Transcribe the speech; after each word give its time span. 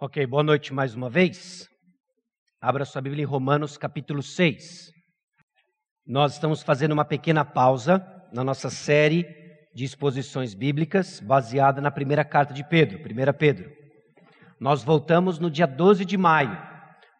Ok, 0.00 0.24
boa 0.28 0.44
noite 0.44 0.72
mais 0.72 0.94
uma 0.94 1.10
vez. 1.10 1.68
Abra 2.60 2.84
sua 2.84 3.02
Bíblia 3.02 3.24
em 3.24 3.26
Romanos 3.26 3.76
capítulo 3.76 4.22
6. 4.22 4.92
Nós 6.06 6.34
estamos 6.34 6.62
fazendo 6.62 6.92
uma 6.92 7.04
pequena 7.04 7.44
pausa 7.44 8.06
na 8.32 8.44
nossa 8.44 8.70
série 8.70 9.26
de 9.74 9.82
exposições 9.84 10.54
bíblicas 10.54 11.18
baseada 11.18 11.80
na 11.80 11.90
primeira 11.90 12.24
carta 12.24 12.54
de 12.54 12.62
Pedro, 12.62 13.00
1 13.00 13.32
Pedro. 13.36 13.72
Nós 14.60 14.84
voltamos 14.84 15.40
no 15.40 15.50
dia 15.50 15.66
12 15.66 16.04
de 16.04 16.16
maio. 16.16 16.56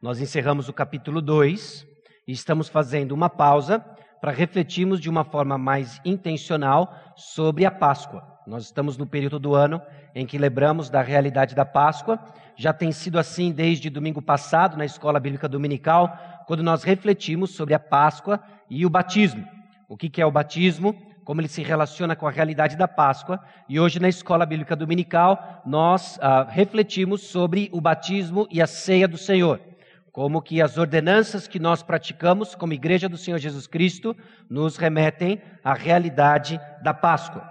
Nós 0.00 0.20
encerramos 0.20 0.68
o 0.68 0.72
capítulo 0.72 1.20
2 1.20 1.84
e 2.28 2.32
estamos 2.32 2.68
fazendo 2.68 3.10
uma 3.10 3.28
pausa 3.28 3.80
para 4.20 4.30
refletirmos 4.30 5.00
de 5.00 5.10
uma 5.10 5.24
forma 5.24 5.58
mais 5.58 6.00
intencional 6.04 6.94
sobre 7.16 7.64
a 7.64 7.72
Páscoa. 7.72 8.22
Nós 8.46 8.66
estamos 8.66 8.96
no 8.96 9.06
período 9.06 9.40
do 9.40 9.54
ano 9.54 9.82
em 10.14 10.24
que 10.24 10.38
lembramos 10.38 10.88
da 10.88 11.02
realidade 11.02 11.54
da 11.54 11.64
Páscoa. 11.64 12.18
Já 12.58 12.72
tem 12.72 12.90
sido 12.90 13.20
assim 13.20 13.52
desde 13.52 13.88
domingo 13.88 14.20
passado, 14.20 14.76
na 14.76 14.84
escola 14.84 15.20
bíblica 15.20 15.48
dominical, 15.48 16.42
quando 16.44 16.60
nós 16.60 16.82
refletimos 16.82 17.50
sobre 17.50 17.72
a 17.72 17.78
Páscoa 17.78 18.42
e 18.68 18.84
o 18.84 18.90
batismo. 18.90 19.46
O 19.88 19.96
que 19.96 20.20
é 20.20 20.26
o 20.26 20.32
batismo? 20.32 20.92
Como 21.24 21.40
ele 21.40 21.46
se 21.46 21.62
relaciona 21.62 22.16
com 22.16 22.26
a 22.26 22.32
realidade 22.32 22.76
da 22.76 22.88
Páscoa. 22.88 23.38
E 23.68 23.78
hoje, 23.78 24.00
na 24.00 24.08
escola 24.08 24.44
bíblica 24.44 24.74
dominical, 24.74 25.62
nós 25.64 26.18
ah, 26.20 26.48
refletimos 26.50 27.22
sobre 27.22 27.68
o 27.72 27.80
batismo 27.80 28.48
e 28.50 28.60
a 28.60 28.66
ceia 28.66 29.06
do 29.06 29.16
Senhor. 29.16 29.60
Como 30.10 30.42
que 30.42 30.60
as 30.60 30.76
ordenanças 30.78 31.46
que 31.46 31.60
nós 31.60 31.80
praticamos 31.80 32.56
como 32.56 32.72
Igreja 32.72 33.08
do 33.08 33.16
Senhor 33.16 33.38
Jesus 33.38 33.68
Cristo 33.68 34.16
nos 34.50 34.76
remetem 34.76 35.40
à 35.62 35.74
realidade 35.74 36.60
da 36.82 36.92
Páscoa. 36.92 37.48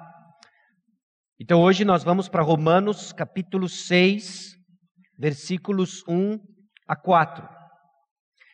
Então 1.39 1.61
hoje 1.61 1.85
nós 1.85 2.03
vamos 2.03 2.27
para 2.27 2.44
Romanos 2.44 3.13
capítulo 3.13 3.69
6, 3.69 4.56
versículos 5.17 6.03
1 6.07 6.39
a 6.88 6.95
4. 6.95 7.48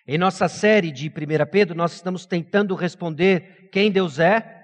Em 0.08 0.18
nossa 0.18 0.48
série 0.48 0.92
de 0.92 1.08
1 1.08 1.12
Pedro, 1.52 1.76
nós 1.76 1.94
estamos 1.94 2.26
tentando 2.26 2.76
responder 2.76 3.70
quem 3.72 3.92
Deus 3.92 4.20
é, 4.20 4.62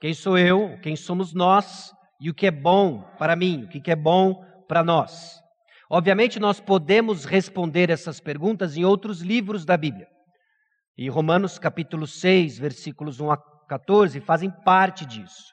quem 0.00 0.14
sou 0.14 0.36
eu, 0.36 0.78
quem 0.82 0.96
somos 0.96 1.32
nós 1.32 1.92
e 2.20 2.30
o 2.30 2.34
que 2.34 2.46
é 2.46 2.50
bom 2.50 3.02
para 3.18 3.36
mim, 3.36 3.64
o 3.64 3.68
que 3.68 3.90
é 3.90 3.96
bom 3.96 4.44
para 4.68 4.82
nós. 4.82 5.40
Obviamente, 5.90 6.40
nós 6.40 6.58
podemos 6.58 7.24
responder 7.24 7.90
essas 7.90 8.18
perguntas 8.18 8.76
em 8.76 8.84
outros 8.84 9.20
livros 9.20 9.64
da 9.64 9.76
Bíblia. 9.76 10.08
E 10.96 11.08
Romanos 11.08 11.58
capítulo 11.58 12.06
6, 12.06 12.58
versículos 12.58 13.20
1 13.20 13.30
a 13.30 13.36
14 13.68 14.20
fazem 14.20 14.50
parte 14.64 15.04
disso. 15.04 15.52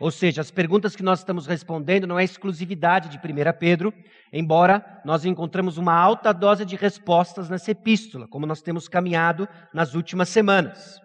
Ou 0.00 0.10
seja, 0.10 0.40
as 0.40 0.50
perguntas 0.50 0.96
que 0.96 1.02
nós 1.02 1.18
estamos 1.18 1.46
respondendo 1.46 2.06
não 2.06 2.18
é 2.18 2.24
exclusividade 2.24 3.10
de 3.10 3.18
1 3.18 3.20
Pedro, 3.58 3.92
embora 4.32 5.02
nós 5.04 5.26
encontramos 5.26 5.76
uma 5.76 5.92
alta 5.92 6.32
dose 6.32 6.64
de 6.64 6.74
respostas 6.74 7.50
nessa 7.50 7.72
epístola, 7.72 8.26
como 8.26 8.46
nós 8.46 8.62
temos 8.62 8.88
caminhado 8.88 9.46
nas 9.74 9.94
últimas 9.94 10.30
semanas. 10.30 10.98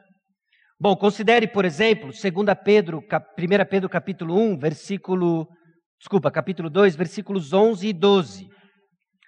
Bom, 0.80 0.96
considere, 0.96 1.46
por 1.46 1.66
exemplo, 1.66 2.08
2 2.08 2.24
Pedro, 2.64 3.00
1 3.00 3.66
Pedro 3.70 3.90
capítulo 3.90 4.40
1, 4.40 4.58
versículo, 4.58 5.46
desculpa, 6.00 6.32
capítulo 6.32 6.70
2, 6.70 6.96
versículos 6.96 7.52
11 7.52 7.90
e 7.90 7.94
12. 7.94 8.48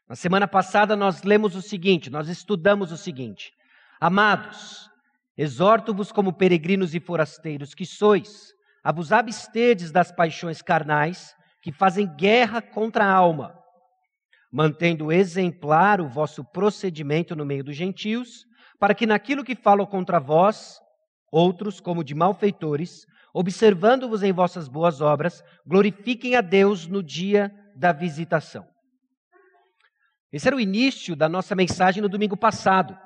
Na 0.07 0.15
semana 0.15 0.47
passada 0.47 0.95
nós 0.95 1.23
lemos 1.23 1.57
o 1.57 1.61
seguinte, 1.61 2.09
nós 2.09 2.29
estudamos 2.29 2.93
o 2.93 2.97
seguinte: 2.97 3.51
Amados, 3.99 4.89
exorto-vos 5.37 6.09
como 6.09 6.31
peregrinos 6.31 6.95
e 6.95 7.01
forasteiros 7.01 7.73
que 7.73 7.85
sois, 7.85 8.55
a 8.87 8.91
vos 8.93 9.11
abstedes 9.11 9.91
das 9.91 10.13
paixões 10.13 10.61
carnais 10.61 11.35
que 11.61 11.73
fazem 11.73 12.07
guerra 12.15 12.61
contra 12.61 13.03
a 13.03 13.11
alma, 13.11 13.53
mantendo 14.49 15.11
exemplar 15.11 15.99
o 15.99 16.07
vosso 16.07 16.41
procedimento 16.41 17.35
no 17.35 17.45
meio 17.45 17.65
dos 17.65 17.75
gentios, 17.75 18.45
para 18.79 18.95
que 18.95 19.05
naquilo 19.05 19.43
que 19.43 19.55
falam 19.57 19.85
contra 19.85 20.21
vós, 20.21 20.79
outros, 21.29 21.81
como 21.81 22.01
de 22.01 22.15
malfeitores, 22.15 23.05
observando-vos 23.33 24.23
em 24.23 24.31
vossas 24.31 24.69
boas 24.69 25.01
obras, 25.01 25.43
glorifiquem 25.65 26.37
a 26.37 26.39
Deus 26.39 26.87
no 26.87 27.03
dia 27.03 27.53
da 27.75 27.91
visitação. 27.91 28.65
Esse 30.31 30.47
era 30.47 30.55
o 30.55 30.61
início 30.61 31.13
da 31.13 31.27
nossa 31.27 31.53
mensagem 31.53 32.01
no 32.01 32.07
domingo 32.07 32.37
passado. 32.37 32.97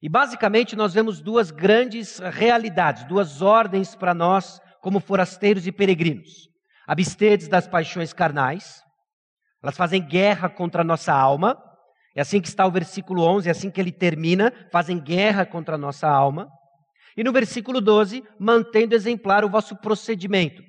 E 0.00 0.08
basicamente 0.08 0.74
nós 0.74 0.94
vemos 0.94 1.20
duas 1.20 1.50
grandes 1.50 2.20
realidades, 2.20 3.04
duas 3.04 3.42
ordens 3.42 3.94
para 3.94 4.14
nós 4.14 4.62
como 4.80 5.00
forasteiros 5.00 5.66
e 5.66 5.72
peregrinos. 5.72 6.48
Abstedes 6.86 7.48
das 7.48 7.68
paixões 7.68 8.12
carnais, 8.12 8.82
elas 9.62 9.76
fazem 9.76 10.02
guerra 10.02 10.48
contra 10.48 10.82
a 10.82 10.84
nossa 10.84 11.12
alma. 11.12 11.56
É 12.16 12.20
assim 12.20 12.40
que 12.40 12.48
está 12.48 12.66
o 12.66 12.70
versículo 12.70 13.22
11, 13.22 13.48
é 13.48 13.52
assim 13.52 13.70
que 13.70 13.80
ele 13.80 13.92
termina, 13.92 14.52
fazem 14.72 14.98
guerra 14.98 15.46
contra 15.46 15.76
a 15.76 15.78
nossa 15.78 16.08
alma. 16.08 16.48
E 17.16 17.22
no 17.22 17.32
versículo 17.32 17.80
12, 17.80 18.24
mantendo 18.38 18.94
exemplar 18.94 19.44
o 19.44 19.50
vosso 19.50 19.76
procedimento. 19.76 20.62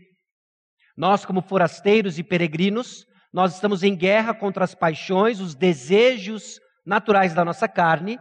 Nós, 0.95 1.25
como 1.25 1.41
forasteiros 1.41 2.19
e 2.19 2.23
peregrinos, 2.23 3.05
nós 3.33 3.55
estamos 3.55 3.81
em 3.81 3.95
guerra 3.95 4.33
contra 4.33 4.63
as 4.63 4.75
paixões, 4.75 5.39
os 5.39 5.55
desejos 5.55 6.59
naturais 6.85 7.33
da 7.33 7.45
nossa 7.45 7.67
carne, 7.67 8.19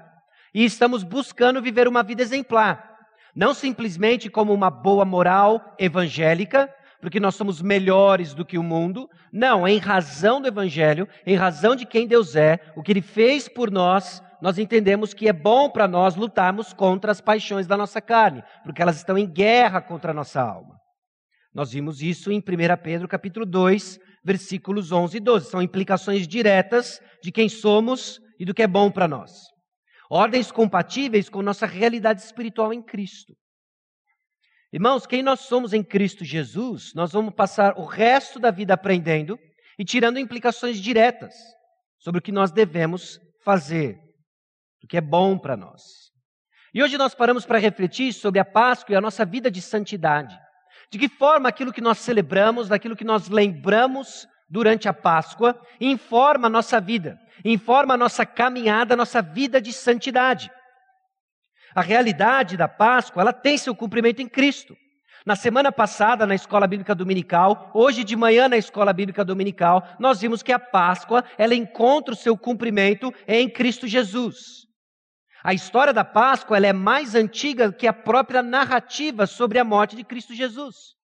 e 0.54 0.64
estamos 0.64 1.02
buscando 1.02 1.60
viver 1.60 1.88
uma 1.88 2.02
vida 2.02 2.22
exemplar. 2.22 2.89
Não 3.34 3.54
simplesmente 3.54 4.28
como 4.28 4.52
uma 4.52 4.70
boa 4.70 5.04
moral 5.04 5.74
evangélica, 5.78 6.72
porque 7.00 7.20
nós 7.20 7.34
somos 7.34 7.62
melhores 7.62 8.34
do 8.34 8.44
que 8.44 8.58
o 8.58 8.62
mundo. 8.62 9.08
Não, 9.32 9.66
em 9.66 9.78
razão 9.78 10.40
do 10.40 10.48
Evangelho, 10.48 11.08
em 11.26 11.36
razão 11.36 11.74
de 11.74 11.86
quem 11.86 12.06
Deus 12.06 12.36
é, 12.36 12.58
o 12.76 12.82
que 12.82 12.92
Ele 12.92 13.02
fez 13.02 13.48
por 13.48 13.70
nós, 13.70 14.22
nós 14.40 14.58
entendemos 14.58 15.14
que 15.14 15.28
é 15.28 15.32
bom 15.32 15.70
para 15.70 15.88
nós 15.88 16.16
lutarmos 16.16 16.72
contra 16.72 17.12
as 17.12 17.20
paixões 17.20 17.66
da 17.66 17.76
nossa 17.76 18.00
carne, 18.00 18.42
porque 18.64 18.82
elas 18.82 18.96
estão 18.96 19.16
em 19.16 19.26
guerra 19.26 19.80
contra 19.80 20.10
a 20.10 20.14
nossa 20.14 20.40
alma. 20.40 20.76
Nós 21.54 21.72
vimos 21.72 22.00
isso 22.02 22.30
em 22.30 22.38
1 22.38 22.42
Pedro 22.82 23.08
capítulo 23.08 23.44
2, 23.44 23.98
versículos 24.24 24.92
11 24.92 25.16
e 25.16 25.20
12. 25.20 25.50
São 25.50 25.62
implicações 25.62 26.28
diretas 26.28 27.00
de 27.22 27.32
quem 27.32 27.48
somos 27.48 28.20
e 28.38 28.44
do 28.44 28.54
que 28.54 28.62
é 28.62 28.66
bom 28.66 28.90
para 28.90 29.08
nós 29.08 29.49
ordens 30.10 30.50
compatíveis 30.50 31.28
com 31.28 31.40
nossa 31.40 31.66
realidade 31.66 32.20
espiritual 32.20 32.72
em 32.72 32.82
Cristo. 32.82 33.36
Irmãos, 34.72 35.06
quem 35.06 35.22
nós 35.22 35.40
somos 35.40 35.72
em 35.72 35.82
Cristo 35.82 36.24
Jesus, 36.24 36.92
nós 36.94 37.12
vamos 37.12 37.34
passar 37.34 37.78
o 37.78 37.84
resto 37.84 38.38
da 38.40 38.50
vida 38.50 38.74
aprendendo 38.74 39.38
e 39.78 39.84
tirando 39.84 40.18
implicações 40.18 40.78
diretas 40.78 41.34
sobre 41.98 42.18
o 42.18 42.22
que 42.22 42.32
nós 42.32 42.50
devemos 42.50 43.20
fazer, 43.44 43.98
o 44.82 44.86
que 44.86 44.96
é 44.96 45.00
bom 45.00 45.38
para 45.38 45.56
nós. 45.56 46.10
E 46.72 46.82
hoje 46.82 46.96
nós 46.98 47.14
paramos 47.14 47.44
para 47.44 47.58
refletir 47.58 48.12
sobre 48.12 48.40
a 48.40 48.44
Páscoa 48.44 48.92
e 48.92 48.96
a 48.96 49.00
nossa 49.00 49.24
vida 49.24 49.50
de 49.50 49.60
santidade. 49.60 50.38
De 50.90 50.98
que 50.98 51.08
forma 51.08 51.48
aquilo 51.48 51.72
que 51.72 51.80
nós 51.80 51.98
celebramos, 51.98 52.68
daquilo 52.68 52.96
que 52.96 53.04
nós 53.04 53.28
lembramos 53.28 54.26
durante 54.50 54.88
a 54.88 54.92
Páscoa, 54.92 55.58
informa 55.80 56.48
a 56.48 56.50
nossa 56.50 56.80
vida, 56.80 57.18
informa 57.44 57.94
a 57.94 57.96
nossa 57.96 58.26
caminhada, 58.26 58.94
a 58.94 58.96
nossa 58.96 59.22
vida 59.22 59.60
de 59.60 59.72
santidade. 59.72 60.50
A 61.72 61.80
realidade 61.80 62.56
da 62.56 62.66
Páscoa, 62.66 63.22
ela 63.22 63.32
tem 63.32 63.56
seu 63.56 63.74
cumprimento 63.76 64.20
em 64.20 64.28
Cristo. 64.28 64.76
Na 65.24 65.36
semana 65.36 65.70
passada, 65.70 66.26
na 66.26 66.34
escola 66.34 66.66
bíblica 66.66 66.94
dominical, 66.94 67.70
hoje 67.74 68.02
de 68.02 68.16
manhã 68.16 68.48
na 68.48 68.56
escola 68.56 68.92
bíblica 68.92 69.24
dominical, 69.24 69.86
nós 69.98 70.20
vimos 70.20 70.42
que 70.42 70.52
a 70.52 70.58
Páscoa, 70.58 71.22
ela 71.38 71.54
encontra 71.54 72.14
o 72.14 72.16
seu 72.16 72.36
cumprimento 72.36 73.14
em 73.28 73.48
Cristo 73.48 73.86
Jesus. 73.86 74.66
A 75.44 75.54
história 75.54 75.92
da 75.92 76.04
Páscoa, 76.04 76.56
ela 76.56 76.66
é 76.66 76.72
mais 76.72 77.14
antiga 77.14 77.72
que 77.72 77.86
a 77.86 77.92
própria 77.92 78.42
narrativa 78.42 79.26
sobre 79.26 79.58
a 79.58 79.64
morte 79.64 79.94
de 79.94 80.04
Cristo 80.04 80.34
Jesus. 80.34 80.99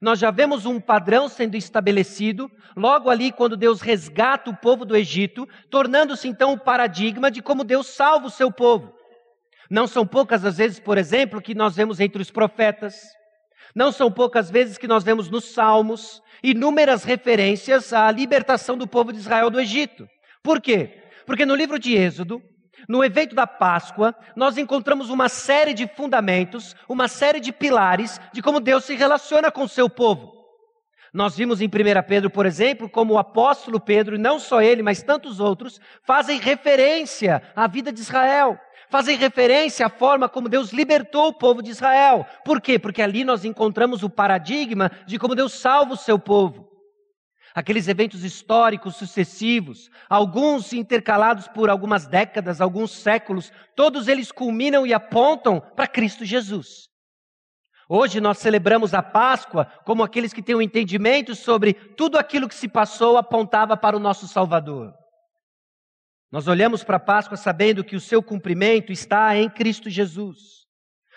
Nós 0.00 0.18
já 0.18 0.30
vemos 0.30 0.66
um 0.66 0.80
padrão 0.80 1.28
sendo 1.28 1.56
estabelecido, 1.56 2.50
logo 2.76 3.10
ali 3.10 3.30
quando 3.30 3.56
Deus 3.56 3.80
resgata 3.80 4.50
o 4.50 4.56
povo 4.56 4.84
do 4.84 4.96
Egito, 4.96 5.48
tornando-se 5.70 6.28
então 6.28 6.52
o 6.52 6.58
paradigma 6.58 7.30
de 7.30 7.42
como 7.42 7.64
Deus 7.64 7.86
salva 7.88 8.26
o 8.26 8.30
seu 8.30 8.50
povo. 8.50 8.92
Não 9.70 9.86
são 9.86 10.06
poucas 10.06 10.44
as 10.44 10.56
vezes, 10.56 10.80
por 10.80 10.98
exemplo, 10.98 11.40
que 11.40 11.54
nós 11.54 11.74
vemos 11.74 12.00
entre 12.00 12.20
os 12.20 12.30
profetas, 12.30 12.94
não 13.74 13.90
são 13.90 14.10
poucas 14.10 14.50
vezes 14.50 14.76
que 14.76 14.86
nós 14.86 15.02
vemos 15.02 15.30
nos 15.30 15.46
Salmos 15.52 16.22
inúmeras 16.42 17.04
referências 17.04 17.92
à 17.92 18.10
libertação 18.10 18.76
do 18.76 18.86
povo 18.86 19.12
de 19.12 19.18
Israel 19.18 19.48
do 19.48 19.60
Egito. 19.60 20.06
Por 20.42 20.60
quê? 20.60 21.02
Porque 21.24 21.46
no 21.46 21.54
livro 21.54 21.78
de 21.78 21.94
Êxodo, 21.94 22.42
no 22.88 23.04
evento 23.04 23.34
da 23.34 23.46
Páscoa, 23.46 24.14
nós 24.34 24.58
encontramos 24.58 25.10
uma 25.10 25.28
série 25.28 25.74
de 25.74 25.86
fundamentos, 25.86 26.74
uma 26.88 27.08
série 27.08 27.40
de 27.40 27.52
pilares 27.52 28.20
de 28.32 28.42
como 28.42 28.60
Deus 28.60 28.84
se 28.84 28.94
relaciona 28.94 29.50
com 29.50 29.64
o 29.64 29.68
seu 29.68 29.88
povo. 29.88 30.42
Nós 31.12 31.36
vimos 31.36 31.60
em 31.60 31.66
1 31.66 31.68
Pedro, 32.08 32.30
por 32.30 32.46
exemplo, 32.46 32.88
como 32.88 33.14
o 33.14 33.18
apóstolo 33.18 33.78
Pedro, 33.78 34.14
e 34.14 34.18
não 34.18 34.38
só 34.38 34.62
ele, 34.62 34.82
mas 34.82 35.02
tantos 35.02 35.40
outros, 35.40 35.78
fazem 36.04 36.38
referência 36.38 37.42
à 37.54 37.66
vida 37.66 37.92
de 37.92 38.00
Israel, 38.00 38.58
fazem 38.88 39.18
referência 39.18 39.84
à 39.84 39.90
forma 39.90 40.26
como 40.26 40.48
Deus 40.48 40.72
libertou 40.72 41.28
o 41.28 41.34
povo 41.34 41.62
de 41.62 41.70
Israel. 41.70 42.24
Por 42.46 42.62
quê? 42.62 42.78
Porque 42.78 43.02
ali 43.02 43.24
nós 43.24 43.44
encontramos 43.44 44.02
o 44.02 44.08
paradigma 44.08 44.90
de 45.06 45.18
como 45.18 45.34
Deus 45.34 45.52
salva 45.52 45.92
o 45.92 45.98
seu 45.98 46.18
povo. 46.18 46.71
Aqueles 47.54 47.88
eventos 47.88 48.24
históricos 48.24 48.96
sucessivos, 48.96 49.90
alguns 50.08 50.72
intercalados 50.72 51.48
por 51.48 51.68
algumas 51.68 52.06
décadas, 52.06 52.60
alguns 52.60 52.92
séculos, 52.92 53.52
todos 53.76 54.08
eles 54.08 54.32
culminam 54.32 54.86
e 54.86 54.94
apontam 54.94 55.60
para 55.60 55.86
Cristo 55.86 56.24
Jesus. 56.24 56.88
Hoje 57.88 58.20
nós 58.20 58.38
celebramos 58.38 58.94
a 58.94 59.02
Páscoa 59.02 59.66
como 59.84 60.02
aqueles 60.02 60.32
que 60.32 60.42
têm 60.42 60.54
um 60.54 60.62
entendimento 60.62 61.34
sobre 61.34 61.74
tudo 61.74 62.16
aquilo 62.16 62.48
que 62.48 62.54
se 62.54 62.68
passou 62.68 63.18
apontava 63.18 63.76
para 63.76 63.96
o 63.96 64.00
nosso 64.00 64.26
Salvador. 64.26 64.94
Nós 66.30 66.48
olhamos 66.48 66.82
para 66.82 66.96
a 66.96 67.00
Páscoa 67.00 67.36
sabendo 67.36 67.84
que 67.84 67.94
o 67.94 68.00
seu 68.00 68.22
cumprimento 68.22 68.90
está 68.90 69.36
em 69.36 69.50
Cristo 69.50 69.90
Jesus. 69.90 70.61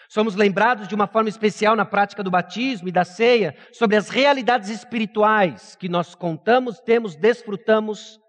Somos 0.09 0.35
lembrados 0.35 0.87
de 0.87 0.95
uma 0.95 1.07
forma 1.07 1.29
especial 1.29 1.75
na 1.75 1.85
prática 1.85 2.23
do 2.23 2.31
batismo 2.31 2.87
e 2.87 2.91
da 2.91 3.03
ceia 3.03 3.55
sobre 3.71 3.95
as 3.95 4.09
realidades 4.09 4.69
espirituais 4.69 5.75
que 5.75 5.89
nós 5.89 6.15
contamos, 6.15 6.79
temos, 6.79 7.15
desfrutamos 7.15 8.19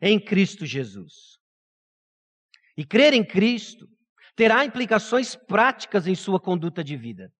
em 0.00 0.18
Cristo 0.18 0.66
Jesus. 0.66 1.38
E 2.76 2.84
crer 2.84 3.12
em 3.12 3.24
Cristo 3.24 3.86
terá 4.34 4.64
implicações 4.64 5.34
práticas 5.34 6.06
em 6.06 6.14
sua 6.14 6.40
conduta 6.40 6.82
de 6.82 6.96
vida. 6.96 7.30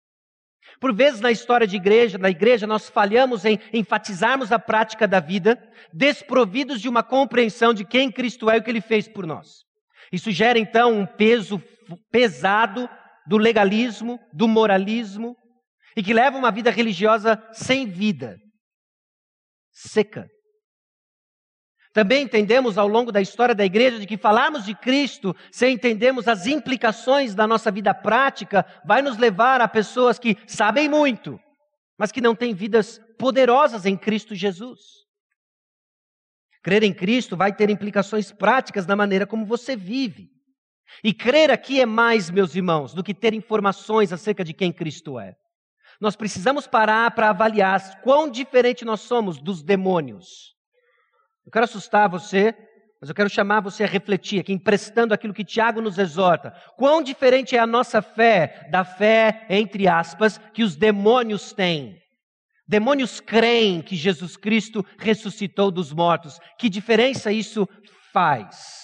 Por 0.79 0.93
vezes 0.93 1.19
na 1.19 1.31
história 1.31 1.67
de 1.67 1.75
igreja, 1.75 2.17
da 2.17 2.29
igreja, 2.29 2.65
nós 2.65 2.89
falhamos 2.89 3.45
em 3.45 3.59
enfatizarmos 3.73 4.51
a 4.51 4.59
prática 4.59 5.07
da 5.07 5.19
vida, 5.19 5.61
desprovidos 5.91 6.81
de 6.81 6.87
uma 6.87 7.03
compreensão 7.03 7.73
de 7.73 7.85
quem 7.85 8.11
Cristo 8.11 8.49
é 8.49 8.55
e 8.55 8.59
o 8.59 8.63
que 8.63 8.71
ele 8.71 8.81
fez 8.81 9.07
por 9.07 9.25
nós. 9.25 9.65
Isso 10.11 10.31
gera 10.31 10.57
então 10.57 10.99
um 10.99 11.05
peso 11.05 11.61
pesado 12.11 12.89
do 13.27 13.37
legalismo, 13.37 14.19
do 14.33 14.47
moralismo, 14.47 15.35
e 15.95 16.03
que 16.03 16.13
leva 16.13 16.37
uma 16.37 16.51
vida 16.51 16.71
religiosa 16.71 17.41
sem 17.51 17.85
vida, 17.85 18.37
seca. 19.71 20.27
Também 21.93 22.23
entendemos 22.23 22.77
ao 22.77 22.87
longo 22.87 23.11
da 23.11 23.21
história 23.21 23.53
da 23.53 23.63
igreja 23.63 23.99
de 23.99 24.07
que 24.07 24.17
falarmos 24.17 24.65
de 24.65 24.73
Cristo 24.73 25.35
sem 25.51 25.75
entendermos 25.75 26.27
as 26.27 26.47
implicações 26.47 27.35
da 27.35 27.45
nossa 27.45 27.69
vida 27.69 27.93
prática 27.93 28.65
vai 28.83 29.03
nos 29.03 29.17
levar 29.17 29.61
a 29.61 29.67
pessoas 29.67 30.17
que 30.17 30.35
sabem 30.47 30.89
muito, 30.89 31.39
mas 31.97 32.11
que 32.11 32.19
não 32.19 32.35
têm 32.35 32.55
vidas 32.55 32.99
poderosas 33.19 33.85
em 33.85 33.95
Cristo 33.95 34.33
Jesus. 34.33 35.03
Crer 36.63 36.81
em 36.81 36.93
Cristo 36.93 37.37
vai 37.37 37.53
ter 37.53 37.69
implicações 37.69 38.31
práticas 38.31 38.87
na 38.87 38.95
maneira 38.95 39.27
como 39.27 39.45
você 39.45 39.75
vive. 39.75 40.32
E 41.03 41.13
crer 41.13 41.49
aqui 41.49 41.79
é 41.79 41.85
mais, 41.85 42.29
meus 42.29 42.55
irmãos, 42.55 42.93
do 42.93 43.03
que 43.03 43.13
ter 43.13 43.33
informações 43.33 44.11
acerca 44.11 44.43
de 44.43 44.53
quem 44.53 44.71
Cristo 44.71 45.19
é. 45.19 45.35
Nós 45.99 46.15
precisamos 46.15 46.67
parar 46.67 47.11
para 47.11 47.29
avaliar 47.29 48.01
quão 48.01 48.29
diferente 48.29 48.83
nós 48.83 49.01
somos 49.01 49.37
dos 49.41 49.63
demônios. 49.63 50.53
Eu 51.45 51.51
quero 51.51 51.65
assustar 51.65 52.09
você, 52.09 52.53
mas 52.99 53.09
eu 53.09 53.15
quero 53.15 53.29
chamar 53.29 53.61
você 53.61 53.83
a 53.83 53.87
refletir 53.87 54.39
aqui, 54.39 54.53
emprestando 54.53 55.13
aquilo 55.13 55.33
que 55.33 55.43
Tiago 55.43 55.81
nos 55.81 55.97
exorta. 55.97 56.53
Quão 56.77 57.01
diferente 57.03 57.55
é 57.55 57.59
a 57.59 57.67
nossa 57.67 58.01
fé 58.01 58.67
da 58.71 58.83
fé, 58.83 59.45
entre 59.49 59.87
aspas, 59.87 60.37
que 60.53 60.63
os 60.63 60.75
demônios 60.75 61.53
têm. 61.53 61.97
Demônios 62.67 63.19
creem 63.19 63.81
que 63.81 63.95
Jesus 63.95 64.37
Cristo 64.37 64.85
ressuscitou 64.97 65.69
dos 65.69 65.91
mortos. 65.91 66.39
Que 66.57 66.69
diferença 66.69 67.31
isso 67.31 67.67
faz? 68.13 68.82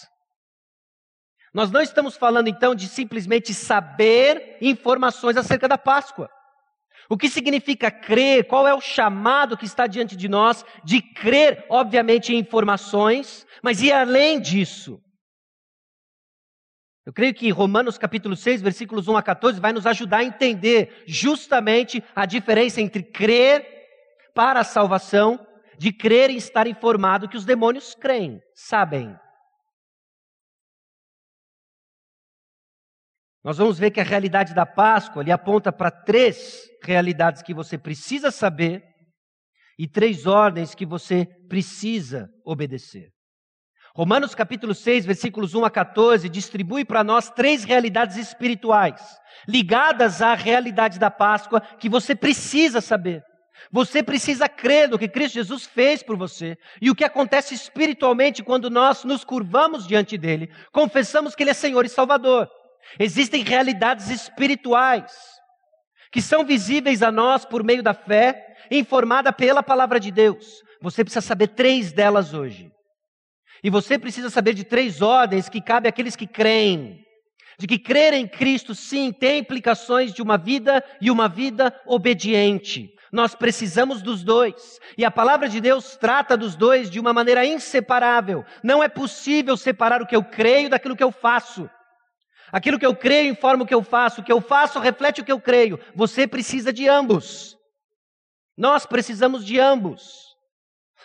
Nós 1.54 1.72
não 1.72 1.82
estamos 1.82 2.16
falando 2.16 2.48
então 2.48 2.76
de 2.76 2.88
simplesmente 2.88 3.54
saber 3.54 4.58
informações 4.62 5.38
acerca 5.38 5.68
da 5.68 5.78
Páscoa. 5.78 6.30
O 7.10 7.18
que 7.18 7.28
significa 7.28 7.90
crer? 7.90 8.46
Qual 8.46 8.68
é 8.68 8.74
o 8.74 8.82
chamado 8.82 9.58
que 9.58 9.66
está 9.66 9.88
diante 9.88 10.16
de 10.16 10.30
nós 10.30 10.64
de 10.84 11.02
crer, 11.02 11.66
obviamente, 11.68 12.34
em 12.34 12.38
informações, 12.38 13.48
mas 13.64 13.82
ir 13.82 13.92
além 13.92 14.40
disso? 14.40 15.02
Eu 17.04 17.12
creio 17.12 17.34
que 17.34 17.50
Romanos 17.50 17.98
capítulo 17.98 18.36
6, 18.36 18.62
versículos 18.62 19.08
1 19.08 19.18
a 19.18 19.24
14 19.24 19.60
vai 19.60 19.74
nos 19.74 19.88
ajudar 19.88 20.18
a 20.18 20.24
entender 20.24 21.04
justamente 21.08 22.04
a 22.16 22.28
diferença 22.28 22.80
entre 22.80 23.02
crer 23.02 23.66
para 24.36 24.60
a 24.60 24.64
salvação, 24.64 25.44
de 25.80 25.92
crer 25.92 26.30
em 26.30 26.36
estar 26.36 26.68
informado 26.68 27.28
que 27.28 27.38
os 27.38 27.46
demônios 27.46 27.96
creem, 27.96 28.40
sabem. 28.54 29.18
Nós 33.44 33.58
vamos 33.58 33.80
ver 33.80 33.92
que 33.92 34.02
a 34.02 34.04
realidade 34.04 34.54
da 34.54 34.66
Páscoa 34.66 35.24
lhe 35.24 35.32
aponta 35.32 35.72
para 35.72 35.90
três 35.90 36.70
realidades 36.84 37.42
que 37.42 37.54
você 37.54 37.78
precisa 37.78 38.32
saber 38.32 38.84
e 39.78 39.88
três 39.88 40.26
ordens 40.26 40.76
que 40.76 40.86
você 40.86 41.26
precisa 41.48 42.30
obedecer. 42.46 43.10
Romanos 43.96 44.36
capítulo 44.36 44.76
6, 44.76 45.06
versículos 45.06 45.56
1 45.56 45.66
a 45.66 45.72
14, 45.72 46.30
distribui 46.30 46.86
para 46.86 47.04
nós 47.04 47.30
três 47.30 47.64
realidades 47.64 48.18
espirituais 48.18 49.02
ligadas 49.48 50.22
à 50.22 50.34
realidade 50.36 51.00
da 51.00 51.10
Páscoa 51.10 51.62
que 51.80 51.90
você 51.90 52.14
precisa 52.14 52.82
saber. 52.82 53.24
Você 53.72 54.02
precisa 54.02 54.48
crer 54.48 54.88
no 54.90 54.98
que 54.98 55.08
Cristo 55.08 55.36
Jesus 55.36 55.66
fez 55.66 56.02
por 56.02 56.18
você 56.18 56.58
e 56.82 56.90
o 56.90 56.96
que 56.96 57.04
acontece 57.04 57.54
espiritualmente 57.54 58.44
quando 58.44 58.70
nós 58.70 59.04
nos 59.04 59.24
curvamos 59.24 59.86
diante 59.86 60.18
dele, 60.18 60.50
confessamos 60.72 61.36
que 61.36 61.44
ele 61.44 61.50
é 61.50 61.54
Senhor 61.54 61.86
e 61.86 61.90
Salvador. 61.90 62.50
Existem 62.98 63.44
realidades 63.44 64.10
espirituais 64.10 65.12
que 66.12 66.22
são 66.22 66.44
visíveis 66.44 67.04
a 67.04 67.12
nós 67.12 67.46
por 67.46 67.64
meio 67.64 67.84
da 67.84 67.94
fé, 67.94 68.56
informada 68.72 69.32
pela 69.32 69.62
palavra 69.62 70.00
de 70.00 70.12
Deus. 70.12 70.64
Você 70.82 71.04
precisa 71.04 71.26
saber 71.26 71.50
três 71.50 71.92
delas 71.92 72.34
hoje. 72.34 72.72
E 73.64 73.70
você 73.70 74.00
precisa 74.00 74.30
saber 74.30 74.54
de 74.54 74.64
três 74.64 75.02
ordens 75.02 75.50
que 75.50 75.62
cabem 75.62 75.90
àqueles 75.90 76.16
que 76.16 76.26
creem. 76.26 77.04
De 77.60 77.68
que 77.68 77.78
crer 77.78 78.14
em 78.14 78.26
Cristo, 78.26 78.74
sim, 78.74 79.12
tem 79.12 79.40
implicações 79.40 80.14
de 80.14 80.22
uma 80.22 80.38
vida 80.38 80.84
e 81.02 81.12
uma 81.12 81.28
vida 81.28 81.78
obediente. 81.86 82.90
Nós 83.12 83.36
precisamos 83.36 84.02
dos 84.02 84.24
dois. 84.24 84.80
E 84.98 85.04
a 85.04 85.12
palavra 85.12 85.50
de 85.50 85.60
Deus 85.60 85.98
trata 85.98 86.38
dos 86.38 86.56
dois 86.56 86.90
de 86.90 87.00
uma 87.00 87.12
maneira 87.12 87.46
inseparável. 87.46 88.46
Não 88.64 88.82
é 88.82 88.88
possível 88.88 89.58
separar 89.58 90.02
o 90.02 90.08
que 90.08 90.16
eu 90.16 90.24
creio 90.24 90.70
daquilo 90.70 90.96
que 90.96 91.04
eu 91.04 91.12
faço. 91.12 91.70
Aquilo 92.52 92.80
que 92.80 92.86
eu 92.86 92.96
creio 92.96 93.32
informa 93.32 93.64
o 93.64 93.68
que 93.68 93.74
eu 93.74 93.84
faço, 93.84 94.22
o 94.22 94.24
que 94.24 94.32
eu 94.32 94.42
faço 94.42 94.80
reflete 94.80 95.22
o 95.22 95.26
que 95.26 95.32
eu 95.32 95.40
creio. 95.40 95.80
Você 95.96 96.28
precisa 96.28 96.74
de 96.74 96.88
ambos. 96.88 97.58
Nós 98.58 98.86
precisamos 98.86 99.46
de 99.46 99.60
ambos. 99.60 100.30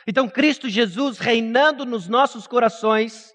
Então, 0.07 0.29
Cristo 0.29 0.69
Jesus 0.69 1.19
reinando 1.19 1.85
nos 1.85 2.09
nossos 2.09 2.47
corações 2.47 3.33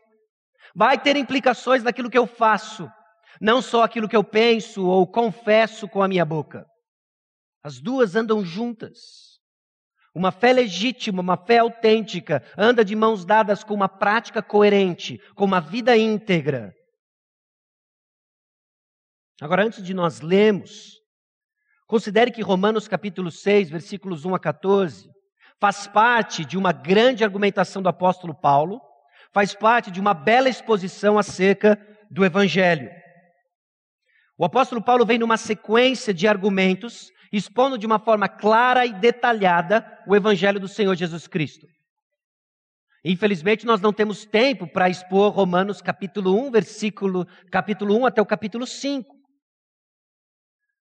vai 0.76 0.98
ter 1.00 1.16
implicações 1.16 1.84
naquilo 1.84 2.10
que 2.10 2.18
eu 2.18 2.28
faço, 2.28 2.90
não 3.42 3.62
só 3.62 3.84
aquilo 3.84 4.08
que 4.08 4.16
eu 4.16 4.24
penso 4.24 4.86
ou 4.86 5.08
confesso 5.08 5.88
com 5.88 6.02
a 6.04 6.08
minha 6.08 6.26
boca. 6.26 6.66
As 7.64 7.80
duas 7.80 8.16
andam 8.16 8.44
juntas. 8.44 9.40
Uma 10.14 10.32
fé 10.32 10.54
legítima, 10.54 11.22
uma 11.22 11.38
fé 11.38 11.60
autêntica, 11.60 12.44
anda 12.58 12.84
de 12.84 12.96
mãos 12.96 13.26
dadas 13.26 13.64
com 13.64 13.74
uma 13.74 13.88
prática 13.88 14.42
coerente, 14.42 15.20
com 15.36 15.46
uma 15.46 15.62
vida 15.62 15.96
íntegra. 15.96 16.74
Agora, 19.42 19.64
antes 19.64 19.82
de 19.82 19.94
nós 19.94 20.20
lermos, 20.20 21.00
considere 21.88 22.30
que 22.30 22.42
Romanos 22.42 22.90
capítulo 22.90 23.32
6, 23.32 23.70
versículos 23.70 24.26
1 24.26 24.36
a 24.36 24.40
14, 24.40 25.10
faz 25.60 25.88
parte 25.88 26.44
de 26.44 26.58
uma 26.58 26.74
grande 26.74 27.24
argumentação 27.24 27.82
do 27.82 27.88
apóstolo 27.88 28.34
Paulo, 28.34 28.82
faz 29.32 29.54
parte 29.54 29.90
de 29.92 30.00
uma 30.00 30.14
bela 30.14 30.50
exposição 30.50 31.18
acerca 31.18 31.80
do 32.12 32.26
Evangelho. 32.26 32.90
O 34.38 34.44
apóstolo 34.44 34.84
Paulo 34.84 35.06
vem 35.06 35.20
numa 35.20 35.38
sequência 35.38 36.14
de 36.14 36.28
argumentos, 36.28 37.10
expondo 37.32 37.78
de 37.78 37.86
uma 37.86 38.00
forma 38.00 38.28
clara 38.28 38.86
e 38.86 38.94
detalhada 38.94 39.86
o 40.06 40.16
Evangelho 40.16 40.60
do 40.60 40.68
Senhor 40.68 40.96
Jesus 40.96 41.28
Cristo. 41.28 41.66
Infelizmente, 43.06 43.66
nós 43.66 43.80
não 43.80 43.94
temos 43.94 44.26
tempo 44.26 44.68
para 44.68 44.90
expor 44.90 45.32
Romanos 45.32 45.82
capítulo 45.82 46.38
1, 46.48 46.52
versículo, 46.52 47.26
capítulo 47.50 47.98
1 48.00 48.06
até 48.06 48.22
o 48.22 48.26
capítulo 48.26 48.68
5. 48.68 49.19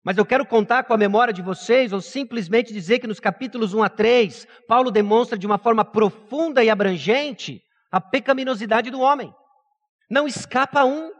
Mas 0.04 0.18
eu 0.18 0.26
quero 0.26 0.44
contar 0.44 0.84
com 0.84 0.92
a 0.92 0.99
memória 0.99 1.32
de 1.32 1.40
vocês, 1.40 1.90
ou 1.90 2.00
simplesmente 2.00 2.75
dizer 2.75 2.99
que 2.99 3.06
nos 3.06 3.18
capítulos 3.18 3.73
1 3.73 3.82
a 3.82 3.88
3, 3.88 4.46
Paulo 4.68 4.90
demonstra 4.90 5.38
de 5.38 5.46
uma 5.46 5.56
forma 5.56 5.82
profunda 5.82 6.62
e 6.62 6.68
abrangente 6.68 7.62
a 7.90 7.99
pecaminosidade 7.99 8.90
do 8.90 9.00
homem. 9.00 9.34
Não 10.11 10.28
escapa 10.28 10.84
um. 10.84 11.11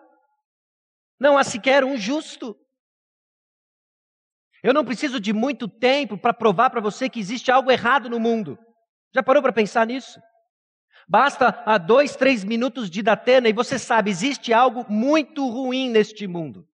Não 1.19 1.39
há 1.39 1.45
sequer 1.45 1.83
um 1.83 1.97
justo. 1.97 2.55
Eu 4.63 4.75
não 4.75 4.85
preciso 4.85 5.19
de 5.19 5.33
muito 5.33 5.67
tempo 5.67 6.19
para 6.19 6.35
provar 6.35 6.69
para 6.69 6.81
você 6.81 7.09
que 7.09 7.21
existe 7.21 7.51
algo 7.51 7.71
errado 7.71 8.11
no 8.11 8.21
mundo. 8.21 8.59
Já 9.15 9.23
parou 9.23 9.43
para 9.43 9.53
pensar 9.53 9.87
nisso? 9.87 10.21
Basta 11.09 11.63
a 11.65 11.79
dois, 11.79 12.17
três 12.17 12.45
minutos 12.45 12.91
de 12.91 13.03
Datena 13.03 13.49
e 13.49 13.53
você 13.53 13.79
sabe, 13.79 14.11
existe 14.11 14.53
algo 14.53 14.85
muito 14.91 15.49
ruim 15.49 15.89
neste 15.89 16.27
mundo. 16.27 16.67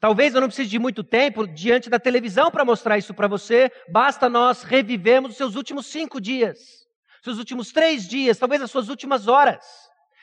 Talvez 0.00 0.34
eu 0.34 0.40
não 0.40 0.48
precise 0.48 0.70
de 0.70 0.78
muito 0.78 1.04
tempo 1.04 1.46
diante 1.46 1.90
da 1.90 2.00
televisão 2.00 2.50
para 2.50 2.64
mostrar 2.64 2.96
isso 2.96 3.12
para 3.12 3.28
você, 3.28 3.70
basta 3.86 4.30
nós 4.30 4.62
revivermos 4.62 5.32
os 5.32 5.36
seus 5.36 5.54
últimos 5.56 5.86
cinco 5.86 6.18
dias, 6.18 6.88
seus 7.22 7.36
últimos 7.36 7.70
três 7.70 8.08
dias, 8.08 8.38
talvez 8.38 8.62
as 8.62 8.70
suas 8.70 8.88
últimas 8.88 9.28
horas. 9.28 9.62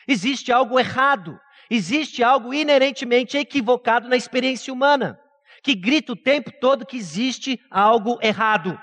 Existe 0.07 0.51
algo 0.51 0.79
errado, 0.79 1.39
existe 1.69 2.24
algo 2.24 2.55
inerentemente 2.55 3.38
equivocado 3.38 4.10
na 4.10 4.15
experiência 4.15 4.74
humana, 4.74 5.19
que 5.62 5.75
grita 5.75 6.13
o 6.13 6.15
tempo 6.15 6.51
todo 6.60 6.86
que 6.86 6.98
existe 6.98 7.62
algo 7.69 8.17
errado. 8.19 8.81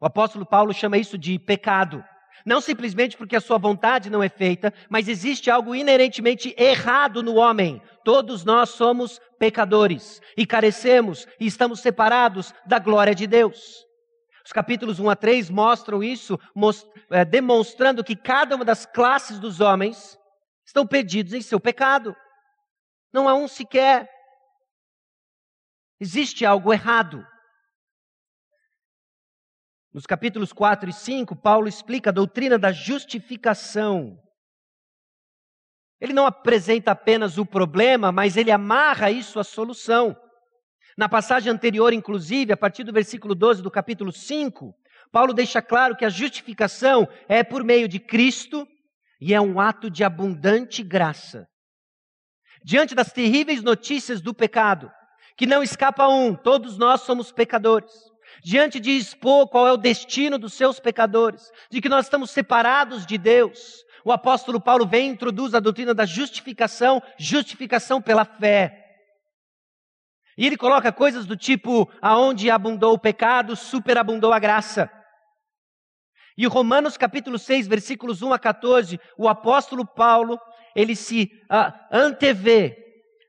O 0.00 0.06
apóstolo 0.06 0.46
Paulo 0.46 0.72
chama 0.72 0.96
isso 0.96 1.18
de 1.18 1.38
pecado. 1.38 2.02
Não 2.44 2.60
simplesmente 2.60 3.16
porque 3.16 3.36
a 3.36 3.40
sua 3.40 3.58
vontade 3.58 4.10
não 4.10 4.22
é 4.22 4.28
feita, 4.28 4.72
mas 4.88 5.08
existe 5.08 5.50
algo 5.50 5.74
inerentemente 5.74 6.54
errado 6.58 7.22
no 7.22 7.36
homem. 7.36 7.80
Todos 8.04 8.44
nós 8.44 8.70
somos 8.70 9.20
pecadores 9.38 10.20
e 10.36 10.46
carecemos 10.46 11.26
e 11.40 11.46
estamos 11.46 11.80
separados 11.80 12.54
da 12.64 12.78
glória 12.78 13.14
de 13.14 13.26
Deus. 13.26 13.86
Os 14.44 14.52
capítulos 14.52 15.00
1 15.00 15.10
a 15.10 15.16
3 15.16 15.50
mostram 15.50 16.04
isso, 16.04 16.38
most, 16.54 16.88
é, 17.10 17.24
demonstrando 17.24 18.04
que 18.04 18.14
cada 18.14 18.54
uma 18.54 18.64
das 18.64 18.86
classes 18.86 19.40
dos 19.40 19.60
homens 19.60 20.16
estão 20.64 20.86
perdidos 20.86 21.32
em 21.32 21.42
seu 21.42 21.58
pecado. 21.58 22.14
Não 23.12 23.28
há 23.28 23.34
um 23.34 23.48
sequer. 23.48 24.08
Existe 25.98 26.46
algo 26.46 26.72
errado. 26.72 27.26
Nos 29.96 30.04
capítulos 30.04 30.52
4 30.52 30.90
e 30.90 30.92
5, 30.92 31.34
Paulo 31.34 31.66
explica 31.66 32.10
a 32.10 32.12
doutrina 32.12 32.58
da 32.58 32.70
justificação. 32.70 34.22
Ele 35.98 36.12
não 36.12 36.26
apresenta 36.26 36.90
apenas 36.90 37.38
o 37.38 37.46
problema, 37.46 38.12
mas 38.12 38.36
ele 38.36 38.50
amarra 38.50 39.10
isso 39.10 39.40
à 39.40 39.42
solução. 39.42 40.14
Na 40.98 41.08
passagem 41.08 41.50
anterior, 41.50 41.94
inclusive, 41.94 42.52
a 42.52 42.58
partir 42.58 42.84
do 42.84 42.92
versículo 42.92 43.34
12 43.34 43.62
do 43.62 43.70
capítulo 43.70 44.12
5, 44.12 44.74
Paulo 45.10 45.32
deixa 45.32 45.62
claro 45.62 45.96
que 45.96 46.04
a 46.04 46.10
justificação 46.10 47.08
é 47.26 47.42
por 47.42 47.64
meio 47.64 47.88
de 47.88 47.98
Cristo 47.98 48.68
e 49.18 49.32
é 49.32 49.40
um 49.40 49.58
ato 49.58 49.88
de 49.88 50.04
abundante 50.04 50.82
graça. 50.82 51.48
Diante 52.62 52.94
das 52.94 53.14
terríveis 53.14 53.62
notícias 53.62 54.20
do 54.20 54.34
pecado, 54.34 54.92
que 55.38 55.46
não 55.46 55.62
escapa 55.62 56.06
um, 56.06 56.34
todos 56.34 56.76
nós 56.76 57.00
somos 57.00 57.32
pecadores 57.32 58.14
diante 58.42 58.78
de 58.78 58.90
expor 58.90 59.48
qual 59.48 59.66
é 59.66 59.72
o 59.72 59.76
destino 59.76 60.38
dos 60.38 60.54
seus 60.54 60.78
pecadores, 60.80 61.50
de 61.70 61.80
que 61.80 61.88
nós 61.88 62.06
estamos 62.06 62.30
separados 62.30 63.06
de 63.06 63.18
Deus, 63.18 63.84
o 64.04 64.12
apóstolo 64.12 64.60
Paulo 64.60 64.86
vem 64.86 65.08
e 65.08 65.12
introduz 65.12 65.54
a 65.54 65.60
doutrina 65.60 65.92
da 65.92 66.06
justificação, 66.06 67.02
justificação 67.18 68.00
pela 68.00 68.24
fé. 68.24 68.84
E 70.38 70.46
ele 70.46 70.56
coloca 70.56 70.92
coisas 70.92 71.26
do 71.26 71.36
tipo: 71.36 71.90
aonde 72.00 72.50
abundou 72.50 72.94
o 72.94 72.98
pecado, 72.98 73.56
superabundou 73.56 74.32
a 74.32 74.38
graça. 74.38 74.90
E 76.38 76.46
Romanos 76.46 76.96
capítulo 76.96 77.38
6, 77.38 77.66
versículos 77.66 78.20
1 78.20 78.32
a 78.32 78.38
14, 78.38 79.00
o 79.16 79.26
apóstolo 79.26 79.86
Paulo, 79.86 80.38
ele 80.74 80.94
se 80.94 81.30
uh, 81.50 81.72
antevê 81.90 82.76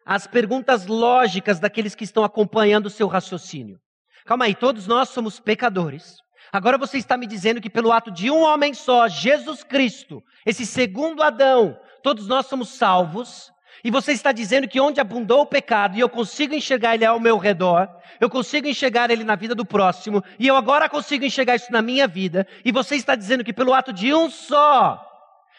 as 0.05 0.27
perguntas 0.27 0.85
lógicas 0.85 1.59
daqueles 1.59 1.95
que 1.95 2.03
estão 2.03 2.23
acompanhando 2.23 2.87
o 2.87 2.89
seu 2.89 3.07
raciocínio. 3.07 3.79
Calma 4.27 4.43
aí, 4.43 4.53
todos 4.53 4.85
nós 4.87 5.07
somos 5.07 5.39
pecadores. 5.39 6.17
Agora 6.51 6.77
você 6.77 6.97
está 6.97 7.15
me 7.15 7.25
dizendo 7.25 7.61
que 7.61 7.69
pelo 7.69 7.93
ato 7.93 8.11
de 8.11 8.29
um 8.29 8.41
homem 8.41 8.73
só, 8.73 9.07
Jesus 9.07 9.63
Cristo, 9.63 10.21
esse 10.45 10.65
segundo 10.65 11.23
Adão, 11.23 11.79
todos 12.03 12.27
nós 12.27 12.45
somos 12.45 12.67
salvos. 12.69 13.49
E 13.85 13.89
você 13.89 14.11
está 14.11 14.33
dizendo 14.33 14.67
que 14.67 14.81
onde 14.81 14.99
abundou 14.99 15.41
o 15.41 15.45
pecado 15.45 15.95
e 15.95 16.01
eu 16.01 16.09
consigo 16.09 16.53
enxergar 16.53 16.95
ele 16.95 17.05
ao 17.05 17.21
meu 17.21 17.37
redor, 17.37 17.87
eu 18.19 18.29
consigo 18.29 18.67
enxergar 18.67 19.09
ele 19.09 19.23
na 19.23 19.35
vida 19.35 19.55
do 19.55 19.65
próximo, 19.65 20.21
e 20.37 20.45
eu 20.45 20.57
agora 20.57 20.89
consigo 20.89 21.23
enxergar 21.23 21.55
isso 21.55 21.71
na 21.71 21.81
minha 21.81 22.07
vida, 22.07 22.45
e 22.65 22.71
você 22.71 22.95
está 22.95 23.15
dizendo 23.15 23.45
que 23.45 23.53
pelo 23.53 23.73
ato 23.73 23.93
de 23.93 24.13
um 24.13 24.29
só, 24.29 24.99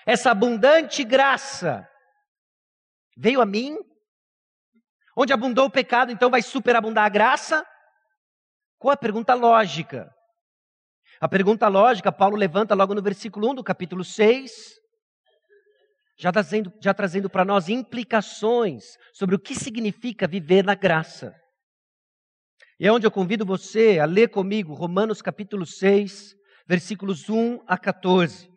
essa 0.04 0.32
abundante 0.32 1.04
graça 1.04 1.88
veio 3.16 3.40
a 3.40 3.46
mim? 3.46 3.78
Onde 5.16 5.32
abundou 5.32 5.66
o 5.66 5.70
pecado, 5.70 6.12
então 6.12 6.28
vai 6.28 6.42
superabundar 6.42 7.06
a 7.06 7.08
graça? 7.08 7.64
Qual 8.78 8.92
a 8.92 8.96
pergunta 8.96 9.34
lógica? 9.34 10.14
A 11.20 11.28
pergunta 11.28 11.66
lógica, 11.66 12.12
Paulo 12.12 12.36
levanta 12.36 12.74
logo 12.74 12.94
no 12.94 13.02
versículo 13.02 13.50
1 13.50 13.56
do 13.56 13.64
capítulo 13.64 14.04
6, 14.04 14.78
já 16.16 16.30
trazendo, 16.30 16.72
já 16.80 16.94
trazendo 16.94 17.28
para 17.28 17.44
nós 17.44 17.68
implicações 17.68 18.84
sobre 19.12 19.34
o 19.34 19.38
que 19.38 19.56
significa 19.56 20.28
viver 20.28 20.64
na 20.64 20.76
graça. 20.76 21.34
E 22.78 22.86
é 22.86 22.92
onde 22.92 23.04
eu 23.04 23.10
convido 23.10 23.44
você 23.44 23.98
a 23.98 24.04
ler 24.04 24.28
comigo 24.28 24.74
Romanos 24.74 25.20
capítulo 25.20 25.66
6, 25.66 26.36
versículos 26.64 27.28
1 27.28 27.60
a 27.66 27.76
14. 27.76 28.48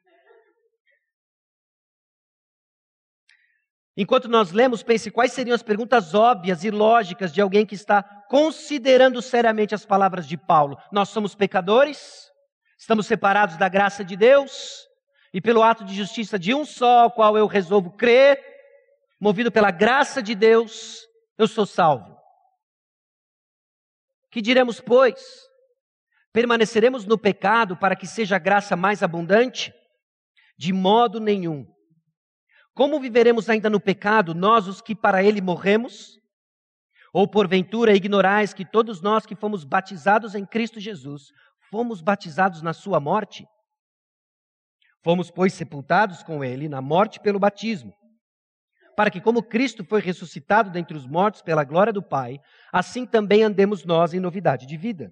Enquanto 4.01 4.27
nós 4.27 4.51
lemos, 4.51 4.81
pense 4.81 5.11
quais 5.11 5.31
seriam 5.31 5.53
as 5.53 5.61
perguntas 5.61 6.15
óbvias 6.15 6.63
e 6.63 6.71
lógicas 6.71 7.31
de 7.31 7.39
alguém 7.39 7.67
que 7.67 7.75
está 7.75 8.01
considerando 8.01 9.21
seriamente 9.21 9.75
as 9.75 9.85
palavras 9.85 10.27
de 10.27 10.35
Paulo. 10.35 10.75
Nós 10.91 11.09
somos 11.09 11.35
pecadores, 11.35 12.31
estamos 12.79 13.05
separados 13.05 13.57
da 13.57 13.69
graça 13.69 14.03
de 14.03 14.15
Deus, 14.15 14.87
e 15.31 15.39
pelo 15.39 15.61
ato 15.61 15.85
de 15.85 15.93
justiça 15.93 16.39
de 16.39 16.51
um 16.51 16.65
só, 16.65 17.01
ao 17.01 17.11
qual 17.11 17.37
eu 17.37 17.45
resolvo 17.45 17.91
crer, 17.91 18.43
movido 19.19 19.51
pela 19.51 19.69
graça 19.69 20.19
de 20.19 20.33
Deus, 20.33 21.01
eu 21.37 21.47
sou 21.47 21.67
salvo. 21.67 22.17
Que 24.31 24.41
diremos, 24.41 24.81
pois? 24.81 25.21
Permaneceremos 26.33 27.05
no 27.05 27.19
pecado 27.19 27.77
para 27.77 27.95
que 27.95 28.07
seja 28.07 28.37
a 28.37 28.39
graça 28.39 28.75
mais 28.75 29.03
abundante? 29.03 29.71
De 30.57 30.73
modo 30.73 31.19
nenhum. 31.19 31.71
Como 32.73 32.99
viveremos 32.99 33.49
ainda 33.49 33.69
no 33.69 33.79
pecado, 33.79 34.33
nós 34.33 34.67
os 34.67 34.81
que 34.81 34.95
para 34.95 35.23
ele 35.23 35.41
morremos? 35.41 36.19
Ou 37.13 37.27
porventura 37.27 37.93
ignorais 37.93 38.53
que 38.53 38.65
todos 38.65 39.01
nós 39.01 39.25
que 39.25 39.35
fomos 39.35 39.65
batizados 39.65 40.33
em 40.33 40.45
Cristo 40.45 40.79
Jesus, 40.79 41.23
fomos 41.69 42.01
batizados 42.01 42.61
na 42.61 42.71
sua 42.71 42.99
morte? 42.99 43.45
Fomos, 45.03 45.29
pois, 45.29 45.53
sepultados 45.53 46.23
com 46.23 46.43
ele 46.43 46.69
na 46.69 46.81
morte 46.81 47.19
pelo 47.19 47.39
batismo, 47.39 47.93
para 48.95 49.09
que, 49.09 49.19
como 49.19 49.43
Cristo 49.43 49.83
foi 49.83 49.99
ressuscitado 49.99 50.69
dentre 50.69 50.95
os 50.95 51.05
mortos 51.07 51.41
pela 51.41 51.63
glória 51.63 51.91
do 51.91 52.03
Pai, 52.03 52.39
assim 52.71 53.05
também 53.05 53.43
andemos 53.43 53.83
nós 53.83 54.13
em 54.13 54.19
novidade 54.19 54.65
de 54.65 54.77
vida. 54.77 55.11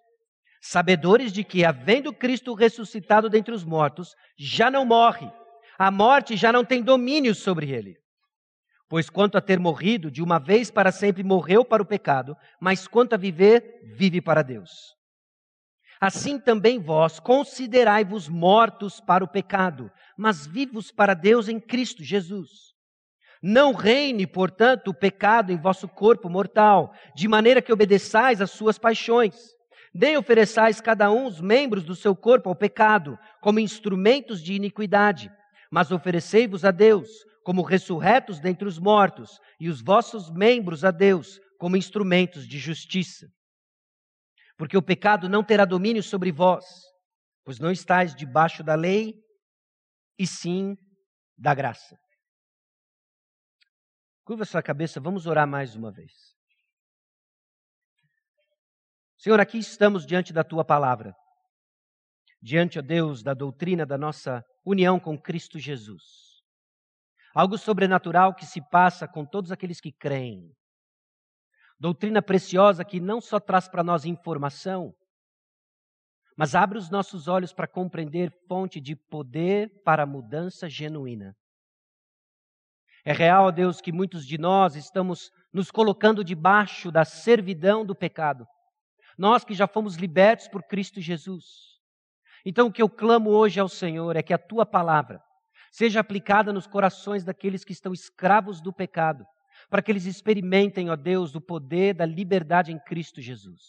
sabedores 0.61 1.33
de 1.33 1.43
que, 1.43 1.65
havendo 1.65 2.13
Cristo 2.13 2.53
ressuscitado 2.53 3.27
dentre 3.27 3.53
os 3.53 3.63
mortos, 3.63 4.15
já 4.37 4.69
não 4.69 4.85
morre, 4.85 5.29
a 5.77 5.89
morte 5.89 6.37
já 6.37 6.53
não 6.53 6.63
tem 6.63 6.83
domínio 6.83 7.33
sobre 7.33 7.71
ele. 7.71 7.97
Pois 8.87 9.09
quanto 9.09 9.37
a 9.37 9.41
ter 9.41 9.59
morrido, 9.59 10.11
de 10.11 10.21
uma 10.21 10.37
vez 10.37 10.69
para 10.69 10.91
sempre 10.91 11.23
morreu 11.23 11.65
para 11.65 11.81
o 11.81 11.85
pecado, 11.85 12.37
mas 12.59 12.87
quanto 12.87 13.13
a 13.13 13.17
viver, 13.17 13.79
vive 13.95 14.21
para 14.21 14.43
Deus. 14.43 14.69
Assim 15.99 16.39
também 16.39 16.79
vós 16.79 17.19
considerai-vos 17.19 18.27
mortos 18.27 18.99
para 18.99 19.23
o 19.23 19.27
pecado, 19.27 19.89
mas 20.17 20.45
vivos 20.45 20.91
para 20.91 21.13
Deus 21.13 21.47
em 21.47 21.59
Cristo 21.59 22.03
Jesus. 22.03 22.71
Não 23.41 23.73
reine, 23.73 24.27
portanto, 24.27 24.89
o 24.89 24.93
pecado 24.93 25.51
em 25.51 25.57
vosso 25.57 25.87
corpo 25.87 26.29
mortal, 26.29 26.93
de 27.15 27.27
maneira 27.27 27.61
que 27.61 27.73
obedeçais 27.73 28.41
às 28.41 28.51
suas 28.51 28.77
paixões 28.77 29.55
nem 29.93 30.17
ofereçais 30.17 30.79
cada 30.79 31.11
um 31.11 31.25
os 31.25 31.41
membros 31.41 31.83
do 31.83 31.95
seu 31.95 32.15
corpo 32.15 32.49
ao 32.49 32.55
pecado, 32.55 33.17
como 33.41 33.59
instrumentos 33.59 34.41
de 34.41 34.53
iniquidade, 34.53 35.31
mas 35.69 35.91
oferecei-vos 35.91 36.63
a 36.63 36.71
Deus 36.71 37.09
como 37.43 37.63
ressurretos 37.63 38.39
dentre 38.39 38.67
os 38.67 38.77
mortos, 38.77 39.39
e 39.59 39.67
os 39.67 39.81
vossos 39.81 40.29
membros 40.29 40.85
a 40.85 40.91
Deus 40.91 41.39
como 41.57 41.75
instrumentos 41.75 42.47
de 42.47 42.57
justiça. 42.57 43.27
Porque 44.57 44.77
o 44.77 44.81
pecado 44.81 45.27
não 45.27 45.43
terá 45.43 45.65
domínio 45.65 46.03
sobre 46.03 46.31
vós, 46.31 46.65
pois 47.43 47.59
não 47.59 47.71
estáis 47.71 48.15
debaixo 48.15 48.63
da 48.63 48.75
lei, 48.75 49.15
e 50.17 50.27
sim 50.27 50.77
da 51.35 51.55
graça. 51.55 51.97
Curva 54.23 54.45
sua 54.45 54.61
cabeça, 54.61 54.99
vamos 54.99 55.25
orar 55.25 55.47
mais 55.47 55.75
uma 55.75 55.91
vez. 55.91 56.11
Senhor, 59.21 59.39
aqui 59.39 59.59
estamos 59.59 60.03
diante 60.03 60.33
da 60.33 60.43
tua 60.43 60.65
palavra, 60.65 61.15
diante, 62.41 62.79
ó 62.79 62.81
Deus, 62.81 63.21
da 63.21 63.35
doutrina 63.35 63.85
da 63.85 63.95
nossa 63.95 64.43
união 64.65 64.99
com 64.99 65.15
Cristo 65.15 65.59
Jesus. 65.59 66.41
Algo 67.31 67.55
sobrenatural 67.55 68.33
que 68.33 68.47
se 68.47 68.59
passa 68.71 69.07
com 69.07 69.23
todos 69.23 69.51
aqueles 69.51 69.79
que 69.79 69.91
creem. 69.91 70.51
Doutrina 71.79 72.19
preciosa 72.19 72.83
que 72.83 72.99
não 72.99 73.21
só 73.21 73.39
traz 73.39 73.67
para 73.69 73.83
nós 73.83 74.05
informação, 74.05 74.91
mas 76.35 76.55
abre 76.55 76.79
os 76.79 76.89
nossos 76.89 77.27
olhos 77.27 77.53
para 77.53 77.67
compreender 77.67 78.33
fonte 78.47 78.81
de 78.81 78.95
poder 78.95 79.83
para 79.83 80.03
mudança 80.03 80.67
genuína. 80.67 81.37
É 83.05 83.13
real, 83.13 83.51
Deus, 83.51 83.81
que 83.81 83.91
muitos 83.91 84.25
de 84.25 84.39
nós 84.39 84.75
estamos 84.75 85.29
nos 85.53 85.69
colocando 85.69 86.23
debaixo 86.23 86.91
da 86.91 87.05
servidão 87.05 87.85
do 87.85 87.93
pecado 87.93 88.47
nós 89.21 89.43
que 89.43 89.53
já 89.53 89.67
fomos 89.67 89.97
libertos 89.97 90.47
por 90.47 90.63
Cristo 90.63 90.99
Jesus. 90.99 91.45
Então, 92.43 92.67
o 92.67 92.71
que 92.71 92.81
eu 92.81 92.89
clamo 92.89 93.29
hoje 93.29 93.59
ao 93.59 93.69
Senhor 93.69 94.15
é 94.15 94.23
que 94.23 94.33
a 94.33 94.37
tua 94.37 94.65
palavra 94.65 95.21
seja 95.71 95.99
aplicada 95.99 96.51
nos 96.51 96.65
corações 96.65 97.23
daqueles 97.23 97.63
que 97.63 97.71
estão 97.71 97.93
escravos 97.93 98.59
do 98.59 98.73
pecado, 98.73 99.23
para 99.69 99.79
que 99.83 99.91
eles 99.91 100.07
experimentem, 100.07 100.89
ó 100.89 100.95
Deus, 100.95 101.35
o 101.35 101.39
poder 101.39 101.93
da 101.93 102.03
liberdade 102.03 102.71
em 102.71 102.79
Cristo 102.79 103.21
Jesus. 103.21 103.61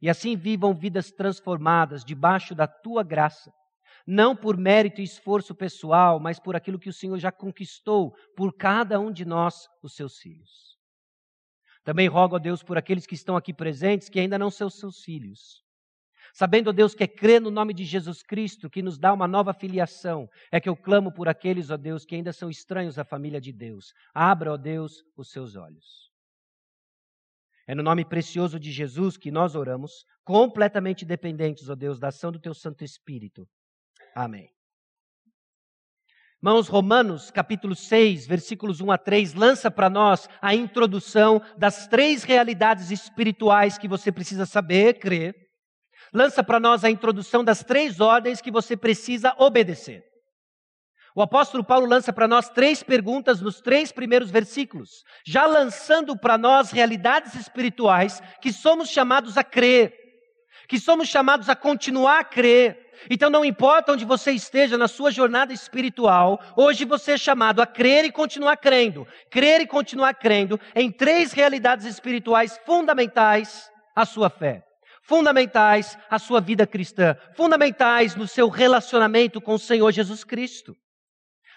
E 0.00 0.08
assim 0.08 0.34
vivam 0.34 0.74
vidas 0.74 1.12
transformadas 1.12 2.02
debaixo 2.02 2.54
da 2.54 2.66
tua 2.66 3.02
graça, 3.02 3.52
não 4.06 4.34
por 4.34 4.56
mérito 4.56 5.02
e 5.02 5.04
esforço 5.04 5.54
pessoal, 5.54 6.18
mas 6.18 6.40
por 6.40 6.56
aquilo 6.56 6.78
que 6.78 6.88
o 6.88 6.92
Senhor 6.92 7.18
já 7.18 7.30
conquistou 7.30 8.14
por 8.34 8.56
cada 8.56 8.98
um 8.98 9.12
de 9.12 9.26
nós, 9.26 9.68
os 9.82 9.94
seus 9.94 10.18
filhos. 10.18 10.74
Também 11.84 12.08
rogo 12.08 12.36
a 12.36 12.38
Deus 12.38 12.62
por 12.62 12.78
aqueles 12.78 13.06
que 13.06 13.14
estão 13.14 13.36
aqui 13.36 13.52
presentes 13.52 14.08
que 14.08 14.18
ainda 14.18 14.38
não 14.38 14.50
são 14.50 14.70
seus 14.70 15.02
filhos. 15.02 15.62
Sabendo, 16.32 16.72
Deus, 16.72 16.94
que 16.94 17.04
é 17.04 17.06
crer 17.06 17.40
no 17.40 17.50
nome 17.50 17.72
de 17.74 17.84
Jesus 17.84 18.22
Cristo 18.22 18.70
que 18.70 18.82
nos 18.82 18.98
dá 18.98 19.12
uma 19.12 19.28
nova 19.28 19.52
filiação, 19.52 20.28
é 20.50 20.58
que 20.58 20.68
eu 20.68 20.74
clamo 20.74 21.12
por 21.12 21.28
aqueles, 21.28 21.70
ó 21.70 21.76
Deus, 21.76 22.04
que 22.04 22.14
ainda 22.16 22.32
são 22.32 22.50
estranhos 22.50 22.98
à 22.98 23.04
família 23.04 23.40
de 23.40 23.52
Deus. 23.52 23.92
Abra, 24.12 24.52
ó 24.52 24.56
Deus, 24.56 25.04
os 25.16 25.30
seus 25.30 25.54
olhos. 25.54 26.10
É 27.66 27.74
no 27.74 27.82
nome 27.82 28.04
precioso 28.04 28.58
de 28.58 28.72
Jesus 28.72 29.16
que 29.16 29.30
nós 29.30 29.54
oramos, 29.54 30.04
completamente 30.24 31.04
dependentes, 31.04 31.68
ó 31.68 31.74
Deus, 31.74 31.98
da 31.98 32.08
ação 32.08 32.32
do 32.32 32.40
Teu 32.40 32.54
Santo 32.54 32.82
Espírito. 32.82 33.48
Amém. 34.14 34.53
Irmãos, 36.44 36.68
Romanos 36.68 37.30
capítulo 37.30 37.74
6, 37.74 38.26
versículos 38.26 38.82
1 38.82 38.92
a 38.92 38.98
3, 38.98 39.32
lança 39.32 39.70
para 39.70 39.88
nós 39.88 40.28
a 40.42 40.54
introdução 40.54 41.40
das 41.56 41.88
três 41.88 42.22
realidades 42.22 42.90
espirituais 42.90 43.78
que 43.78 43.88
você 43.88 44.12
precisa 44.12 44.44
saber, 44.44 44.98
crer. 44.98 45.34
Lança 46.12 46.44
para 46.44 46.60
nós 46.60 46.84
a 46.84 46.90
introdução 46.90 47.42
das 47.42 47.64
três 47.64 47.98
ordens 47.98 48.42
que 48.42 48.50
você 48.50 48.76
precisa 48.76 49.34
obedecer. 49.38 50.04
O 51.16 51.22
apóstolo 51.22 51.64
Paulo 51.64 51.86
lança 51.86 52.12
para 52.12 52.28
nós 52.28 52.50
três 52.50 52.82
perguntas 52.82 53.40
nos 53.40 53.62
três 53.62 53.90
primeiros 53.90 54.30
versículos, 54.30 55.02
já 55.26 55.46
lançando 55.46 56.14
para 56.14 56.36
nós 56.36 56.70
realidades 56.70 57.34
espirituais 57.36 58.20
que 58.42 58.52
somos 58.52 58.90
chamados 58.90 59.38
a 59.38 59.42
crer, 59.42 59.94
que 60.68 60.78
somos 60.78 61.08
chamados 61.08 61.48
a 61.48 61.56
continuar 61.56 62.18
a 62.18 62.24
crer, 62.24 62.83
então 63.08 63.30
não 63.30 63.44
importa 63.44 63.92
onde 63.92 64.04
você 64.04 64.32
esteja 64.32 64.78
na 64.78 64.88
sua 64.88 65.10
jornada 65.10 65.52
espiritual, 65.52 66.40
hoje 66.56 66.84
você 66.84 67.12
é 67.12 67.16
chamado 67.16 67.60
a 67.60 67.66
crer 67.66 68.04
e 68.04 68.12
continuar 68.12 68.56
crendo. 68.56 69.06
Crer 69.30 69.60
e 69.60 69.66
continuar 69.66 70.14
crendo 70.14 70.58
em 70.74 70.90
três 70.90 71.32
realidades 71.32 71.86
espirituais 71.86 72.58
fundamentais 72.64 73.70
à 73.94 74.04
sua 74.04 74.30
fé. 74.30 74.64
Fundamentais 75.02 75.98
à 76.08 76.18
sua 76.18 76.40
vida 76.40 76.66
cristã, 76.66 77.16
fundamentais 77.36 78.14
no 78.14 78.26
seu 78.26 78.48
relacionamento 78.48 79.40
com 79.40 79.54
o 79.54 79.58
Senhor 79.58 79.92
Jesus 79.92 80.24
Cristo. 80.24 80.74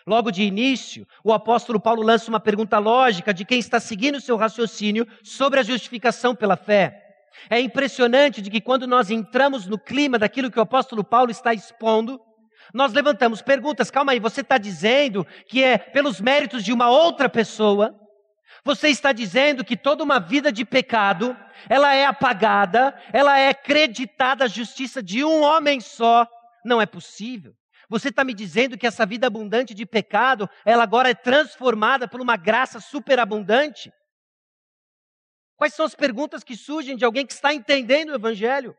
Logo 0.06 0.32
de 0.32 0.44
início, 0.44 1.06
o 1.24 1.34
apóstolo 1.34 1.80
Paulo 1.80 2.01
lança 2.01 2.30
uma 2.30 2.39
pergunta 2.39 2.77
lógica 2.80 3.34
de 3.34 3.44
quem 3.44 3.60
está 3.60 3.79
seguindo 3.79 4.16
o 4.16 4.22
seu 4.22 4.38
raciocínio 4.38 5.05
sobre 5.22 5.60
a 5.60 5.64
justificação 5.64 6.33
pela 6.33 6.55
fé. 6.55 7.06
É 7.50 7.60
impressionante 7.60 8.42
de 8.42 8.50
que 8.50 8.62
quando 8.62 8.88
nós 8.88 9.10
entramos 9.10 9.66
no 9.66 9.78
clima 9.78 10.18
daquilo 10.18 10.52
que 10.52 10.60
o 10.60 10.64
apóstolo 10.64 11.04
Paulo 11.04 11.32
está 11.32 11.54
expondo, 11.54 12.20
nós 12.74 12.94
levantamos 12.94 13.42
perguntas. 13.42 13.90
Calma 13.90 14.12
aí, 14.12 14.20
você 14.20 14.42
está 14.42 14.58
dizendo 14.58 15.26
que 15.48 15.64
é 15.64 15.78
pelos 15.78 16.20
méritos 16.20 16.64
de 16.64 16.74
uma 16.74 16.90
outra 16.90 17.30
pessoa? 17.30 17.96
Você 18.64 18.90
está 18.90 19.12
dizendo 19.12 19.64
que 19.64 19.78
toda 19.78 20.04
uma 20.04 20.20
vida 20.20 20.52
de 20.52 20.66
pecado, 20.66 21.38
ela 21.70 21.94
é 21.94 22.06
apagada, 22.06 22.94
ela 23.14 23.40
é 23.40 23.54
creditada 23.54 24.46
à 24.46 24.48
justiça 24.48 25.02
de 25.02 25.24
um 25.24 25.42
homem 25.42 25.80
só? 25.80 26.28
Não 26.66 26.82
é 26.82 26.86
possível. 26.86 27.54
Você 27.90 28.10
está 28.10 28.24
me 28.26 28.34
dizendo 28.34 28.78
que 28.78 28.86
essa 28.86 29.06
vida 29.06 29.28
abundante 29.28 29.74
de 29.74 29.86
pecado, 29.86 30.50
ela 30.66 30.84
agora 30.84 31.10
é 31.10 31.14
transformada 31.14 32.08
por 32.08 32.20
uma 32.20 32.36
graça 32.36 32.82
superabundante? 32.82 33.92
Quais 35.57 35.74
são 35.74 35.85
as 35.85 35.96
perguntas 35.96 36.43
que 36.43 36.55
surgem 36.55 36.96
de 36.96 37.03
alguém 37.03 37.25
que 37.25 37.33
está 37.33 37.53
entendendo 37.53 38.09
o 38.09 38.15
Evangelho? 38.15 38.77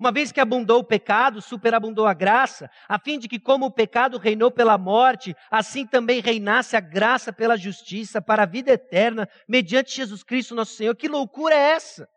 Uma 0.00 0.10
vez 0.10 0.32
que 0.32 0.40
abundou 0.40 0.80
o 0.80 0.84
pecado, 0.84 1.40
superabundou 1.40 2.06
a 2.06 2.14
graça, 2.14 2.70
a 2.88 2.98
fim 2.98 3.18
de 3.18 3.28
que, 3.28 3.38
como 3.38 3.66
o 3.66 3.70
pecado 3.70 4.18
reinou 4.18 4.50
pela 4.50 4.76
morte, 4.76 5.34
assim 5.50 5.86
também 5.86 6.20
reinasse 6.20 6.76
a 6.76 6.80
graça 6.80 7.32
pela 7.32 7.56
justiça 7.56 8.20
para 8.20 8.42
a 8.42 8.46
vida 8.46 8.72
eterna, 8.72 9.28
mediante 9.48 9.96
Jesus 9.96 10.22
Cristo 10.22 10.54
nosso 10.54 10.74
Senhor. 10.74 10.94
Que 10.94 11.08
loucura 11.08 11.54
é 11.54 11.70
essa? 11.72 12.08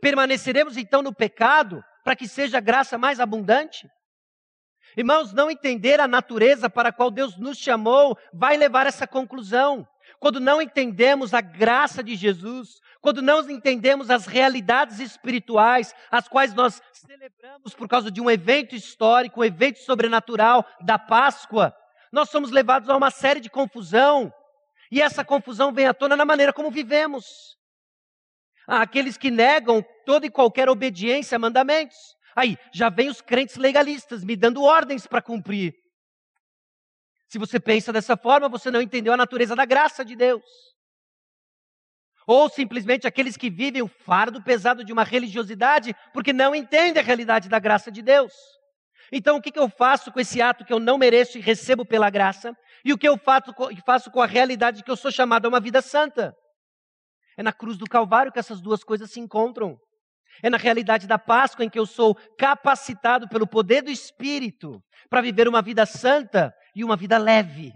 Permaneceremos 0.00 0.76
então 0.76 1.02
no 1.02 1.14
pecado 1.14 1.82
para 2.04 2.16
que 2.16 2.28
seja 2.28 2.58
a 2.58 2.60
graça 2.60 2.98
mais 2.98 3.20
abundante? 3.20 3.88
Irmãos, 4.96 5.32
não 5.32 5.50
entender 5.50 6.00
a 6.00 6.08
natureza 6.08 6.70
para 6.70 6.88
a 6.90 6.92
qual 6.92 7.10
Deus 7.10 7.38
nos 7.38 7.58
chamou 7.58 8.16
vai 8.32 8.56
levar 8.56 8.86
a 8.86 8.88
essa 8.88 9.06
conclusão 9.06 9.86
quando 10.20 10.40
não 10.40 10.60
entendemos 10.60 11.34
a 11.34 11.40
graça 11.40 12.02
de 12.02 12.14
Jesus, 12.14 12.80
quando 13.00 13.22
não 13.22 13.48
entendemos 13.48 14.10
as 14.10 14.26
realidades 14.26 14.98
espirituais, 14.98 15.94
as 16.10 16.28
quais 16.28 16.54
nós 16.54 16.82
celebramos 16.92 17.74
por 17.74 17.88
causa 17.88 18.10
de 18.10 18.20
um 18.20 18.30
evento 18.30 18.74
histórico, 18.74 19.40
um 19.40 19.44
evento 19.44 19.78
sobrenatural 19.78 20.64
da 20.80 20.98
Páscoa, 20.98 21.74
nós 22.10 22.30
somos 22.30 22.50
levados 22.50 22.88
a 22.88 22.96
uma 22.96 23.10
série 23.10 23.40
de 23.40 23.50
confusão. 23.50 24.32
E 24.90 25.02
essa 25.02 25.24
confusão 25.24 25.72
vem 25.72 25.86
à 25.86 25.94
tona 25.94 26.16
na 26.16 26.24
maneira 26.24 26.52
como 26.52 26.70
vivemos. 26.70 27.56
Aqueles 28.66 29.16
que 29.16 29.30
negam 29.30 29.84
toda 30.04 30.26
e 30.26 30.30
qualquer 30.30 30.68
obediência 30.68 31.36
a 31.36 31.38
mandamentos. 31.38 31.96
Aí, 32.34 32.58
já 32.72 32.88
vem 32.88 33.08
os 33.08 33.20
crentes 33.20 33.56
legalistas 33.56 34.24
me 34.24 34.36
dando 34.36 34.62
ordens 34.62 35.06
para 35.06 35.22
cumprir. 35.22 35.74
Se 37.28 37.38
você 37.38 37.58
pensa 37.58 37.92
dessa 37.92 38.16
forma, 38.16 38.48
você 38.48 38.70
não 38.70 38.80
entendeu 38.80 39.12
a 39.12 39.16
natureza 39.16 39.56
da 39.56 39.64
graça 39.64 40.04
de 40.04 40.14
Deus. 40.14 40.44
Ou 42.26 42.48
simplesmente 42.48 43.06
aqueles 43.06 43.36
que 43.36 43.48
vivem 43.48 43.82
o 43.82 43.88
fardo 43.88 44.42
pesado 44.42 44.84
de 44.84 44.92
uma 44.92 45.04
religiosidade 45.04 45.94
porque 46.12 46.32
não 46.32 46.54
entendem 46.54 47.00
a 47.00 47.04
realidade 47.04 47.48
da 47.48 47.58
graça 47.58 47.90
de 47.90 48.02
Deus. 48.02 48.32
Então, 49.12 49.36
o 49.36 49.40
que, 49.40 49.56
eu 49.56 49.68
faço 49.68 50.10
com 50.10 50.18
esse 50.18 50.42
ato 50.42 50.64
que 50.64 50.72
eu 50.72 50.80
não 50.80 50.98
mereço 50.98 51.38
e 51.38 51.40
recebo 51.40 51.84
pela 51.84 52.10
graça? 52.10 52.52
E 52.84 52.92
o 52.92 52.98
que 52.98 53.08
eu 53.08 53.16
faço 53.16 54.10
com 54.10 54.20
a 54.20 54.26
realidade 54.26 54.78
de 54.78 54.82
que 54.82 54.90
eu 54.90 54.96
sou 54.96 55.12
chamado 55.12 55.46
a 55.46 55.48
uma 55.48 55.60
vida 55.60 55.80
santa? 55.80 56.34
É 57.36 57.42
na 57.42 57.52
cruz 57.52 57.76
do 57.76 57.86
Calvário 57.86 58.32
que 58.32 58.38
essas 58.38 58.60
duas 58.60 58.82
coisas 58.82 59.10
se 59.10 59.20
encontram. 59.20 59.76
É 60.42 60.50
na 60.50 60.56
realidade 60.56 61.06
da 61.06 61.18
Páscoa 61.18 61.64
em 61.64 61.70
que 61.70 61.78
eu 61.78 61.86
sou 61.86 62.14
capacitado 62.36 63.28
pelo 63.28 63.46
poder 63.46 63.82
do 63.82 63.90
Espírito 63.90 64.82
para 65.08 65.22
viver 65.22 65.46
uma 65.46 65.62
vida 65.62 65.86
santa 65.86 66.52
e 66.76 66.84
uma 66.84 66.94
vida 66.94 67.16
leve. 67.16 67.72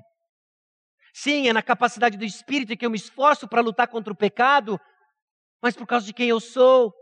Sim, 1.14 1.48
é 1.48 1.52
na 1.54 1.62
capacidade 1.62 2.18
do 2.18 2.24
Espírito 2.24 2.76
que 2.76 2.84
eu 2.84 2.90
me 2.90 2.98
esforço 2.98 3.48
para 3.48 3.62
lutar 3.62 3.88
contra 3.88 4.12
o 4.12 4.16
pecado, 4.16 4.78
mas 5.62 5.74
por 5.74 5.86
causa 5.86 6.04
de 6.04 6.12
quem 6.12 6.28
eu 6.28 6.38
sou 6.38 6.94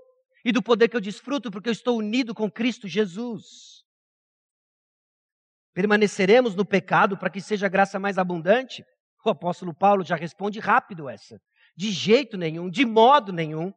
e 0.45 0.53
do 0.53 0.63
poder 0.63 0.89
que 0.89 0.97
eu 0.97 1.01
desfruto, 1.01 1.51
porque 1.51 1.69
eu 1.69 1.73
estou 1.73 1.99
unido 1.99 2.33
com 2.33 2.49
Cristo 2.49 2.87
Jesus. 2.87 3.83
Permaneceremos 5.75 6.55
no 6.55 6.65
pecado 6.65 7.19
para 7.19 7.31
que 7.31 7.41
seja 7.41 7.67
a 7.67 7.69
graça 7.69 7.99
mais 7.99 8.17
abundante? 8.17 8.85
O 9.25 9.31
apóstolo 9.31 9.75
Paulo 9.75 10.05
já 10.05 10.15
responde 10.15 10.61
rápido 10.61 11.09
essa. 11.09 11.39
De 11.77 11.91
jeito 11.91 12.37
nenhum, 12.37 12.71
de 12.71 12.87
modo 12.87 13.33
nenhum. 13.33 13.73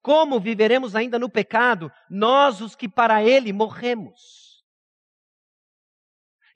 Como 0.00 0.38
viveremos 0.38 0.94
ainda 0.94 1.18
no 1.18 1.28
pecado, 1.28 1.90
nós 2.08 2.60
os 2.60 2.76
que 2.76 2.88
para 2.88 3.22
ele 3.22 3.52
morremos? 3.52 4.43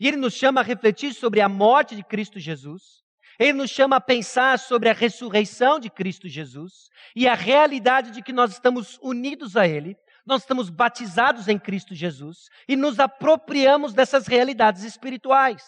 E 0.00 0.06
ele 0.06 0.16
nos 0.16 0.34
chama 0.34 0.60
a 0.60 0.64
refletir 0.64 1.12
sobre 1.12 1.40
a 1.40 1.48
morte 1.48 1.96
de 1.96 2.04
Cristo 2.04 2.38
Jesus. 2.38 3.02
Ele 3.38 3.52
nos 3.52 3.70
chama 3.70 3.96
a 3.96 4.00
pensar 4.00 4.58
sobre 4.58 4.88
a 4.88 4.92
ressurreição 4.92 5.78
de 5.78 5.88
Cristo 5.88 6.28
Jesus 6.28 6.88
e 7.14 7.28
a 7.28 7.34
realidade 7.34 8.10
de 8.10 8.22
que 8.22 8.32
nós 8.32 8.52
estamos 8.52 8.98
unidos 9.00 9.56
a 9.56 9.66
Ele, 9.66 9.96
nós 10.26 10.42
estamos 10.42 10.68
batizados 10.68 11.46
em 11.48 11.58
Cristo 11.58 11.94
Jesus 11.94 12.48
e 12.68 12.76
nos 12.76 12.98
apropriamos 12.98 13.94
dessas 13.94 14.26
realidades 14.26 14.82
espirituais. 14.82 15.62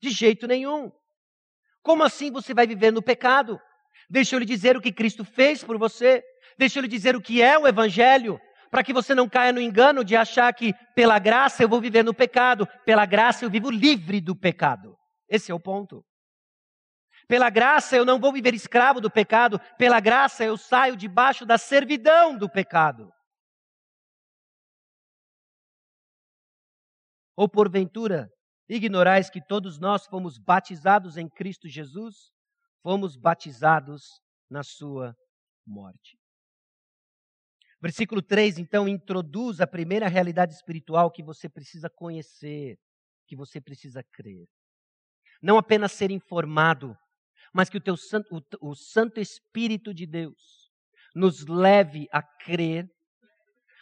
De 0.00 0.10
jeito 0.10 0.46
nenhum. 0.46 0.92
Como 1.82 2.04
assim 2.04 2.30
você 2.30 2.54
vai 2.54 2.66
viver 2.66 2.92
no 2.92 3.02
pecado? 3.02 3.60
Deixa 4.08 4.36
eu 4.36 4.40
lhe 4.40 4.46
dizer 4.46 4.76
o 4.76 4.80
que 4.80 4.92
Cristo 4.92 5.24
fez 5.24 5.64
por 5.64 5.76
você. 5.76 6.22
Deixa 6.56 6.78
eu 6.78 6.82
lhe 6.82 6.88
dizer 6.88 7.16
o 7.16 7.20
que 7.20 7.42
é 7.42 7.58
o 7.58 7.66
Evangelho. 7.66 8.40
Para 8.70 8.84
que 8.84 8.92
você 8.92 9.14
não 9.14 9.28
caia 9.28 9.52
no 9.52 9.60
engano 9.60 10.04
de 10.04 10.14
achar 10.14 10.52
que 10.52 10.74
pela 10.94 11.18
graça 11.18 11.62
eu 11.62 11.68
vou 11.68 11.80
viver 11.80 12.04
no 12.04 12.14
pecado, 12.14 12.66
pela 12.84 13.06
graça 13.06 13.44
eu 13.44 13.50
vivo 13.50 13.70
livre 13.70 14.20
do 14.20 14.36
pecado. 14.36 14.96
Esse 15.28 15.50
é 15.50 15.54
o 15.54 15.60
ponto. 15.60 16.04
Pela 17.26 17.50
graça 17.50 17.96
eu 17.96 18.04
não 18.04 18.18
vou 18.18 18.32
viver 18.32 18.54
escravo 18.54 19.00
do 19.00 19.10
pecado, 19.10 19.60
pela 19.76 20.00
graça 20.00 20.44
eu 20.44 20.56
saio 20.56 20.96
debaixo 20.96 21.44
da 21.44 21.58
servidão 21.58 22.36
do 22.36 22.48
pecado. 22.48 23.12
Ou 27.36 27.48
porventura, 27.48 28.28
ignorais 28.68 29.30
que 29.30 29.40
todos 29.40 29.78
nós 29.78 30.06
fomos 30.06 30.38
batizados 30.38 31.16
em 31.16 31.28
Cristo 31.28 31.68
Jesus? 31.68 32.32
Fomos 32.82 33.16
batizados 33.16 34.20
na 34.50 34.62
sua 34.62 35.14
morte. 35.66 36.17
Versículo 37.80 38.20
3, 38.20 38.58
então, 38.58 38.88
introduz 38.88 39.60
a 39.60 39.66
primeira 39.66 40.08
realidade 40.08 40.52
espiritual 40.52 41.10
que 41.10 41.22
você 41.22 41.48
precisa 41.48 41.88
conhecer, 41.88 42.76
que 43.26 43.36
você 43.36 43.60
precisa 43.60 44.02
crer. 44.12 44.46
Não 45.40 45.56
apenas 45.56 45.92
ser 45.92 46.10
informado, 46.10 46.96
mas 47.52 47.68
que 47.70 47.76
o, 47.76 47.80
teu 47.80 47.96
santo, 47.96 48.26
o, 48.60 48.70
o 48.70 48.74
Santo 48.74 49.20
Espírito 49.20 49.94
de 49.94 50.06
Deus 50.06 50.68
nos 51.14 51.46
leve 51.46 52.08
a 52.10 52.22
crer, 52.22 52.88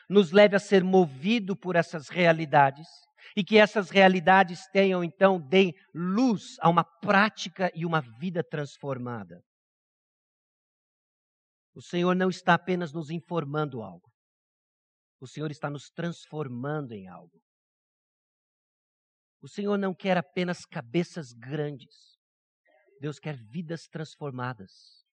nos 0.09 0.31
leve 0.31 0.55
a 0.55 0.61
ser 0.61 0.85
movido 0.85 1.57
por 1.57 1.75
essas 1.75 2.09
realidades 2.09 2.87
e 3.35 3.43
que 3.43 3.59
essas 3.59 3.91
realidades 3.91 4.67
tenham 4.69 5.03
então 5.03 5.41
deem 5.41 5.75
luz 5.93 6.57
a 6.61 6.69
uma 6.69 6.85
prática 6.85 7.73
e 7.75 7.85
uma 7.85 8.01
vida 8.01 8.45
transformada. 8.45 9.43
O 11.77 11.83
Senhor 11.83 12.17
não 12.17 12.31
está 12.31 12.55
apenas 12.55 12.91
nos 12.91 13.11
informando 13.11 13.83
algo. 13.83 14.11
O 15.21 15.27
Senhor 15.27 15.51
está 15.51 15.69
nos 15.69 15.91
transformando 15.91 16.93
em 16.93 17.07
algo. 17.07 17.39
O 19.43 19.47
Senhor 19.47 19.77
não 19.77 19.95
quer 19.95 20.17
apenas 20.17 20.65
cabeças 20.65 21.35
grandes. 21.35 22.19
Deus 22.99 23.19
quer 23.19 23.37
vidas 23.37 23.87
transformadas. 23.89 25.05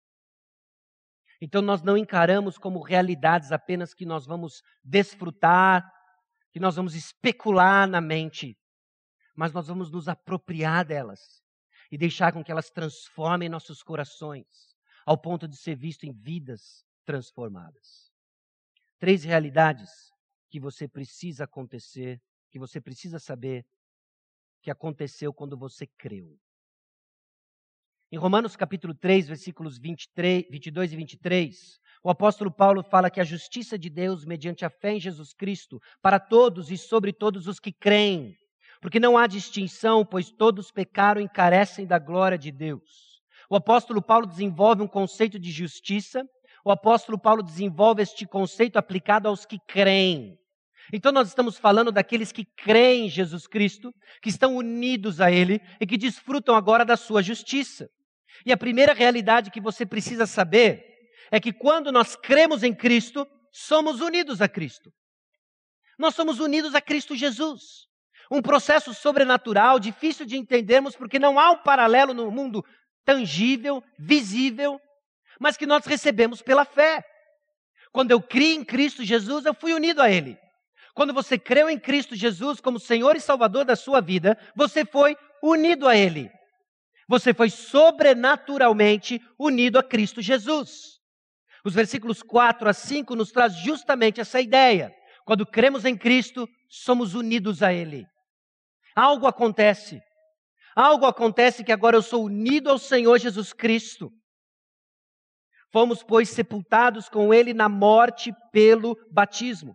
Então 1.40 1.60
nós 1.60 1.82
não 1.82 1.96
encaramos 1.96 2.56
como 2.56 2.80
realidades 2.80 3.50
apenas 3.50 3.92
que 3.92 4.06
nós 4.06 4.24
vamos 4.24 4.62
desfrutar, 4.84 5.84
que 6.52 6.60
nós 6.60 6.76
vamos 6.76 6.94
especular 6.94 7.88
na 7.88 8.00
mente, 8.00 8.56
mas 9.34 9.52
nós 9.52 9.66
vamos 9.66 9.90
nos 9.90 10.06
apropriar 10.06 10.84
delas 10.84 11.42
e 11.90 11.98
deixar 11.98 12.32
com 12.32 12.44
que 12.44 12.52
elas 12.52 12.70
transformem 12.70 13.48
nossos 13.48 13.82
corações, 13.82 14.46
ao 15.04 15.18
ponto 15.18 15.48
de 15.48 15.56
ser 15.56 15.74
visto 15.74 16.04
em 16.04 16.12
vidas 16.12 16.84
transformadas. 17.04 18.12
Três 18.98 19.24
realidades 19.24 19.90
que 20.48 20.60
você 20.60 20.86
precisa 20.86 21.44
acontecer, 21.44 22.20
que 22.50 22.58
você 22.58 22.80
precisa 22.80 23.18
saber 23.18 23.64
que 24.62 24.70
aconteceu 24.70 25.32
quando 25.32 25.56
você 25.56 25.86
creu. 25.98 26.38
Em 28.12 28.18
Romanos 28.18 28.54
capítulo 28.54 28.94
3, 28.94 29.26
versículos 29.26 29.78
23, 29.78 30.44
22 30.50 30.92
e 30.92 30.96
23, 30.96 31.80
o 32.04 32.10
apóstolo 32.10 32.52
Paulo 32.52 32.82
fala 32.82 33.10
que 33.10 33.20
a 33.20 33.24
justiça 33.24 33.78
de 33.78 33.88
Deus, 33.88 34.24
mediante 34.24 34.64
a 34.64 34.70
fé 34.70 34.92
em 34.92 35.00
Jesus 35.00 35.32
Cristo, 35.32 35.80
para 36.02 36.20
todos 36.20 36.70
e 36.70 36.76
sobre 36.76 37.12
todos 37.12 37.46
os 37.46 37.58
que 37.58 37.72
creem, 37.72 38.36
porque 38.82 39.00
não 39.00 39.16
há 39.16 39.26
distinção, 39.26 40.04
pois 40.04 40.30
todos 40.30 40.70
pecaram 40.70 41.20
e 41.20 41.28
carecem 41.28 41.86
da 41.86 41.98
glória 41.98 42.36
de 42.36 42.52
Deus. 42.52 43.11
O 43.52 43.56
apóstolo 43.56 44.00
Paulo 44.00 44.26
desenvolve 44.26 44.80
um 44.80 44.88
conceito 44.88 45.38
de 45.38 45.50
justiça, 45.50 46.24
o 46.64 46.70
apóstolo 46.70 47.18
Paulo 47.18 47.42
desenvolve 47.42 48.00
este 48.00 48.26
conceito 48.26 48.78
aplicado 48.78 49.28
aos 49.28 49.44
que 49.44 49.58
creem. 49.68 50.38
Então, 50.90 51.12
nós 51.12 51.28
estamos 51.28 51.58
falando 51.58 51.92
daqueles 51.92 52.32
que 52.32 52.46
creem 52.46 53.04
em 53.04 53.10
Jesus 53.10 53.46
Cristo, 53.46 53.92
que 54.22 54.30
estão 54.30 54.56
unidos 54.56 55.20
a 55.20 55.30
Ele 55.30 55.60
e 55.78 55.86
que 55.86 55.98
desfrutam 55.98 56.54
agora 56.54 56.82
da 56.82 56.96
sua 56.96 57.22
justiça. 57.22 57.90
E 58.46 58.52
a 58.52 58.56
primeira 58.56 58.94
realidade 58.94 59.50
que 59.50 59.60
você 59.60 59.84
precisa 59.84 60.24
saber 60.24 60.82
é 61.30 61.38
que 61.38 61.52
quando 61.52 61.92
nós 61.92 62.16
cremos 62.16 62.62
em 62.62 62.74
Cristo, 62.74 63.26
somos 63.52 64.00
unidos 64.00 64.40
a 64.40 64.48
Cristo. 64.48 64.90
Nós 65.98 66.14
somos 66.14 66.40
unidos 66.40 66.74
a 66.74 66.80
Cristo 66.80 67.14
Jesus. 67.14 67.86
Um 68.30 68.40
processo 68.40 68.94
sobrenatural, 68.94 69.78
difícil 69.78 70.24
de 70.24 70.38
entendermos, 70.38 70.96
porque 70.96 71.18
não 71.18 71.38
há 71.38 71.50
um 71.50 71.58
paralelo 71.58 72.14
no 72.14 72.30
mundo 72.30 72.64
tangível, 73.04 73.82
visível, 73.98 74.80
mas 75.40 75.56
que 75.56 75.66
nós 75.66 75.84
recebemos 75.84 76.42
pela 76.42 76.64
fé. 76.64 77.04
Quando 77.92 78.10
eu 78.10 78.22
criei 78.22 78.54
em 78.54 78.64
Cristo 78.64 79.04
Jesus, 79.04 79.44
eu 79.44 79.54
fui 79.54 79.74
unido 79.74 80.00
a 80.00 80.10
Ele. 80.10 80.38
Quando 80.94 81.12
você 81.12 81.38
creu 81.38 81.70
em 81.70 81.78
Cristo 81.78 82.14
Jesus 82.14 82.60
como 82.60 82.78
Senhor 82.78 83.16
e 83.16 83.20
Salvador 83.20 83.64
da 83.64 83.76
sua 83.76 84.00
vida, 84.00 84.38
você 84.54 84.84
foi 84.84 85.16
unido 85.42 85.88
a 85.88 85.96
Ele. 85.96 86.30
Você 87.08 87.34
foi 87.34 87.50
sobrenaturalmente 87.50 89.20
unido 89.38 89.78
a 89.78 89.82
Cristo 89.82 90.22
Jesus. 90.22 91.00
Os 91.64 91.74
versículos 91.74 92.22
4 92.22 92.68
a 92.68 92.72
5 92.72 93.14
nos 93.14 93.30
traz 93.30 93.54
justamente 93.56 94.20
essa 94.20 94.40
ideia. 94.40 94.94
Quando 95.24 95.46
cremos 95.46 95.84
em 95.84 95.96
Cristo, 95.96 96.48
somos 96.68 97.14
unidos 97.14 97.62
a 97.62 97.72
Ele. 97.72 98.06
Algo 98.94 99.26
acontece. 99.26 100.00
Algo 100.74 101.06
acontece 101.06 101.62
que 101.62 101.72
agora 101.72 101.96
eu 101.96 102.02
sou 102.02 102.24
unido 102.24 102.70
ao 102.70 102.78
Senhor 102.78 103.18
Jesus 103.18 103.52
Cristo. 103.52 104.10
Fomos, 105.72 106.02
pois, 106.02 106.28
sepultados 106.28 107.08
com 107.08 107.32
Ele 107.32 107.54
na 107.54 107.68
morte 107.68 108.32
pelo 108.52 108.96
batismo, 109.10 109.74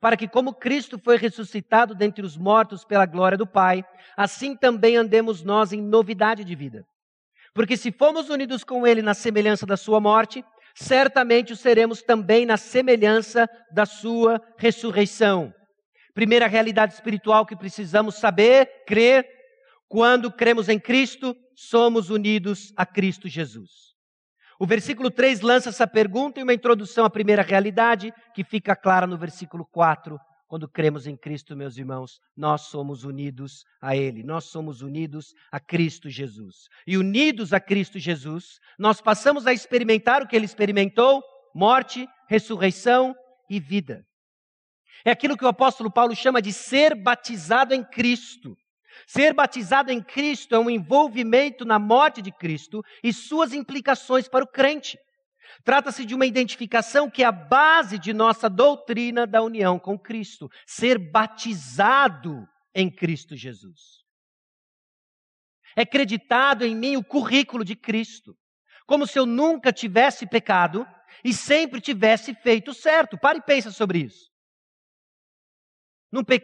para 0.00 0.16
que, 0.16 0.28
como 0.28 0.54
Cristo 0.54 0.98
foi 0.98 1.16
ressuscitado 1.16 1.94
dentre 1.94 2.24
os 2.24 2.36
mortos 2.36 2.84
pela 2.84 3.06
glória 3.06 3.36
do 3.36 3.46
Pai, 3.46 3.84
assim 4.16 4.56
também 4.56 4.96
andemos 4.96 5.42
nós 5.42 5.72
em 5.72 5.82
novidade 5.82 6.44
de 6.44 6.54
vida. 6.54 6.84
Porque 7.54 7.76
se 7.76 7.92
fomos 7.92 8.30
unidos 8.30 8.64
com 8.64 8.86
Ele 8.86 9.02
na 9.02 9.14
semelhança 9.14 9.66
da 9.66 9.76
Sua 9.76 10.00
morte, 10.00 10.44
certamente 10.74 11.52
o 11.52 11.56
seremos 11.56 12.02
também 12.02 12.46
na 12.46 12.56
semelhança 12.56 13.48
da 13.70 13.84
sua 13.84 14.40
ressurreição. 14.56 15.52
Primeira 16.14 16.46
realidade 16.46 16.94
espiritual 16.94 17.46
que 17.46 17.56
precisamos 17.56 18.16
saber, 18.16 18.84
crer, 18.86 19.26
quando 19.92 20.32
cremos 20.32 20.70
em 20.70 20.80
Cristo, 20.80 21.36
somos 21.54 22.08
unidos 22.08 22.72
a 22.74 22.86
Cristo 22.86 23.28
Jesus. 23.28 23.92
O 24.58 24.66
versículo 24.66 25.10
3 25.10 25.42
lança 25.42 25.68
essa 25.68 25.86
pergunta 25.86 26.40
e 26.40 26.42
uma 26.42 26.54
introdução 26.54 27.04
à 27.04 27.10
primeira 27.10 27.42
realidade, 27.42 28.10
que 28.34 28.42
fica 28.42 28.74
clara 28.74 29.06
no 29.06 29.18
versículo 29.18 29.66
4 29.70 30.18
quando 30.48 30.66
cremos 30.66 31.06
em 31.06 31.14
Cristo, 31.14 31.54
meus 31.54 31.76
irmãos, 31.76 32.20
nós 32.34 32.62
somos 32.62 33.04
unidos 33.04 33.64
a 33.82 33.94
Ele, 33.94 34.22
nós 34.22 34.44
somos 34.44 34.80
unidos 34.80 35.34
a 35.50 35.60
Cristo 35.60 36.08
Jesus. 36.08 36.68
E 36.86 36.96
unidos 36.96 37.52
a 37.52 37.60
Cristo 37.60 37.98
Jesus, 37.98 38.60
nós 38.78 38.98
passamos 38.98 39.46
a 39.46 39.52
experimentar 39.52 40.22
o 40.22 40.26
que 40.26 40.34
Ele 40.34 40.46
experimentou: 40.46 41.22
morte, 41.54 42.08
ressurreição 42.30 43.14
e 43.50 43.60
vida. 43.60 44.06
É 45.04 45.10
aquilo 45.10 45.36
que 45.36 45.44
o 45.44 45.48
apóstolo 45.48 45.92
Paulo 45.92 46.16
chama 46.16 46.40
de 46.40 46.52
ser 46.52 46.94
batizado 46.94 47.74
em 47.74 47.84
Cristo. 47.84 48.56
Ser 49.06 49.32
batizado 49.32 49.90
em 49.90 50.02
Cristo 50.02 50.54
é 50.54 50.58
um 50.58 50.70
envolvimento 50.70 51.64
na 51.64 51.78
morte 51.78 52.20
de 52.20 52.32
Cristo 52.32 52.82
e 53.02 53.12
suas 53.12 53.52
implicações 53.52 54.28
para 54.28 54.44
o 54.44 54.48
crente. 54.48 54.98
Trata-se 55.64 56.04
de 56.04 56.14
uma 56.14 56.26
identificação 56.26 57.10
que 57.10 57.22
é 57.22 57.26
a 57.26 57.32
base 57.32 57.98
de 57.98 58.12
nossa 58.12 58.48
doutrina 58.48 59.26
da 59.26 59.42
união 59.42 59.78
com 59.78 59.98
Cristo, 59.98 60.48
ser 60.66 60.98
batizado 60.98 62.46
em 62.74 62.90
Cristo 62.90 63.36
Jesus. 63.36 64.02
É 65.76 65.82
acreditado 65.82 66.64
em 66.64 66.74
mim 66.74 66.96
o 66.96 67.04
currículo 67.04 67.64
de 67.64 67.76
Cristo, 67.76 68.36
como 68.86 69.06
se 69.06 69.18
eu 69.18 69.24
nunca 69.24 69.72
tivesse 69.72 70.26
pecado 70.26 70.86
e 71.24 71.32
sempre 71.32 71.80
tivesse 71.80 72.34
feito 72.34 72.74
certo. 72.74 73.18
Pare 73.18 73.38
e 73.38 73.42
pense 73.42 73.72
sobre 73.72 74.00
isso. 74.00 74.30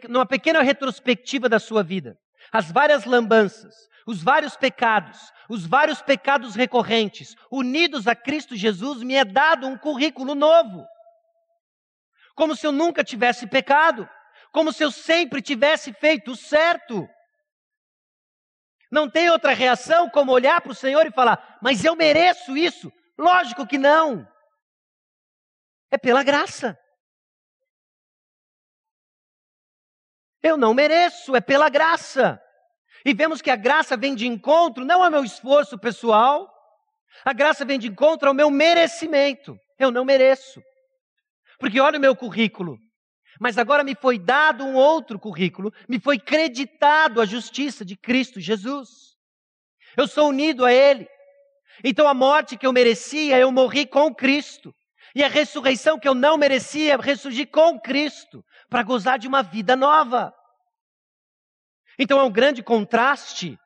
Numa 0.07 0.25
pequena 0.25 0.63
retrospectiva 0.63 1.47
da 1.47 1.59
sua 1.59 1.83
vida, 1.83 2.17
as 2.51 2.71
várias 2.71 3.05
lambanças, 3.05 3.75
os 4.05 4.23
vários 4.23 4.55
pecados, 4.55 5.31
os 5.49 5.65
vários 5.65 6.01
pecados 6.01 6.55
recorrentes, 6.55 7.35
unidos 7.51 8.07
a 8.07 8.15
Cristo 8.15 8.55
Jesus, 8.55 9.03
me 9.03 9.15
é 9.15 9.25
dado 9.25 9.67
um 9.67 9.77
currículo 9.77 10.33
novo. 10.35 10.85
Como 12.35 12.55
se 12.55 12.65
eu 12.65 12.71
nunca 12.71 13.03
tivesse 13.03 13.45
pecado, 13.47 14.09
como 14.51 14.71
se 14.71 14.83
eu 14.83 14.91
sempre 14.91 15.41
tivesse 15.41 15.93
feito 15.93 16.35
certo. 16.35 17.07
Não 18.91 19.09
tem 19.09 19.29
outra 19.29 19.53
reação 19.53 20.09
como 20.09 20.31
olhar 20.31 20.59
para 20.61 20.71
o 20.71 20.75
Senhor 20.75 21.05
e 21.05 21.11
falar, 21.11 21.59
mas 21.61 21.83
eu 21.85 21.95
mereço 21.95 22.57
isso? 22.57 22.91
Lógico 23.17 23.67
que 23.67 23.77
não. 23.77 24.27
É 25.91 25.97
pela 25.97 26.23
graça. 26.23 26.77
Eu 30.41 30.57
não 30.57 30.73
mereço, 30.73 31.35
é 31.35 31.41
pela 31.41 31.69
graça. 31.69 32.41
E 33.05 33.13
vemos 33.13 33.41
que 33.41 33.49
a 33.49 33.55
graça 33.55 33.95
vem 33.95 34.15
de 34.15 34.27
encontro 34.27 34.85
não 34.85 35.03
ao 35.03 35.11
meu 35.11 35.23
esforço 35.23 35.77
pessoal, 35.77 36.49
A 37.25 37.33
graça 37.33 37.65
vem 37.65 37.79
de 37.79 37.87
encontro 37.87 38.27
ao 38.27 38.33
meu 38.33 38.49
merecimento. 38.49 39.57
Eu 39.77 39.91
não 39.91 40.05
mereço. 40.05 40.61
Porque 41.59 41.79
olha 41.79 41.97
o 41.97 42.01
meu 42.01 42.15
currículo. 42.15 42.77
Mas 43.39 43.57
agora 43.57 43.83
me 43.83 43.95
foi 43.95 44.19
dado 44.19 44.65
um 44.65 44.75
outro 44.75 45.17
currículo, 45.17 45.71
me 45.87 45.99
foi 45.99 46.19
creditado 46.19 47.21
a 47.21 47.25
justiça 47.25 47.85
de 47.85 47.95
Cristo 47.95 48.39
Jesus. 48.39 48.89
Eu 49.95 50.07
sou 50.07 50.29
unido 50.29 50.65
a 50.65 50.73
Ele. 50.73 51.07
Então 51.83 52.07
a 52.07 52.13
morte 52.13 52.57
que 52.57 52.67
eu 52.67 52.73
merecia, 52.73 53.37
eu 53.37 53.51
morri 53.51 53.85
com 53.85 54.13
Cristo. 54.13 54.73
E 55.15 55.23
a 55.23 55.27
ressurreição 55.27 55.97
que 55.97 56.07
eu 56.07 56.13
não 56.13 56.37
merecia, 56.37 56.97
ressurgi 56.97 57.45
com 57.45 57.79
Cristo, 57.79 58.43
para 58.69 58.83
gozar 58.83 59.17
de 59.17 59.27
uma 59.27 59.41
vida 59.41 59.75
nova. 59.75 60.33
Então 61.97 62.19
é 62.19 62.23
um 62.23 62.31
grande 62.31 62.63
contraste. 62.63 63.59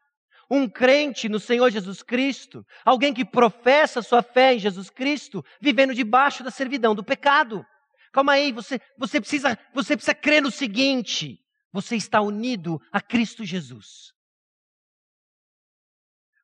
Um 0.50 0.70
crente 0.70 1.30
no 1.30 1.40
Senhor 1.40 1.72
Jesus 1.72 2.04
Cristo, 2.04 2.66
alguém 2.86 3.14
que 3.14 3.26
professa 3.26 4.04
sua 4.04 4.22
fé 4.22 4.54
em 4.54 4.60
Jesus 4.60 4.90
Cristo, 4.90 5.44
vivendo 5.60 5.96
debaixo 5.96 6.44
da 6.44 6.52
servidão 6.52 6.94
do 6.94 7.04
pecado. 7.04 7.66
Calma 8.12 8.34
aí, 8.34 8.52
você, 8.52 8.80
você, 8.96 9.20
precisa, 9.20 9.58
você 9.74 9.96
precisa 9.96 10.14
crer 10.14 10.44
no 10.44 10.52
seguinte: 10.52 11.40
você 11.72 11.96
está 11.96 12.22
unido 12.22 12.80
a 12.92 13.02
Cristo 13.02 13.44
Jesus. 13.44 14.14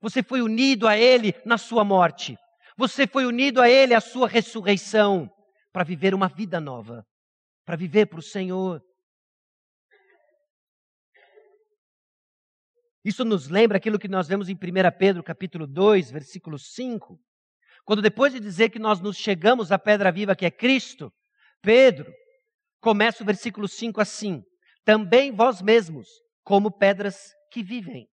Você 0.02 0.24
foi 0.24 0.42
unido 0.42 0.88
a 0.88 0.98
Ele 0.98 1.36
na 1.46 1.58
sua 1.58 1.84
morte. 1.84 2.38
Você 2.76 3.06
foi 3.06 3.26
unido 3.26 3.62
a 3.62 3.70
Ele 3.70 3.94
à 3.94 4.02
sua 4.02 4.28
ressurreição 4.28 5.30
para 5.72 5.84
viver 5.84 6.16
uma 6.16 6.28
vida 6.28 6.60
nova, 6.60 7.06
para 7.70 7.78
viver 7.78 8.08
para 8.08 8.18
o 8.18 8.24
Senhor. 8.24 8.84
Isso 13.06 13.24
nos 13.24 13.48
lembra 13.48 13.78
aquilo 13.78 14.00
que 14.00 14.08
nós 14.08 14.28
vemos 14.28 14.50
em 14.50 14.56
1 14.56 14.58
Pedro 14.98 15.22
capítulo 15.22 15.68
2, 15.68 16.10
versículo 16.10 16.58
5, 16.58 17.20
quando 17.86 18.02
depois 18.02 18.34
de 18.34 18.40
dizer 18.40 18.72
que 18.72 18.80
nós 18.80 19.00
nos 19.00 19.18
chegamos 19.18 19.72
à 19.72 19.78
pedra 19.78 20.12
viva 20.12 20.36
que 20.36 20.48
é 20.48 20.50
Cristo, 20.50 21.14
Pedro 21.62 22.12
começa 22.82 23.22
o 23.22 23.26
versículo 23.26 23.68
5 23.68 24.02
assim: 24.02 24.42
Também 24.84 25.32
vós 25.32 25.62
mesmos, 25.62 26.08
como 26.44 26.76
pedras 26.76 27.36
que 27.52 27.62
vivem. 27.62 28.08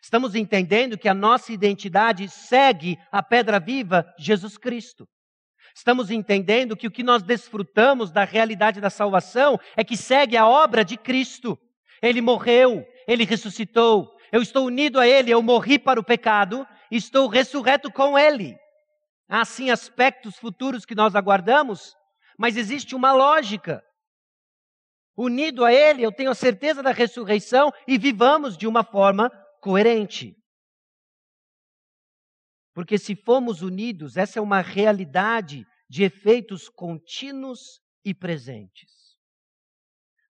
Estamos 0.00 0.36
entendendo 0.36 0.96
que 0.96 1.08
a 1.08 1.14
nossa 1.14 1.52
identidade 1.52 2.28
segue 2.28 2.96
a 3.10 3.24
pedra 3.24 3.58
viva, 3.58 4.06
Jesus 4.16 4.56
Cristo. 4.56 5.04
Estamos 5.74 6.10
entendendo 6.10 6.76
que 6.76 6.86
o 6.86 6.90
que 6.90 7.02
nós 7.02 7.22
desfrutamos 7.22 8.10
da 8.10 8.24
realidade 8.24 8.80
da 8.80 8.90
salvação 8.90 9.58
é 9.76 9.84
que 9.84 9.96
segue 9.96 10.36
a 10.36 10.46
obra 10.46 10.84
de 10.84 10.96
Cristo. 10.96 11.58
Ele 12.02 12.20
morreu, 12.20 12.86
ele 13.06 13.24
ressuscitou, 13.24 14.14
eu 14.30 14.42
estou 14.42 14.66
unido 14.66 15.00
a 15.00 15.06
ele, 15.06 15.30
eu 15.30 15.42
morri 15.42 15.78
para 15.78 15.98
o 15.98 16.04
pecado, 16.04 16.66
estou 16.90 17.28
ressurreto 17.28 17.90
com 17.90 18.18
ele. 18.18 18.56
Há 19.28 19.44
sim 19.44 19.70
aspectos 19.70 20.36
futuros 20.36 20.86
que 20.86 20.94
nós 20.94 21.14
aguardamos, 21.14 21.94
mas 22.38 22.56
existe 22.56 22.94
uma 22.94 23.12
lógica. 23.12 23.84
Unido 25.16 25.64
a 25.64 25.72
Ele, 25.72 26.02
eu 26.02 26.12
tenho 26.12 26.30
a 26.30 26.34
certeza 26.34 26.80
da 26.80 26.92
ressurreição 26.92 27.72
e 27.88 27.98
vivamos 27.98 28.56
de 28.56 28.68
uma 28.68 28.84
forma 28.84 29.28
coerente. 29.60 30.37
Porque 32.78 32.96
se 32.96 33.16
formos 33.16 33.60
unidos, 33.60 34.16
essa 34.16 34.38
é 34.38 34.40
uma 34.40 34.60
realidade 34.60 35.66
de 35.90 36.04
efeitos 36.04 36.68
contínuos 36.68 37.80
e 38.04 38.14
presentes. 38.14 39.16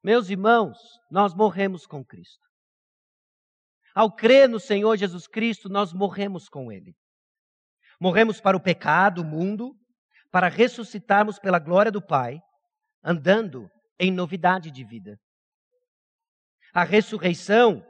Meus 0.03 0.31
irmãos, 0.31 0.79
nós 1.11 1.35
morremos 1.35 1.87
com 1.87 2.03
Cristo. 2.03 2.49
Ao 3.95 4.11
crer 4.11 4.49
no 4.49 4.59
Senhor 4.59 4.97
Jesus 4.97 5.27
Cristo, 5.27 5.69
nós 5.69 5.93
morremos 5.93 6.49
com 6.49 6.73
Ele. 6.73 6.97
Morremos 8.01 8.41
para 8.41 8.57
o 8.57 8.63
pecado, 8.63 9.21
o 9.21 9.27
mundo, 9.27 9.77
para 10.33 10.49
ressuscitarmos 10.49 11.39
pela 11.39 11.59
glória 11.59 11.93
do 11.93 12.01
Pai, 12.01 12.41
andando 13.05 13.69
em 14.01 14.11
novidade 14.11 14.71
de 14.71 14.85
vida. 14.85 15.19
A 16.73 16.83
ressurreição 16.83 17.87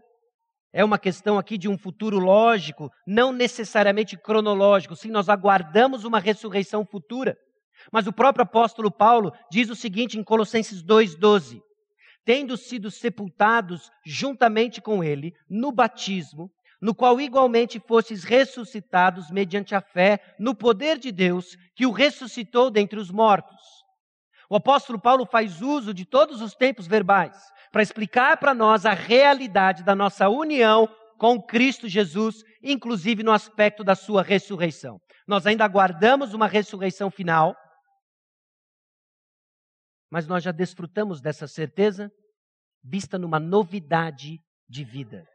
é 0.72 0.84
uma 0.84 0.98
questão 0.98 1.38
aqui 1.38 1.56
de 1.56 1.68
um 1.68 1.78
futuro 1.78 2.18
lógico, 2.18 2.90
não 3.06 3.32
necessariamente 3.32 4.16
cronológico. 4.16 4.94
Sim, 4.94 5.10
nós 5.10 5.28
aguardamos 5.28 6.04
uma 6.04 6.20
ressurreição 6.20 6.84
futura. 6.84 7.36
Mas 7.90 8.06
o 8.06 8.12
próprio 8.12 8.42
apóstolo 8.42 8.90
Paulo 8.90 9.32
diz 9.50 9.70
o 9.70 9.74
seguinte 9.74 10.18
em 10.18 10.24
Colossenses 10.24 10.82
2,12: 10.82 11.62
Tendo 12.24 12.56
sido 12.56 12.90
sepultados 12.90 13.90
juntamente 14.04 14.80
com 14.80 15.02
ele 15.02 15.32
no 15.48 15.72
batismo, 15.72 16.50
no 16.80 16.94
qual 16.94 17.20
igualmente 17.20 17.80
fostes 17.80 18.22
ressuscitados 18.22 19.30
mediante 19.30 19.74
a 19.74 19.80
fé 19.80 20.20
no 20.38 20.54
poder 20.54 20.98
de 20.98 21.10
Deus 21.10 21.56
que 21.74 21.86
o 21.86 21.90
ressuscitou 21.90 22.70
dentre 22.70 22.98
os 22.98 23.10
mortos. 23.10 23.60
O 24.50 24.56
apóstolo 24.56 24.98
Paulo 24.98 25.26
faz 25.26 25.60
uso 25.60 25.92
de 25.92 26.04
todos 26.04 26.40
os 26.40 26.54
tempos 26.54 26.86
verbais 26.86 27.36
para 27.70 27.82
explicar 27.82 28.36
para 28.38 28.54
nós 28.54 28.86
a 28.86 28.92
realidade 28.92 29.82
da 29.82 29.94
nossa 29.94 30.28
união 30.28 30.88
com 31.18 31.42
Cristo 31.42 31.88
Jesus, 31.88 32.44
inclusive 32.62 33.22
no 33.22 33.32
aspecto 33.32 33.82
da 33.82 33.94
sua 33.94 34.22
ressurreição. 34.22 35.00
Nós 35.26 35.46
ainda 35.46 35.64
aguardamos 35.64 36.32
uma 36.32 36.46
ressurreição 36.46 37.10
final, 37.10 37.56
mas 40.10 40.26
nós 40.26 40.42
já 40.42 40.52
desfrutamos 40.52 41.20
dessa 41.20 41.46
certeza 41.46 42.10
vista 42.82 43.18
numa 43.18 43.38
novidade 43.38 44.40
de 44.68 44.84
vida. 44.84 45.26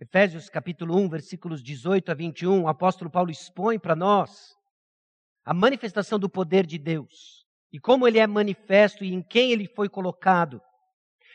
Efésios 0.00 0.48
capítulo 0.48 0.96
1, 0.96 1.08
versículos 1.08 1.62
18 1.62 2.10
a 2.10 2.14
21, 2.14 2.62
o 2.62 2.68
apóstolo 2.68 3.10
Paulo 3.10 3.30
expõe 3.30 3.78
para 3.78 3.94
nós 3.94 4.56
a 5.44 5.52
manifestação 5.52 6.18
do 6.18 6.28
poder 6.28 6.66
de 6.66 6.78
Deus 6.78 7.41
e 7.72 7.80
como 7.80 8.06
ele 8.06 8.18
é 8.18 8.26
manifesto 8.26 9.04
e 9.04 9.12
em 9.12 9.22
quem 9.22 9.52
ele 9.52 9.66
foi 9.66 9.88
colocado. 9.88 10.60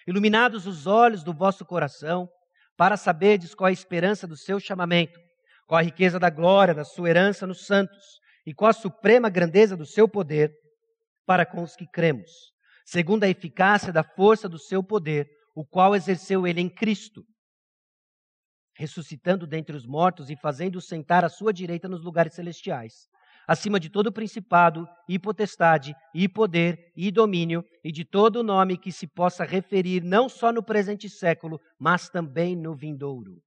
Iluminados 0.08 0.68
os 0.68 0.86
olhos 0.86 1.24
do 1.24 1.34
vosso 1.34 1.66
coração, 1.66 2.30
para 2.78 2.96
saberdes 2.96 3.56
qual 3.56 3.68
a 3.68 3.72
esperança 3.72 4.28
do 4.28 4.38
seu 4.38 4.60
chamamento, 4.60 5.20
qual 5.66 5.80
a 5.80 5.84
riqueza 5.84 6.20
da 6.20 6.30
glória 6.30 6.74
da 6.74 6.86
sua 6.86 7.10
herança 7.10 7.48
nos 7.48 7.66
santos 7.66 8.20
e 8.46 8.54
qual 8.54 8.70
a 8.70 8.74
suprema 8.74 9.30
grandeza 9.30 9.76
do 9.76 9.86
seu 9.86 10.08
poder 10.08 10.54
para 11.26 11.46
com 11.46 11.64
os 11.64 11.76
que 11.76 11.88
cremos, 11.88 12.32
segundo 12.86 13.24
a 13.24 13.30
eficácia 13.30 13.92
da 13.92 14.04
força 14.04 14.48
do 14.48 14.60
seu 14.60 14.84
poder, 14.84 15.28
o 15.56 15.66
qual 15.66 15.96
exerceu 15.96 16.46
ele 16.46 16.62
em 16.62 16.70
Cristo 16.70 17.26
ressuscitando 18.78 19.48
dentre 19.48 19.76
os 19.76 19.86
mortos 19.86 20.30
e 20.30 20.36
fazendo-o 20.36 20.82
sentar 20.82 21.26
à 21.26 21.30
sua 21.30 21.52
direita 21.52 21.90
nos 21.90 22.04
lugares 22.04 22.34
celestiais, 22.34 23.08
acima 23.48 23.80
de 23.80 23.90
todo 23.90 24.12
principado, 24.12 24.86
e 25.08 25.18
potestade, 25.18 25.96
e 26.14 26.28
poder, 26.28 26.92
e 26.96 27.10
domínio, 27.10 27.64
e 27.84 27.92
de 27.92 28.04
todo 28.04 28.44
nome 28.44 28.78
que 28.78 28.92
se 28.92 29.08
possa 29.08 29.46
referir 29.46 30.04
não 30.04 30.28
só 30.28 30.52
no 30.52 30.62
presente 30.62 31.10
século, 31.10 31.60
mas 31.80 32.10
também 32.10 32.56
no 32.56 32.76
vindouro. 32.76 33.42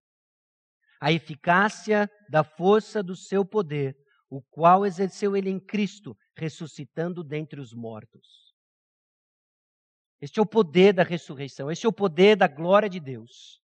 A 1.01 1.13
eficácia 1.13 2.11
da 2.29 2.43
força 2.43 3.03
do 3.03 3.15
seu 3.15 3.45
poder, 3.45 3.95
o 4.31 4.41
qual 4.43 4.87
exerceu 4.87 5.37
ele 5.37 5.51
em 5.51 5.61
Cristo, 5.61 6.17
ressuscitando 6.37 7.23
dentre 7.23 7.61
os 7.61 7.75
mortos. 7.75 8.55
Este 10.21 10.39
é 10.39 10.43
o 10.43 10.47
poder 10.47 10.93
da 10.95 11.03
ressurreição, 11.03 11.71
este 11.71 11.85
é 11.85 11.89
o 11.89 11.93
poder 11.93 12.37
da 12.37 12.47
glória 12.47 12.89
de 12.89 13.01
Deus 13.01 13.61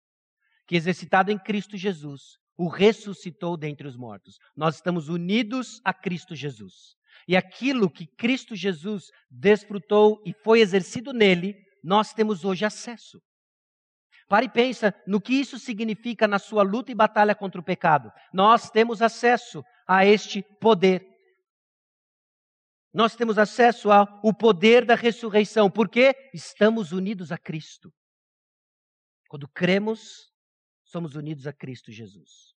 que 0.67 0.77
exercitado 0.77 1.31
em 1.31 1.39
Cristo 1.39 1.77
Jesus, 1.77 2.39
o 2.57 2.69
ressuscitou 2.69 3.57
dentre 3.57 3.87
os 3.87 3.97
mortos. 3.97 4.39
Nós 4.57 4.77
estamos 4.77 5.09
unidos 5.09 5.81
a 5.85 5.93
Cristo 5.93 6.35
Jesus. 6.35 6.95
E 7.27 7.37
aquilo 7.37 7.91
que 7.91 8.07
Cristo 8.07 8.55
Jesus 8.55 9.11
desfrutou 9.31 10.23
e 10.27 10.33
foi 10.33 10.61
exercido 10.61 11.13
nele, 11.13 11.55
nós 11.83 12.13
temos 12.13 12.45
hoje 12.45 12.65
acesso. 12.65 13.21
Pare 14.29 14.47
e 14.47 14.51
pensa 14.51 14.95
no 15.07 15.21
que 15.21 15.35
isso 15.35 15.59
significa 15.59 16.27
na 16.27 16.39
sua 16.39 16.63
luta 16.63 16.91
e 16.91 16.95
batalha 16.95 17.35
contra 17.35 17.61
o 17.61 17.65
pecado. 17.65 18.11
Nós 18.33 18.71
temos 18.71 19.03
acesso 19.03 19.63
a 19.87 20.05
este 20.07 20.43
poder. 20.61 21.07
Nós 22.93 23.17
temos 23.17 23.39
acesso 23.39 23.91
ao 23.91 24.33
poder 24.35 24.85
da 24.85 24.95
ressurreição, 24.95 25.71
porque 25.71 26.15
estamos 26.33 26.93
unidos 26.93 27.33
a 27.33 27.39
Cristo. 27.39 27.93
Quando 29.29 29.49
cremos 29.49 30.33
somos 30.95 31.17
unidos 31.17 31.45
a 31.49 31.53
Cristo 31.53 31.91
Jesus. 31.91 32.55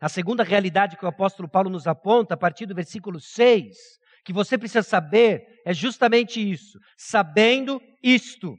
A 0.00 0.08
segunda 0.08 0.44
realidade 0.44 0.96
que 0.96 1.04
o 1.04 1.08
apóstolo 1.08 1.48
Paulo 1.48 1.68
nos 1.68 1.88
aponta, 1.88 2.34
a 2.34 2.36
partir 2.36 2.66
do 2.66 2.74
versículo 2.74 3.18
6, 3.18 3.76
que 4.24 4.32
você 4.32 4.56
precisa 4.56 4.82
saber, 4.84 5.60
é 5.66 5.74
justamente 5.74 6.40
isso. 6.40 6.78
Sabendo 6.96 7.80
isto. 8.00 8.56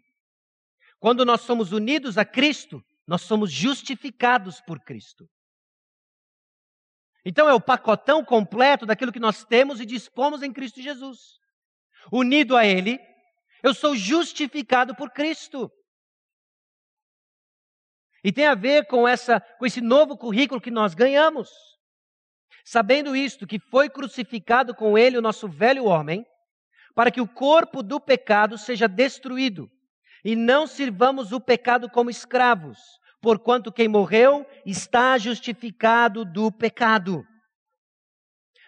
Quando 1.00 1.24
nós 1.24 1.42
somos 1.42 1.72
unidos 1.72 2.18
a 2.18 2.26
Cristo, 2.26 2.84
nós 3.08 3.22
somos 3.22 3.50
justificados 3.50 4.60
por 4.68 4.82
Cristo. 4.82 5.26
Então 7.24 7.48
é 7.48 7.54
o 7.54 7.62
pacotão 7.62 8.24
completo 8.24 8.86
daquilo 8.86 9.14
que 9.14 9.20
nós 9.20 9.46
temos 9.46 9.80
e 9.80 9.86
dispomos 9.86 10.44
em 10.44 10.52
Cristo 10.52 10.82
Jesus. 10.82 11.40
Unido 12.12 12.58
a 12.58 12.66
Ele, 12.66 13.00
eu 13.64 13.74
sou 13.74 13.96
justificado 13.96 14.94
por 14.94 15.10
Cristo. 15.12 15.72
E 18.24 18.32
tem 18.32 18.46
a 18.46 18.56
ver 18.56 18.88
com, 18.88 19.08
essa, 19.08 19.40
com 19.60 19.66
esse 19.66 19.82
novo 19.82 20.18
currículo 20.18 20.62
que 20.62 20.72
nós 20.72 20.94
ganhamos. 20.94 21.50
Sabendo 22.64 23.16
isto, 23.16 23.46
que 23.46 23.60
foi 23.60 23.90
crucificado 23.90 24.74
com 24.74 24.98
ele 24.98 25.18
o 25.18 25.22
nosso 25.22 25.50
velho 25.50 25.86
homem, 25.86 26.26
para 26.96 27.12
que 27.12 27.20
o 27.20 27.28
corpo 27.28 27.84
do 27.84 28.00
pecado 28.00 28.58
seja 28.58 28.88
destruído, 28.88 29.70
e 30.24 30.36
não 30.36 30.66
sirvamos 30.66 31.34
o 31.34 31.42
pecado 31.42 31.90
como 31.90 32.10
escravos, 32.10 32.80
porquanto 33.22 33.72
quem 33.72 33.88
morreu 33.88 34.46
está 34.66 35.18
justificado 35.18 36.24
do 36.24 36.52
pecado. 36.52 37.26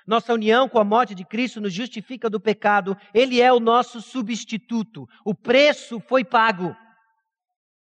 Nossa 0.06 0.34
união 0.34 0.70
com 0.70 0.80
a 0.80 0.84
morte 0.84 1.16
de 1.16 1.26
Cristo 1.26 1.62
nos 1.62 1.74
justifica 1.74 2.30
do 2.30 2.40
pecado, 2.40 2.98
ele 3.14 3.42
é 3.42 3.52
o 3.52 3.60
nosso 3.60 4.02
substituto. 4.02 5.08
O 5.24 5.34
preço 5.34 6.00
foi 6.00 6.24
pago. 6.24 6.76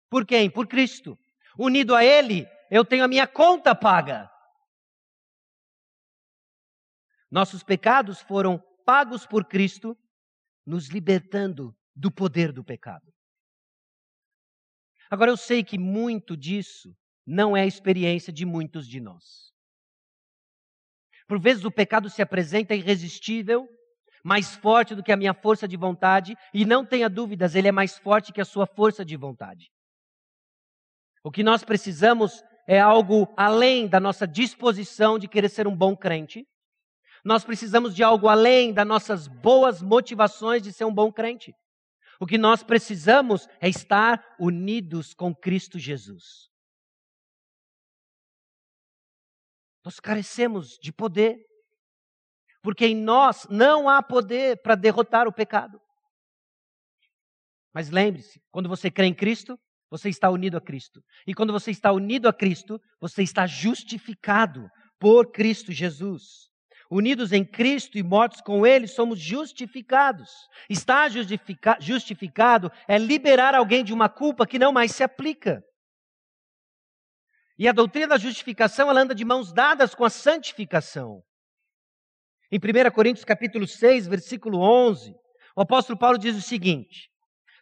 Por 0.10 0.26
quem? 0.26 0.50
Por 0.50 0.68
Cristo. 0.68 1.18
Unido 1.64 1.94
a 1.94 2.04
ele, 2.04 2.48
eu 2.72 2.84
tenho 2.84 3.04
a 3.04 3.08
minha 3.08 3.28
conta 3.28 3.76
paga. 3.76 4.28
Nossos 7.30 7.62
pecados 7.62 8.20
foram 8.20 8.58
pagos 8.84 9.28
por 9.28 9.46
Cristo, 9.46 9.96
nos 10.66 10.88
libertando 10.88 11.78
do 11.96 12.10
poder 12.10 12.52
do 12.52 12.64
pecado. 12.64 13.14
Agora 15.08 15.30
eu 15.30 15.38
sei 15.38 15.64
que 15.64 15.78
muito 15.78 16.36
disso 16.36 16.98
não 17.24 17.56
é 17.56 17.62
a 17.62 17.68
experiência 17.68 18.34
de 18.34 18.44
muitos 18.44 18.88
de 18.88 19.00
nós. 19.00 19.54
Por 21.28 21.40
vezes 21.40 21.64
o 21.64 21.72
pecado 21.72 22.10
se 22.10 22.24
apresenta 22.24 22.74
irresistível, 22.74 23.70
mais 24.24 24.56
forte 24.56 24.96
do 24.96 25.04
que 25.04 25.12
a 25.12 25.18
minha 25.18 25.36
força 25.36 25.68
de 25.68 25.78
vontade, 25.78 26.36
e 26.52 26.66
não 26.66 26.84
tenha 26.84 27.08
dúvidas, 27.08 27.54
ele 27.54 27.68
é 27.68 27.72
mais 27.72 28.00
forte 28.00 28.34
que 28.34 28.42
a 28.42 28.46
sua 28.46 28.66
força 28.66 29.06
de 29.06 29.16
vontade. 29.16 29.72
O 31.24 31.32
que 31.32 31.44
nós 31.44 31.64
precisamos 31.64 32.44
é 32.68 32.80
algo 32.80 33.32
além 33.38 33.88
da 33.88 34.00
nossa 34.00 34.28
disposição 34.28 35.20
de 35.20 35.28
querer 35.28 35.50
ser 35.50 35.68
um 35.68 35.76
bom 35.76 35.96
crente. 35.96 36.48
Nós 37.24 37.44
precisamos 37.44 37.94
de 37.96 38.04
algo 38.04 38.28
além 38.28 38.74
das 38.74 38.88
nossas 38.88 39.28
boas 39.28 39.82
motivações 39.82 40.62
de 40.64 40.74
ser 40.74 40.86
um 40.86 40.94
bom 40.94 41.12
crente. 41.12 41.54
O 42.20 42.26
que 42.26 42.38
nós 42.38 42.64
precisamos 42.64 43.48
é 43.60 43.68
estar 43.68 44.36
unidos 44.40 45.14
com 45.14 45.34
Cristo 45.34 45.78
Jesus. 45.78 46.50
Nós 49.84 50.00
carecemos 50.00 50.78
de 50.80 50.92
poder, 50.92 51.44
porque 52.62 52.86
em 52.86 52.96
nós 52.96 53.48
não 53.50 53.90
há 53.90 54.02
poder 54.04 54.62
para 54.62 54.76
derrotar 54.76 55.28
o 55.28 55.34
pecado. 55.34 55.82
Mas 57.74 57.90
lembre-se, 57.90 58.42
quando 58.52 58.70
você 58.70 58.92
crê 58.92 59.06
em 59.06 59.16
Cristo, 59.16 59.60
você 59.92 60.08
está 60.08 60.30
unido 60.30 60.56
a 60.56 60.62
Cristo. 60.62 61.04
E 61.28 61.34
quando 61.34 61.52
você 61.52 61.70
está 61.70 61.92
unido 61.92 62.30
a 62.30 62.34
Cristo, 62.34 62.82
você 63.00 63.22
está 63.22 63.46
justificado 63.46 64.70
por 64.98 65.32
Cristo 65.32 65.74
Jesus. 65.74 66.50
Unidos 66.90 67.34
em 67.34 67.46
Cristo 67.46 67.98
e 67.98 68.04
mortos 68.04 68.40
com 68.42 68.66
Ele, 68.66 68.88
somos 68.88 69.20
justificados. 69.20 70.30
Estar 70.70 71.10
justifica 71.10 71.78
justificado 71.80 72.72
é 72.88 72.98
liberar 72.98 73.54
alguém 73.54 73.84
de 73.84 73.94
uma 73.94 74.08
culpa 74.08 74.48
que 74.48 74.58
não 74.58 74.72
mais 74.72 74.94
se 74.94 75.04
aplica. 75.04 75.62
E 77.58 77.68
a 77.68 77.74
doutrina 77.74 78.08
da 78.08 78.18
justificação, 78.18 78.90
ela 78.90 79.02
anda 79.02 79.14
de 79.14 79.26
mãos 79.26 79.52
dadas 79.52 79.94
com 79.94 80.06
a 80.06 80.10
santificação. 80.10 81.22
Em 82.50 82.58
1 82.58 82.92
Coríntios 82.92 83.26
capítulo 83.26 83.68
6, 83.68 84.08
versículo 84.08 84.60
11, 84.60 85.14
o 85.56 85.62
apóstolo 85.62 86.00
Paulo 86.00 86.18
diz 86.18 86.36
o 86.36 86.42
seguinte: 86.42 87.11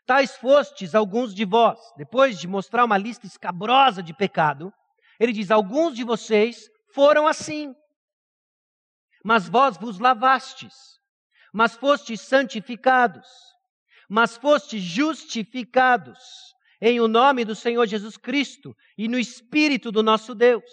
Tais 0.10 0.36
fostes 0.36 0.96
alguns 0.96 1.36
de 1.36 1.46
vós, 1.46 1.78
depois 1.96 2.40
de 2.40 2.48
mostrar 2.48 2.84
uma 2.84 2.98
lista 2.98 3.28
escabrosa 3.28 4.02
de 4.02 4.12
pecado, 4.12 4.74
ele 5.20 5.32
diz: 5.32 5.52
Alguns 5.52 5.96
de 5.96 6.04
vocês 6.04 6.68
foram 6.96 7.28
assim, 7.28 7.76
mas 9.24 9.48
vós 9.48 9.78
vos 9.78 10.00
lavastes, 10.00 10.74
mas 11.54 11.76
fostes 11.76 12.22
santificados, 12.22 13.28
mas 14.10 14.36
fostes 14.36 14.82
justificados 14.82 16.18
em 16.82 17.00
o 17.00 17.08
nome 17.08 17.46
do 17.46 17.54
Senhor 17.54 17.86
Jesus 17.86 18.18
Cristo 18.18 18.76
e 18.98 19.08
no 19.08 19.20
Espírito 19.20 19.92
do 19.92 20.02
nosso 20.02 20.34
Deus. 20.34 20.72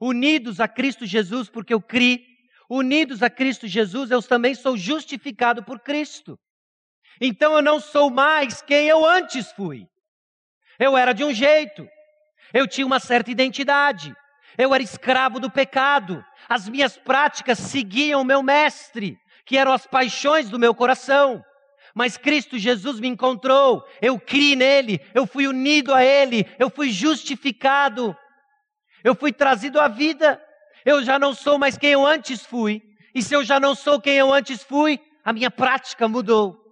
Unidos 0.00 0.60
a 0.60 0.68
Cristo 0.68 1.04
Jesus, 1.04 1.50
porque 1.50 1.74
eu 1.74 1.82
criei, 1.82 2.24
unidos 2.70 3.24
a 3.24 3.28
Cristo 3.28 3.66
Jesus, 3.66 4.12
eu 4.12 4.22
também 4.22 4.54
sou 4.54 4.76
justificado 4.76 5.64
por 5.64 5.80
Cristo. 5.80 6.38
Então 7.20 7.54
eu 7.54 7.62
não 7.62 7.80
sou 7.80 8.10
mais 8.10 8.60
quem 8.62 8.88
eu 8.88 9.04
antes 9.04 9.50
fui. 9.52 9.86
Eu 10.78 10.96
era 10.96 11.12
de 11.12 11.24
um 11.24 11.32
jeito, 11.32 11.88
eu 12.52 12.66
tinha 12.66 12.86
uma 12.86 13.00
certa 13.00 13.30
identidade, 13.30 14.14
eu 14.58 14.74
era 14.74 14.82
escravo 14.82 15.40
do 15.40 15.50
pecado, 15.50 16.24
as 16.48 16.68
minhas 16.68 16.96
práticas 16.96 17.58
seguiam 17.58 18.20
o 18.20 18.24
meu 18.24 18.42
mestre, 18.42 19.18
que 19.44 19.56
eram 19.56 19.72
as 19.72 19.86
paixões 19.86 20.50
do 20.50 20.58
meu 20.58 20.74
coração. 20.74 21.42
Mas 21.94 22.18
Cristo 22.18 22.58
Jesus 22.58 23.00
me 23.00 23.08
encontrou, 23.08 23.82
eu 24.02 24.20
criei 24.20 24.54
nele, 24.54 25.00
eu 25.14 25.26
fui 25.26 25.46
unido 25.46 25.94
a 25.94 26.04
ele, 26.04 26.46
eu 26.58 26.68
fui 26.68 26.90
justificado, 26.90 28.14
eu 29.02 29.14
fui 29.14 29.32
trazido 29.32 29.80
à 29.80 29.88
vida, 29.88 30.42
eu 30.84 31.02
já 31.02 31.18
não 31.18 31.32
sou 31.32 31.58
mais 31.58 31.78
quem 31.78 31.92
eu 31.92 32.06
antes 32.06 32.44
fui, 32.44 32.82
e 33.14 33.22
se 33.22 33.34
eu 33.34 33.42
já 33.42 33.58
não 33.58 33.74
sou 33.74 33.98
quem 33.98 34.16
eu 34.16 34.30
antes 34.30 34.62
fui, 34.62 35.00
a 35.24 35.32
minha 35.32 35.50
prática 35.50 36.06
mudou. 36.06 36.65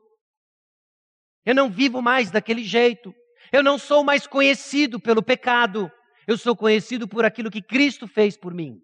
Eu 1.44 1.54
não 1.54 1.70
vivo 1.70 2.00
mais 2.00 2.30
daquele 2.30 2.64
jeito, 2.64 3.14
eu 3.52 3.62
não 3.62 3.78
sou 3.78 4.02
mais 4.02 4.26
conhecido 4.26 4.98
pelo 4.98 5.22
pecado, 5.22 5.90
eu 6.26 6.38
sou 6.38 6.57
conhecido 6.57 7.07
por 7.07 7.24
aquilo 7.24 7.50
que 7.50 7.62
Cristo 7.62 8.07
fez 8.07 8.37
por 8.37 8.54
mim. 8.54 8.80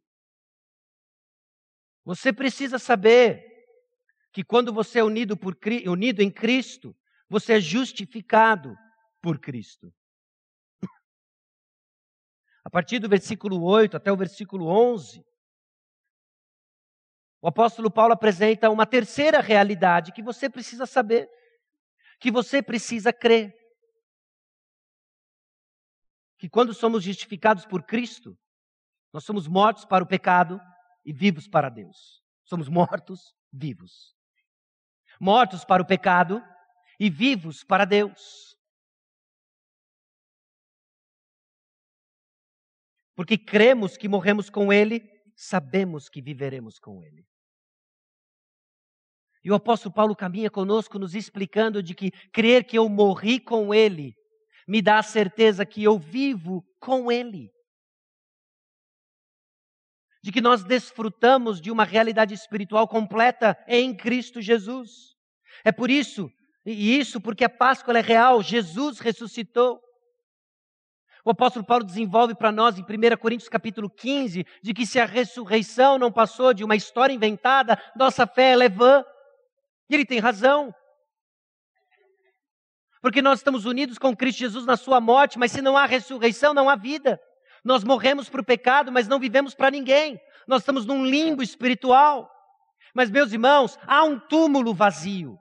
Você 2.05 2.33
precisa 2.33 2.79
saber 2.79 3.45
que 4.33 4.45
quando 4.45 4.73
você 4.73 4.99
é 4.99 5.05
unido, 5.05 5.37
por, 5.37 5.57
unido 5.87 6.21
em 6.21 6.31
Cristo, 6.31 6.95
você 7.29 7.55
é 7.55 7.61
justificado 7.61 8.77
por 9.23 9.39
Cristo. 9.39 9.93
A 12.65 12.71
partir 12.71 12.99
do 12.99 13.09
versículo 13.09 13.63
8 13.63 13.97
até 13.97 14.13
o 14.13 14.17
versículo 14.17 14.67
11, 14.67 15.25
o 17.43 17.49
apóstolo 17.49 17.91
Paulo 17.91 18.13
apresenta 18.13 18.69
uma 18.69 18.87
terceira 18.87 19.41
realidade 19.41 20.13
que 20.13 20.23
você 20.23 20.49
precisa 20.49 20.85
saber, 20.85 21.29
que 22.21 22.31
você 22.31 22.63
precisa 22.63 23.13
crer. 23.13 23.57
Que 26.39 26.49
quando 26.49 26.73
somos 26.73 27.03
justificados 27.03 27.67
por 27.67 27.83
Cristo, 27.83 28.39
nós 29.13 29.25
somos 29.25 29.49
mortos 29.49 29.85
para 29.85 30.05
o 30.05 30.07
pecado 30.07 30.61
e 31.05 31.13
vivos 31.13 31.49
para 31.49 31.69
Deus. 31.69 32.23
Somos 32.45 32.69
mortos, 32.69 33.35
vivos 33.53 34.15
mortos 35.21 35.65
para 35.65 35.83
o 35.83 35.87
pecado 35.87 36.43
e 36.99 37.11
vivos 37.11 37.63
para 37.63 37.85
Deus. 37.85 38.57
Porque 43.15 43.37
cremos 43.37 43.99
que 43.99 44.09
morremos 44.09 44.49
com 44.49 44.73
Ele, 44.73 45.07
sabemos 45.37 46.09
que 46.09 46.23
viveremos 46.23 46.79
com 46.79 47.03
Ele. 47.03 47.29
E 49.43 49.51
o 49.51 49.55
apóstolo 49.55 49.95
Paulo 49.95 50.15
caminha 50.15 50.51
conosco 50.51 50.99
nos 50.99 51.15
explicando 51.15 51.83
de 51.83 51.95
que 51.95 52.11
crer 52.33 52.65
que 52.65 52.77
eu 52.77 52.89
morri 52.89 53.41
com 53.41 53.75
Ele 53.75 54.15
me 54.69 54.81
dá 54.81 54.99
a 54.99 55.03
certeza 55.03 55.67
que 55.67 55.83
eu 55.83 55.99
vivo 55.99 56.65
com 56.79 57.11
Ele 57.11 57.51
de 60.23 60.31
que 60.31 60.41
nós 60.41 60.63
desfrutamos 60.65 61.61
de 61.61 61.71
uma 61.71 61.85
realidade 61.85 62.35
espiritual 62.35 62.87
completa 62.87 63.57
em 63.67 63.95
Cristo 63.95 64.41
Jesus. 64.41 65.15
É 65.65 65.73
por 65.73 65.91
isso, 65.91 66.31
e 66.65 66.99
isso 66.99 67.21
porque 67.21 67.45
a 67.45 67.49
Páscoa 67.49 67.99
é 67.99 68.03
real, 68.03 68.43
Jesus 68.43 68.99
ressuscitou. 68.99 69.81
O 71.25 71.31
apóstolo 71.31 71.65
Paulo 71.65 71.85
desenvolve 71.85 72.35
para 72.35 72.51
nós 72.51 72.79
em 72.79 72.83
1 72.83 73.17
Coríntios 73.19 73.49
capítulo 73.49 73.91
15 73.91 74.45
de 74.63 74.75
que 74.75 74.87
se 74.87 74.99
a 74.99 75.05
ressurreição 75.05 75.99
não 75.99 76.11
passou 76.11 76.55
de 76.55 76.65
uma 76.65 76.77
história 76.77 77.13
inventada, 77.13 77.79
nossa 77.95 78.27
fé 78.27 78.53
é 78.53 78.69
vã. 78.69 79.05
E 79.91 79.95
ele 79.95 80.07
tem 80.07 80.21
razão. 80.21 80.73
Porque 83.03 83.21
nós 83.21 83.41
estamos 83.41 83.65
unidos 83.65 83.99
com 83.99 84.17
Cristo 84.17 84.39
Jesus 84.39 84.65
na 84.65 84.77
sua 84.77 85.01
morte, 85.01 85.39
mas 85.39 85.51
se 85.51 85.61
não 85.61 85.77
há 85.77 85.85
ressurreição, 85.85 86.55
não 86.55 86.69
há 86.69 86.77
vida. 86.77 87.21
Nós 87.65 87.83
morremos 87.83 88.29
para 88.29 88.41
o 88.41 88.45
pecado, 88.45 88.93
mas 88.93 89.09
não 89.09 89.19
vivemos 89.19 89.55
para 89.55 89.71
ninguém. 89.71 90.21
Nós 90.47 90.63
estamos 90.63 90.87
num 90.87 91.05
limbo 91.05 91.43
espiritual. 91.43 92.31
Mas, 92.95 93.11
meus 93.11 93.33
irmãos, 93.33 93.79
há 93.87 94.05
um 94.05 94.19
túmulo 94.19 94.73
vazio. 94.73 95.37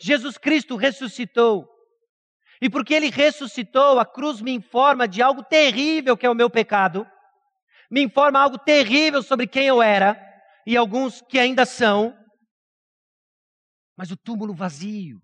Jesus 0.00 0.36
Cristo 0.36 0.76
ressuscitou. 0.76 1.68
E 2.60 2.68
porque 2.68 2.94
ele 2.94 3.10
ressuscitou, 3.10 3.98
a 3.98 4.06
cruz 4.06 4.40
me 4.40 4.52
informa 4.52 5.08
de 5.08 5.22
algo 5.22 5.42
terrível 5.42 6.16
que 6.16 6.26
é 6.26 6.30
o 6.30 6.34
meu 6.34 6.48
pecado, 6.48 7.06
me 7.90 8.02
informa 8.02 8.40
algo 8.40 8.58
terrível 8.58 9.22
sobre 9.22 9.46
quem 9.46 9.66
eu 9.66 9.82
era 9.82 10.18
e 10.66 10.76
alguns 10.76 11.20
que 11.22 11.38
ainda 11.38 11.66
são. 11.66 12.16
Mas 13.96 14.10
o 14.10 14.16
túmulo 14.16 14.54
vazio 14.54 15.22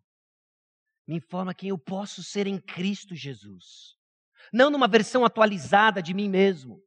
me 1.06 1.16
informa 1.16 1.54
quem 1.54 1.70
eu 1.70 1.78
posso 1.78 2.22
ser 2.22 2.46
em 2.46 2.60
Cristo 2.60 3.14
Jesus. 3.14 3.96
não 4.52 4.70
numa 4.70 4.88
versão 4.88 5.24
atualizada 5.24 6.02
de 6.02 6.14
mim 6.14 6.28
mesmo, 6.28 6.82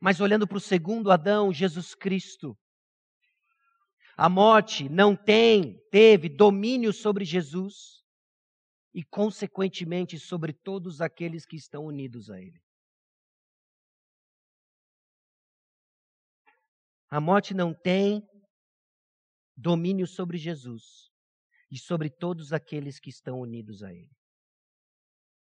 mas 0.00 0.20
olhando 0.20 0.46
para 0.46 0.58
o 0.58 0.60
segundo 0.60 1.10
Adão, 1.10 1.52
Jesus 1.52 1.94
Cristo. 1.94 2.58
A 4.16 4.28
morte 4.28 4.88
não 4.88 5.14
tem, 5.14 5.78
teve 5.90 6.28
domínio 6.28 6.92
sobre 6.92 7.24
Jesus 7.24 8.02
e, 8.92 9.04
consequentemente, 9.04 10.18
sobre 10.18 10.52
todos 10.52 11.00
aqueles 11.00 11.46
que 11.46 11.56
estão 11.56 11.84
unidos 11.84 12.30
a 12.30 12.40
Ele. 12.40 12.60
A 17.10 17.20
morte 17.20 17.54
não 17.54 17.72
tem 17.72 18.28
domínio 19.58 20.06
sobre 20.06 20.38
Jesus 20.38 21.10
e 21.68 21.76
sobre 21.76 22.08
todos 22.08 22.52
aqueles 22.52 23.00
que 23.00 23.10
estão 23.10 23.40
unidos 23.40 23.82
a 23.82 23.92
Ele. 23.92 24.16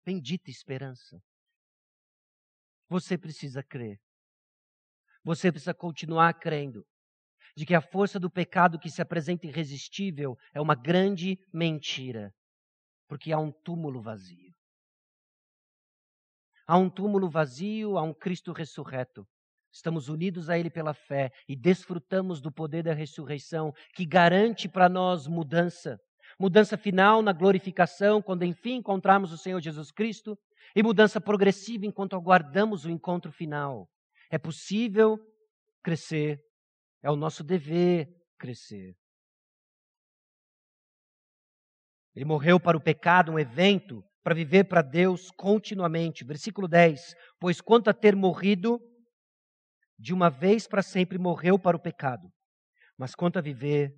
Bendita 0.03 0.49
esperança. 0.49 1.22
Você 2.89 3.20
precisa 3.20 3.62
crer. 3.62 3.99
Você 5.24 5.51
precisa 5.51 5.76
continuar 5.76 6.34
crendo 6.39 6.84
de 7.55 7.66
que 7.66 7.76
a 7.76 7.82
força 7.82 8.20
do 8.20 8.32
pecado 8.32 8.80
que 8.80 8.89
se 8.89 9.01
apresenta 9.01 9.45
irresistível 9.45 10.36
é 10.53 10.60
uma 10.60 10.76
grande 10.76 11.38
mentira, 11.53 12.34
porque 13.07 13.32
há 13.32 13.38
um 13.38 13.51
túmulo 13.51 14.01
vazio. 14.01 14.55
Há 16.66 16.78
um 16.78 16.89
túmulo 16.89 17.30
vazio, 17.30 17.97
há 17.97 18.01
um 18.01 18.14
Cristo 18.14 18.51
ressurreto. 18.53 19.28
Estamos 19.72 20.09
unidos 20.09 20.49
a 20.49 20.57
Ele 20.57 20.70
pela 20.70 20.93
fé 20.93 21.32
e 21.47 21.55
desfrutamos 21.55 22.41
do 22.41 22.51
poder 22.51 22.84
da 22.84 22.93
ressurreição 22.93 23.72
que 23.93 24.05
garante 24.05 24.67
para 24.67 24.89
nós 24.89 25.28
mudança. 25.28 25.99
Mudança 26.39 26.78
final 26.78 27.22
na 27.22 27.34
glorificação, 27.34 28.22
quando 28.22 28.43
enfim 28.43 28.76
encontrarmos 28.76 29.32
o 29.32 29.38
Senhor 29.38 29.59
Jesus 29.61 29.91
Cristo, 29.91 30.38
e 30.76 30.84
mudança 30.84 31.20
progressiva 31.20 31.86
enquanto 31.86 32.15
aguardamos 32.15 32.86
o 32.86 32.89
encontro 32.89 33.32
final. 33.32 33.88
É 34.30 34.38
possível 34.38 35.17
crescer, 35.84 36.39
é 37.01 37.09
o 37.09 37.15
nosso 37.15 37.43
dever 37.43 38.07
crescer. 38.38 38.95
Ele 42.15 42.26
morreu 42.26 42.59
para 42.59 42.78
o 42.78 42.82
pecado, 42.82 43.32
um 43.32 43.39
evento, 43.39 44.03
para 44.24 44.36
viver 44.36 44.65
para 44.65 44.82
Deus 44.82 45.32
continuamente. 45.32 46.26
Versículo 46.26 46.67
10: 46.67 47.15
Pois 47.39 47.61
quanto 47.61 47.89
a 47.89 47.93
ter 47.93 48.15
morrido, 48.15 48.80
de 49.99 50.13
uma 50.13 50.29
vez 50.29 50.65
para 50.65 50.81
sempre 50.81 51.17
morreu 51.17 51.59
para 51.59 51.75
o 51.75 51.81
pecado, 51.81 52.31
mas 52.97 53.13
quanto 53.13 53.37
a 53.37 53.41
viver, 53.41 53.93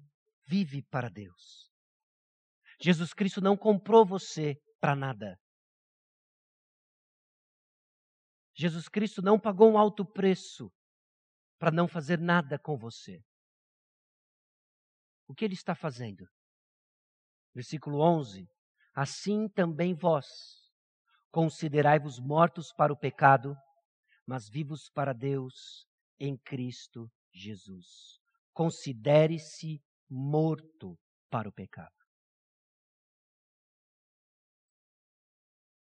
vive 0.48 0.82
para 0.90 1.08
Deus. 1.10 1.70
Jesus 2.82 3.14
Cristo 3.14 3.40
não 3.40 3.56
comprou 3.56 4.04
você 4.04 4.56
para 4.80 4.96
nada. 4.96 5.38
Jesus 8.56 8.90
Cristo 8.90 9.22
não 9.22 9.40
pagou 9.40 9.72
um 9.72 9.78
alto 9.78 10.04
preço 10.04 10.72
para 11.60 11.72
não 11.72 11.88
fazer 11.88 12.20
nada 12.20 12.58
com 12.58 12.76
você. 12.76 13.22
O 15.28 15.36
que 15.36 15.46
ele 15.46 15.54
está 15.54 15.76
fazendo? 15.76 16.26
Versículo 17.54 18.02
11: 18.02 18.48
Assim 18.96 19.48
também 19.50 19.94
vós 19.94 20.26
considerai-vos 21.30 22.20
mortos 22.20 22.74
para 22.74 22.92
o 22.92 22.98
pecado, 22.98 23.56
mas 24.26 24.50
vivos 24.50 24.90
para 24.90 25.14
Deus 25.14 25.86
em 26.22 26.38
Cristo 26.38 27.12
Jesus. 27.34 28.20
Considere-se 28.54 29.82
morto 30.08 30.96
para 31.32 31.50
o 31.50 31.52
pecado. 31.52 31.96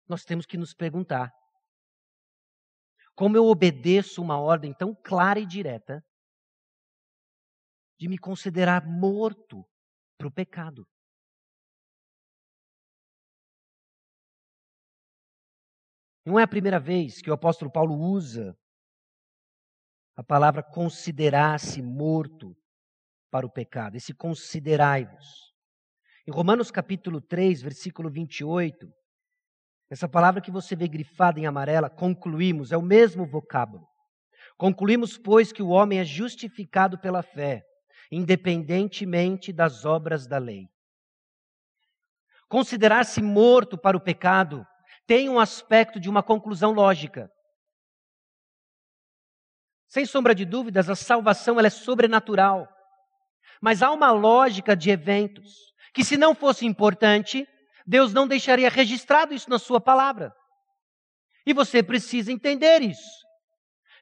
Nós 0.07 0.25
temos 0.25 0.45
que 0.45 0.57
nos 0.57 0.73
perguntar: 0.73 1.31
como 3.15 3.37
eu 3.37 3.45
obedeço 3.45 4.21
uma 4.21 4.37
ordem 4.37 4.73
tão 4.73 4.93
clara 4.93 5.39
e 5.39 5.45
direta 5.45 6.03
de 7.97 8.09
me 8.09 8.17
considerar 8.17 8.85
morto 8.85 9.63
para 10.17 10.27
o 10.27 10.31
pecado? 10.31 10.85
Não 16.25 16.37
é 16.37 16.43
a 16.43 16.47
primeira 16.47 16.79
vez 16.79 17.21
que 17.21 17.29
o 17.29 17.33
apóstolo 17.33 17.71
Paulo 17.71 17.95
usa 17.95 18.57
a 20.15 20.23
palavra 20.23 20.63
considerar-se 20.63 21.81
morto 21.81 22.55
para 23.29 23.45
o 23.45 23.51
pecado, 23.51 23.97
esse 23.97 24.13
considerai-vos. 24.13 25.53
Em 26.27 26.31
Romanos 26.31 26.71
capítulo 26.71 27.19
3, 27.21 27.61
versículo 27.61 28.09
28, 28.09 28.87
essa 29.89 30.07
palavra 30.07 30.41
que 30.41 30.49
você 30.49 30.75
vê 30.75 30.87
grifada 30.87 31.39
em 31.39 31.45
amarela, 31.45 31.89
concluímos, 31.89 32.71
é 32.71 32.77
o 32.77 32.81
mesmo 32.81 33.27
vocábulo. 33.27 33.85
Concluímos, 34.57 35.17
pois, 35.17 35.51
que 35.51 35.61
o 35.61 35.67
homem 35.67 35.99
é 35.99 36.05
justificado 36.05 36.97
pela 36.97 37.21
fé, 37.21 37.61
independentemente 38.11 39.51
das 39.51 39.85
obras 39.85 40.25
da 40.25 40.37
lei. 40.37 40.67
Considerar-se 42.47 43.21
morto 43.21 43.77
para 43.77 43.97
o 43.97 44.01
pecado 44.01 44.65
tem 45.05 45.29
um 45.29 45.39
aspecto 45.39 45.99
de 45.99 46.09
uma 46.09 46.23
conclusão 46.23 46.71
lógica. 46.71 47.29
Sem 49.87 50.05
sombra 50.05 50.33
de 50.33 50.45
dúvidas, 50.45 50.89
a 50.89 50.95
salvação 50.95 51.57
ela 51.59 51.67
é 51.67 51.71
sobrenatural. 51.71 52.67
Mas 53.61 53.81
há 53.81 53.91
uma 53.91 54.11
lógica 54.11 54.75
de 54.75 54.89
eventos 54.89 55.73
que, 55.93 56.03
se 56.03 56.17
não 56.17 56.35
fosse 56.35 56.65
importante, 56.65 57.47
Deus 57.85 58.13
não 58.13 58.27
deixaria 58.27 58.69
registrado 58.69 59.33
isso 59.33 59.49
na 59.49 59.59
sua 59.59 59.79
palavra. 59.79 60.33
E 61.45 61.53
você 61.53 61.83
precisa 61.83 62.31
entender 62.31 62.81
isso. 62.81 63.25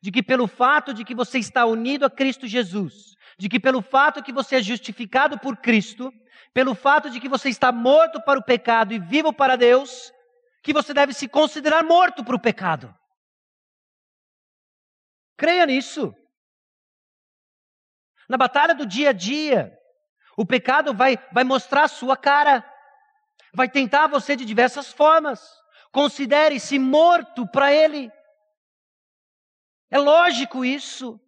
De 0.02 0.12
que 0.12 0.24
pelo 0.24 0.48
fato 0.48 0.94
de 0.94 1.04
que 1.04 1.16
você 1.16 1.38
está 1.40 1.66
unido 1.66 2.06
a 2.06 2.10
Cristo 2.10 2.48
Jesus, 2.48 3.16
de 3.38 3.50
que 3.50 3.60
pelo 3.60 3.82
fato 3.82 4.24
que 4.24 4.32
você 4.32 4.58
é 4.58 4.62
justificado 4.62 5.40
por 5.40 5.58
Cristo, 5.58 6.12
pelo 6.54 6.76
fato 6.76 7.10
de 7.10 7.20
que 7.20 7.30
você 7.30 7.50
está 7.50 7.72
morto 7.72 8.22
para 8.22 8.40
o 8.40 8.44
pecado 8.44 8.94
e 8.94 9.00
vivo 9.00 9.34
para 9.34 9.56
Deus, 9.56 10.12
que 10.62 10.74
você 10.74 10.94
deve 10.94 11.14
se 11.14 11.28
considerar 11.28 11.84
morto 11.84 12.24
para 12.24 12.36
o 12.36 12.40
pecado. 12.40 12.94
Creia 15.38 15.66
nisso. 15.66 16.14
Na 18.30 18.38
batalha 18.38 18.74
do 18.74 18.86
dia 18.86 19.10
a 19.10 19.14
dia, 19.14 19.78
o 20.38 20.46
pecado 20.46 20.94
vai, 20.94 21.18
vai 21.32 21.44
mostrar 21.44 21.84
a 21.84 21.88
sua 21.90 22.16
cara 22.16 22.64
vai 23.54 23.70
tentar 23.70 24.08
você 24.08 24.36
de 24.36 24.44
diversas 24.44 24.92
formas. 24.92 25.40
Considere-se 25.92 26.80
morto 26.80 27.48
para 27.48 27.72
ele. 27.72 28.12
É 29.92 30.00
lógico 30.00 30.66
isso. 30.66 31.20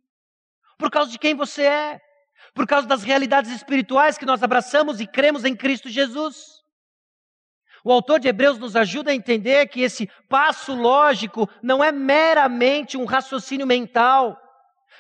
Por 0.78 0.90
causa 0.90 1.12
de 1.12 1.20
quem 1.20 1.36
você 1.36 1.64
é. 1.64 2.02
Por 2.54 2.66
causa 2.66 2.88
das 2.88 3.04
realidades 3.04 3.52
espirituais 3.52 4.18
que 4.18 4.26
nós 4.26 4.42
abraçamos 4.42 5.00
e 5.00 5.06
cremos 5.08 5.46
em 5.46 5.56
Cristo 5.56 5.88
Jesus. 5.88 6.55
O 7.86 7.92
autor 7.92 8.20
de 8.20 8.28
Hebreus 8.28 8.58
nos 8.58 8.76
ajuda 8.76 9.12
a 9.12 9.16
entender 9.16 9.68
que 9.68 9.82
esse 9.82 10.10
passo 10.28 10.74
lógico 10.74 11.48
não 11.62 11.84
é 11.84 11.92
meramente 11.92 12.98
um 12.98 13.06
raciocínio 13.06 13.68
mental, 13.68 14.36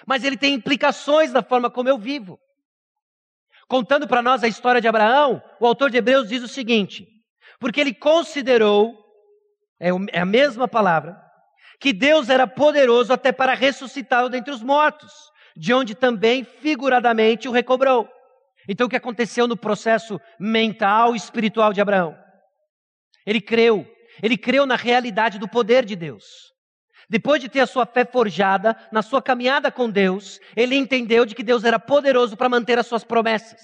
mas 0.05 0.23
ele 0.23 0.38
tem 0.38 0.53
implicações 0.53 1.33
na 1.33 1.41
forma 1.41 1.67
como 1.71 1.89
eu 1.89 1.97
vivo. 1.97 2.39
Contando 3.67 4.07
para 4.07 4.21
nós 4.21 4.43
a 4.43 4.47
história 4.47 4.79
de 4.79 4.88
Abraão, 4.88 5.41
o 5.59 5.65
autor 5.65 5.89
de 5.89 5.97
Hebreus 5.97 6.29
diz 6.29 6.43
o 6.43 6.47
seguinte: 6.47 7.07
porque 7.59 7.81
ele 7.81 7.91
considerou, 7.91 8.93
é, 9.79 9.89
é 10.11 10.19
a 10.19 10.25
mesma 10.25 10.67
palavra, 10.67 11.19
que 11.79 11.91
Deus 11.91 12.29
era 12.29 12.45
poderoso 12.45 13.11
até 13.11 13.31
para 13.31 13.55
ressuscitá-lo 13.55 14.29
dentre 14.29 14.53
os 14.53 14.61
mortos, 14.61 15.11
de 15.57 15.73
onde 15.73 15.95
também 15.95 16.43
figuradamente 16.43 17.49
o 17.49 17.51
recobrou. 17.51 18.07
Então 18.69 18.86
o 18.86 18.89
que 18.89 18.95
aconteceu 18.95 19.47
no 19.47 19.57
processo 19.57 20.21
mental 20.39 21.15
e 21.15 21.17
espiritual 21.17 21.73
de 21.73 21.81
Abraão? 21.81 22.24
Ele 23.26 23.41
creu, 23.41 23.86
ele 24.21 24.38
creu 24.38 24.65
na 24.65 24.76
realidade 24.76 25.39
do 25.39 25.47
poder 25.47 25.86
de 25.86 25.95
Deus. 25.95 26.53
Depois 27.09 27.39
de 27.39 27.49
ter 27.49 27.59
a 27.59 27.67
sua 27.67 27.86
fé 27.86 28.03
forjada 28.03 28.76
na 28.91 29.01
sua 29.01 29.21
caminhada 29.21 29.71
com 29.71 29.89
Deus, 29.89 30.39
ele 30.55 30.76
entendeu 30.76 31.26
de 31.26 31.36
que 31.36 31.43
Deus 31.43 31.63
era 31.63 31.80
poderoso 31.80 32.36
para 32.36 32.49
manter 32.49 32.80
as 32.80 32.88
suas 32.88 33.03
promessas. 33.03 33.61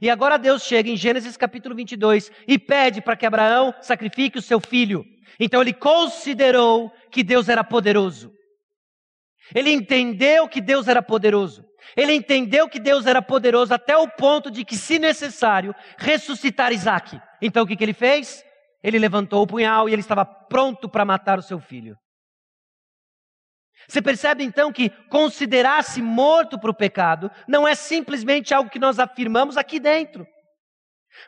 E 0.00 0.08
agora 0.08 0.38
Deus 0.38 0.62
chega 0.62 0.90
em 0.90 0.96
Gênesis 0.96 1.36
capítulo 1.36 1.74
22 1.74 2.30
e 2.46 2.58
pede 2.58 3.00
para 3.00 3.16
que 3.16 3.26
Abraão 3.26 3.74
sacrifique 3.80 4.38
o 4.38 4.42
seu 4.42 4.60
filho. 4.60 5.04
Então 5.40 5.60
ele 5.60 5.72
considerou 5.72 6.90
que 7.10 7.22
Deus 7.22 7.48
era 7.48 7.62
poderoso. 7.62 8.32
Ele 9.54 9.70
entendeu 9.70 10.48
que 10.48 10.60
Deus 10.60 10.88
era 10.88 11.02
poderoso. 11.02 11.64
Ele 11.96 12.12
entendeu 12.12 12.68
que 12.68 12.78
Deus 12.78 13.06
era 13.06 13.22
poderoso 13.22 13.72
até 13.72 13.96
o 13.96 14.08
ponto 14.08 14.50
de 14.50 14.64
que, 14.64 14.76
se 14.76 14.98
necessário, 14.98 15.74
ressuscitar 15.96 16.72
Isaac. 16.72 17.18
Então 17.40 17.64
o 17.64 17.66
que, 17.66 17.76
que 17.76 17.84
ele 17.84 17.94
fez? 17.94 18.44
Ele 18.82 18.98
levantou 18.98 19.42
o 19.42 19.46
punhal 19.46 19.88
e 19.88 19.92
ele 19.92 20.00
estava 20.00 20.24
pronto 20.24 20.88
para 20.88 21.04
matar 21.04 21.38
o 21.38 21.42
seu 21.42 21.58
filho. 21.58 21.98
Você 23.86 24.02
percebe 24.02 24.44
então 24.44 24.72
que 24.72 24.90
considerar-se 25.08 26.02
morto 26.02 26.58
para 26.58 26.70
o 26.70 26.74
pecado 26.74 27.30
não 27.46 27.66
é 27.66 27.74
simplesmente 27.74 28.52
algo 28.52 28.70
que 28.70 28.78
nós 28.78 28.98
afirmamos 28.98 29.56
aqui 29.56 29.78
dentro, 29.78 30.26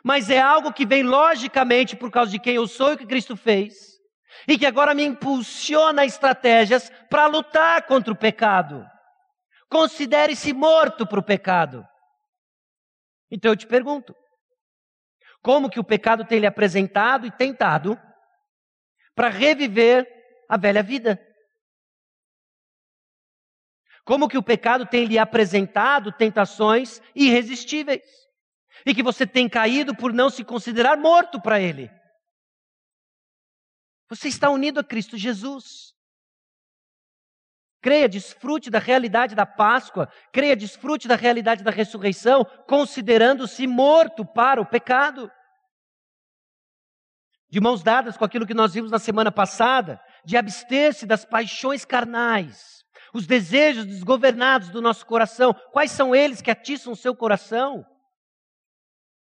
mas 0.03 0.29
é 0.29 0.39
algo 0.39 0.73
que 0.73 0.85
vem 0.85 1.03
logicamente 1.03 1.95
por 1.95 2.11
causa 2.11 2.31
de 2.31 2.39
quem 2.39 2.55
eu 2.55 2.67
sou 2.67 2.91
e 2.91 2.93
o 2.95 2.97
que 2.97 3.05
Cristo 3.05 3.35
fez, 3.35 3.73
e 4.47 4.57
que 4.57 4.65
agora 4.65 4.93
me 4.93 5.03
impulsiona 5.03 6.05
estratégias 6.05 6.91
para 7.09 7.27
lutar 7.27 7.83
contra 7.87 8.13
o 8.13 8.17
pecado. 8.17 8.85
Considere-se 9.69 10.53
morto 10.53 11.07
para 11.07 11.19
o 11.19 11.23
pecado. 11.23 11.85
Então 13.29 13.51
eu 13.51 13.55
te 13.55 13.65
pergunto: 13.65 14.13
como 15.41 15.69
que 15.69 15.79
o 15.79 15.83
pecado 15.83 16.25
tem 16.25 16.39
lhe 16.39 16.45
apresentado 16.45 17.25
e 17.25 17.31
tentado 17.31 17.99
para 19.15 19.29
reviver 19.29 20.07
a 20.47 20.57
velha 20.57 20.83
vida? 20.83 21.19
Como 24.03 24.27
que 24.27 24.37
o 24.37 24.43
pecado 24.43 24.85
tem 24.85 25.05
lhe 25.05 25.17
apresentado 25.17 26.11
tentações 26.11 27.01
irresistíveis 27.15 28.03
e 28.85 28.93
que 28.93 29.03
você 29.03 29.25
tem 29.25 29.47
caído 29.47 29.95
por 29.95 30.13
não 30.13 30.29
se 30.29 30.43
considerar 30.43 30.97
morto 30.97 31.41
para 31.41 31.59
ele? 31.59 31.89
Você 34.09 34.27
está 34.27 34.49
unido 34.49 34.79
a 34.79 34.83
Cristo 34.83 35.17
Jesus. 35.17 35.95
Creia, 37.81 38.07
desfrute 38.07 38.69
da 38.69 38.77
realidade 38.77 39.33
da 39.33 39.45
Páscoa, 39.45 40.07
creia, 40.31 40.55
desfrute 40.55 41.07
da 41.07 41.15
realidade 41.15 41.63
da 41.63 41.71
ressurreição, 41.71 42.45
considerando-se 42.67 43.65
morto 43.65 44.23
para 44.23 44.61
o 44.61 44.65
pecado. 44.65 45.31
De 47.49 47.59
mãos 47.59 47.81
dadas 47.81 48.15
com 48.15 48.23
aquilo 48.23 48.45
que 48.45 48.53
nós 48.53 48.75
vimos 48.75 48.91
na 48.91 48.99
semana 48.99 49.31
passada, 49.31 49.99
de 50.23 50.37
abster-se 50.37 51.07
das 51.07 51.25
paixões 51.25 51.83
carnais, 51.83 52.85
os 53.13 53.25
desejos 53.25 53.85
desgovernados 53.85 54.69
do 54.69 54.79
nosso 54.79 55.03
coração, 55.05 55.51
quais 55.71 55.89
são 55.89 56.15
eles 56.15 56.39
que 56.39 56.51
atiçam 56.51 56.93
o 56.93 56.95
seu 56.95 57.15
coração? 57.15 57.83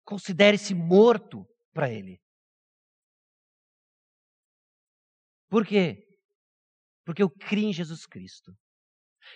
Considere-se 0.04 0.74
morto 0.74 1.46
para 1.74 1.90
ele. 1.90 2.18
Por 5.50 5.66
quê? 5.66 6.07
Porque 7.08 7.22
eu 7.22 7.30
criei 7.30 7.70
em 7.70 7.72
Jesus 7.72 8.04
Cristo. 8.04 8.52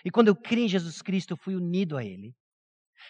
E 0.05 0.11
quando 0.11 0.27
eu 0.27 0.35
criei 0.35 0.65
em 0.65 0.69
Jesus 0.69 1.01
Cristo, 1.01 1.31
eu 1.31 1.37
fui 1.37 1.55
unido 1.55 1.97
a 1.97 2.05
Ele. 2.05 2.31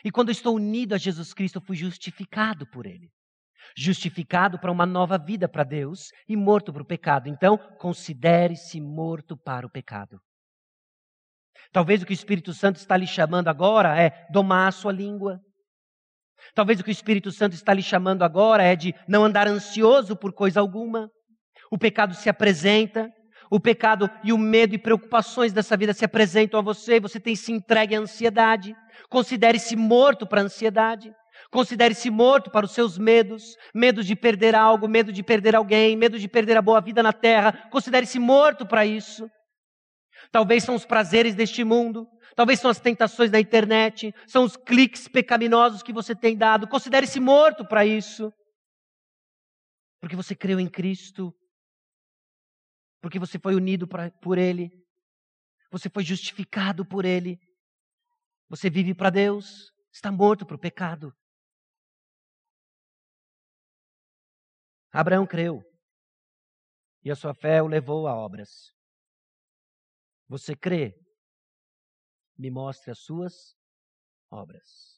E 0.06 0.10
quando 0.10 0.30
eu 0.30 0.32
estou 0.32 0.56
unido 0.56 0.96
a 0.96 0.98
Jesus 0.98 1.34
Cristo, 1.34 1.58
eu 1.58 1.62
fui 1.62 1.76
justificado 1.76 2.66
por 2.72 2.86
Ele. 2.86 3.10
Justificado 3.76 4.58
para 4.58 4.72
uma 4.72 4.86
nova 4.86 5.18
vida 5.18 5.50
para 5.50 5.66
Deus 5.66 6.12
e 6.30 6.38
morto 6.38 6.72
para 6.72 6.82
o 6.82 6.86
pecado. 6.86 7.28
Então, 7.28 7.58
considere-se 7.78 8.80
morto 8.80 9.36
para 9.36 9.68
o 9.68 9.70
pecado. 9.70 10.18
Talvez 11.74 12.02
o 12.02 12.06
que 12.06 12.14
o 12.14 12.22
Espírito 12.22 12.54
Santo 12.54 12.78
está 12.78 12.96
lhe 12.96 13.06
chamando 13.06 13.50
agora 13.50 14.02
é 14.02 14.26
domar 14.32 14.70
a 14.70 14.72
sua 14.72 14.94
língua. 14.94 15.42
Talvez 16.56 16.80
o 16.80 16.86
que 16.86 16.90
o 16.90 16.98
Espírito 17.00 17.34
Santo 17.34 17.52
está 17.52 17.74
lhe 17.74 17.84
chamando 17.84 18.24
agora 18.24 18.64
é 18.64 18.78
de 18.78 18.96
não 19.10 19.26
andar 19.26 19.46
ansioso 19.46 20.16
por 20.16 20.32
coisa 20.32 20.62
alguma. 20.62 21.10
O 21.70 21.78
pecado 21.78 22.14
se 22.14 22.30
apresenta, 22.30 23.12
o 23.54 23.60
pecado 23.60 24.10
e 24.24 24.34
o 24.34 24.38
medo 24.38 24.74
e 24.74 24.80
preocupações 24.80 25.54
dessa 25.54 25.78
vida 25.78 25.94
se 25.94 26.04
apresentam 26.04 26.60
a 26.60 26.64
você, 26.64 27.00
você 27.00 27.20
tem 27.20 27.36
se 27.36 27.52
entregue 27.52 27.96
à 27.96 28.00
ansiedade. 28.00 28.76
Considere-se 29.12 29.76
morto 29.76 30.26
para 30.26 30.42
a 30.42 30.46
ansiedade. 30.46 31.14
Considere-se 31.52 32.10
morto 32.10 32.50
para 32.50 32.66
os 32.66 32.72
seus 32.72 32.98
medos, 32.98 33.56
medo 33.72 34.04
de 34.04 34.16
perder 34.16 34.56
algo, 34.56 34.88
medo 34.88 35.14
de 35.14 35.22
perder 35.22 35.56
alguém, 35.56 35.96
medo 35.96 36.18
de 36.18 36.28
perder 36.28 36.58
a 36.58 36.64
boa 36.64 36.82
vida 36.82 37.04
na 37.04 37.14
terra. 37.14 37.70
Considere-se 37.70 38.18
morto 38.18 38.66
para 38.66 38.88
isso. 38.88 39.30
Talvez 40.32 40.64
são 40.64 40.74
os 40.74 40.84
prazeres 40.84 41.36
deste 41.36 41.64
mundo, 41.64 42.08
talvez 42.36 42.60
são 42.60 42.72
as 42.72 42.80
tentações 42.80 43.30
da 43.30 43.40
internet, 43.40 44.16
são 44.26 44.46
os 44.46 44.58
cliques 44.58 45.08
pecaminosos 45.08 45.84
que 45.84 45.94
você 45.94 46.16
tem 46.16 46.36
dado. 46.36 46.68
Considere-se 46.68 47.20
morto 47.20 47.64
para 47.68 47.86
isso. 47.86 48.34
Porque 50.02 50.16
você 50.16 50.36
creu 50.36 50.60
em 50.60 50.68
Cristo 50.68 51.32
porque 53.04 53.20
você 53.20 53.38
foi 53.38 53.54
unido 53.54 53.86
pra, 53.86 54.10
por 54.22 54.38
Ele, 54.38 54.72
você 55.70 55.90
foi 55.90 56.06
justificado 56.06 56.86
por 56.86 57.04
Ele, 57.04 57.38
você 58.48 58.70
vive 58.70 58.96
para 58.96 59.10
Deus, 59.10 59.74
está 59.92 60.10
morto 60.10 60.46
para 60.46 60.56
o 60.56 60.60
pecado. 60.60 61.14
Abraão 64.90 65.28
creu 65.28 65.62
e 67.04 67.12
a 67.12 67.16
sua 67.16 67.34
fé 67.34 67.62
o 67.62 67.68
levou 67.68 68.08
a 68.08 68.16
obras. 68.16 68.74
Você 70.30 70.56
crê? 70.56 70.98
Me 72.38 72.50
mostre 72.50 72.90
as 72.90 73.00
suas 73.00 73.54
obras. 74.32 74.98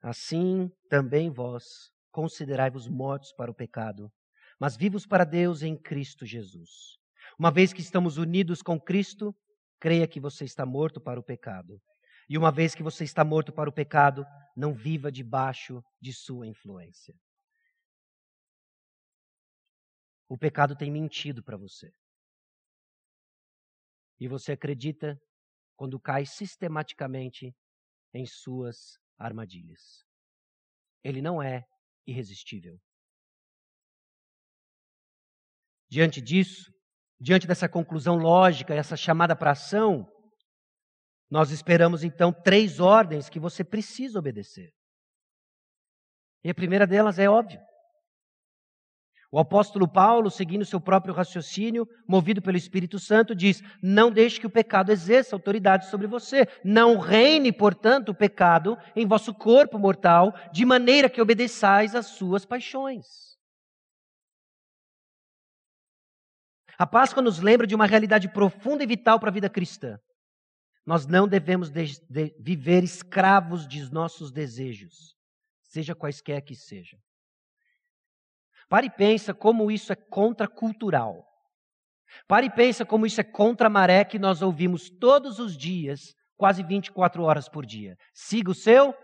Assim 0.00 0.70
também 0.88 1.30
vós 1.30 1.92
considerai-vos 2.10 2.88
mortos 2.88 3.30
para 3.34 3.50
o 3.50 3.54
pecado 3.54 4.10
mas 4.58 4.76
vivos 4.76 5.06
para 5.06 5.24
Deus 5.24 5.62
em 5.62 5.76
Cristo 5.76 6.24
Jesus. 6.24 6.98
Uma 7.38 7.50
vez 7.50 7.72
que 7.72 7.80
estamos 7.80 8.16
unidos 8.16 8.62
com 8.62 8.80
Cristo, 8.80 9.34
creia 9.78 10.08
que 10.08 10.18
você 10.18 10.44
está 10.44 10.64
morto 10.64 11.00
para 11.00 11.20
o 11.20 11.22
pecado. 11.22 11.80
E 12.28 12.36
uma 12.36 12.50
vez 12.50 12.74
que 12.74 12.82
você 12.82 13.04
está 13.04 13.24
morto 13.24 13.52
para 13.52 13.70
o 13.70 13.72
pecado, 13.72 14.26
não 14.56 14.74
viva 14.74 15.12
debaixo 15.12 15.84
de 16.00 16.12
sua 16.12 16.46
influência. 16.46 17.14
O 20.28 20.36
pecado 20.36 20.74
tem 20.74 20.90
mentido 20.90 21.42
para 21.42 21.56
você. 21.56 21.92
E 24.18 24.26
você 24.26 24.52
acredita 24.52 25.20
quando 25.76 26.00
cai 26.00 26.24
sistematicamente 26.24 27.54
em 28.12 28.26
suas 28.26 28.98
armadilhas. 29.18 30.04
Ele 31.04 31.20
não 31.20 31.40
é 31.40 31.64
irresistível. 32.06 32.80
Diante 35.88 36.20
disso, 36.20 36.70
diante 37.20 37.46
dessa 37.46 37.68
conclusão 37.68 38.16
lógica, 38.16 38.74
essa 38.74 38.96
chamada 38.96 39.36
para 39.36 39.52
ação, 39.52 40.06
nós 41.30 41.50
esperamos 41.50 42.04
então 42.04 42.32
três 42.32 42.80
ordens 42.80 43.28
que 43.28 43.40
você 43.40 43.64
precisa 43.64 44.18
obedecer. 44.18 44.70
E 46.44 46.50
a 46.50 46.54
primeira 46.54 46.86
delas 46.86 47.18
é 47.18 47.28
óbvio. 47.28 47.60
O 49.32 49.38
apóstolo 49.40 49.88
Paulo, 49.88 50.30
seguindo 50.30 50.64
seu 50.64 50.80
próprio 50.80 51.12
raciocínio, 51.12 51.86
movido 52.08 52.40
pelo 52.40 52.56
Espírito 52.56 52.98
Santo, 52.98 53.34
diz: 53.34 53.60
Não 53.82 54.10
deixe 54.10 54.38
que 54.38 54.46
o 54.46 54.50
pecado 54.50 54.92
exerça 54.92 55.34
autoridade 55.34 55.90
sobre 55.90 56.06
você. 56.06 56.46
Não 56.64 56.98
reine, 56.98 57.52
portanto, 57.52 58.10
o 58.10 58.14
pecado 58.14 58.78
em 58.94 59.04
vosso 59.04 59.34
corpo 59.34 59.78
mortal, 59.78 60.32
de 60.52 60.64
maneira 60.64 61.10
que 61.10 61.20
obedeçais 61.20 61.94
às 61.94 62.06
suas 62.06 62.44
paixões. 62.44 63.25
A 66.78 66.86
Páscoa 66.86 67.22
nos 67.22 67.38
lembra 67.38 67.66
de 67.66 67.74
uma 67.74 67.86
realidade 67.86 68.28
profunda 68.28 68.84
e 68.84 68.86
vital 68.86 69.18
para 69.18 69.30
a 69.30 69.32
vida 69.32 69.48
cristã. 69.48 69.98
Nós 70.84 71.06
não 71.06 71.26
devemos 71.26 71.70
de, 71.70 72.00
de 72.08 72.34
viver 72.38 72.84
escravos 72.84 73.66
de 73.66 73.90
nossos 73.90 74.30
desejos, 74.30 75.16
seja 75.62 75.94
quaisquer 75.94 76.42
que 76.42 76.54
sejam. 76.54 77.00
Pare 78.68 78.86
e 78.86 78.90
pensa 78.90 79.32
como 79.32 79.70
isso 79.70 79.92
é 79.92 79.96
contracultural. 79.96 81.26
Pare 82.28 82.46
e 82.46 82.50
pensa 82.50 82.84
como 82.84 83.06
isso 83.06 83.20
é 83.20 83.24
contra 83.24 83.66
a 83.66 83.70
maré 83.70 84.04
que 84.04 84.18
nós 84.18 84.42
ouvimos 84.42 84.88
todos 84.88 85.38
os 85.38 85.56
dias, 85.56 86.14
quase 86.36 86.62
24 86.62 87.22
horas 87.22 87.48
por 87.48 87.64
dia. 87.64 87.96
Siga 88.12 88.50
o 88.50 88.54
seu 88.54 88.94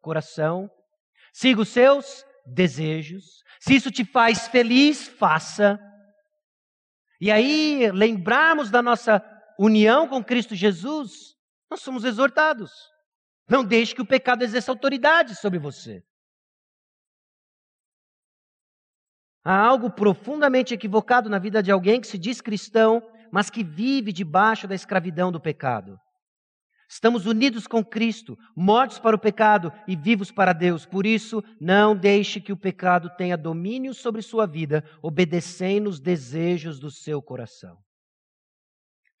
coração, 0.00 0.70
siga 1.32 1.60
os 1.60 1.68
seus 1.68 2.24
desejos. 2.46 3.42
Se 3.60 3.74
isso 3.74 3.90
te 3.90 4.04
faz 4.04 4.46
feliz, 4.48 5.08
faça. 5.08 5.80
E 7.20 7.30
aí, 7.30 7.90
lembrarmos 7.90 8.70
da 8.70 8.80
nossa 8.80 9.22
união 9.58 10.08
com 10.08 10.22
Cristo 10.22 10.54
Jesus, 10.54 11.36
nós 11.70 11.80
somos 11.80 12.04
exortados. 12.04 12.70
Não 13.48 13.64
deixe 13.64 13.94
que 13.94 14.02
o 14.02 14.06
pecado 14.06 14.42
exerça 14.42 14.70
autoridade 14.70 15.34
sobre 15.34 15.58
você. 15.58 16.04
Há 19.44 19.56
algo 19.56 19.90
profundamente 19.90 20.74
equivocado 20.74 21.30
na 21.30 21.38
vida 21.38 21.62
de 21.62 21.72
alguém 21.72 22.00
que 22.00 22.06
se 22.06 22.18
diz 22.18 22.40
cristão, 22.40 23.02
mas 23.32 23.48
que 23.48 23.64
vive 23.64 24.12
debaixo 24.12 24.68
da 24.68 24.74
escravidão 24.74 25.32
do 25.32 25.40
pecado. 25.40 25.98
Estamos 26.88 27.26
unidos 27.26 27.66
com 27.66 27.84
Cristo, 27.84 28.38
mortos 28.56 28.98
para 28.98 29.14
o 29.14 29.18
pecado 29.18 29.70
e 29.86 29.94
vivos 29.94 30.30
para 30.30 30.54
Deus. 30.54 30.86
Por 30.86 31.04
isso, 31.04 31.44
não 31.60 31.94
deixe 31.94 32.40
que 32.40 32.52
o 32.52 32.56
pecado 32.56 33.10
tenha 33.14 33.36
domínio 33.36 33.92
sobre 33.92 34.22
sua 34.22 34.46
vida, 34.46 34.82
obedecendo 35.02 35.88
os 35.88 36.00
desejos 36.00 36.80
do 36.80 36.90
seu 36.90 37.20
coração. 37.20 37.76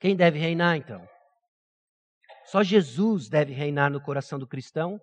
Quem 0.00 0.16
deve 0.16 0.38
reinar 0.38 0.76
então? 0.76 1.06
Só 2.46 2.62
Jesus 2.62 3.28
deve 3.28 3.52
reinar 3.52 3.90
no 3.90 4.00
coração 4.00 4.38
do 4.38 4.46
cristão. 4.46 4.98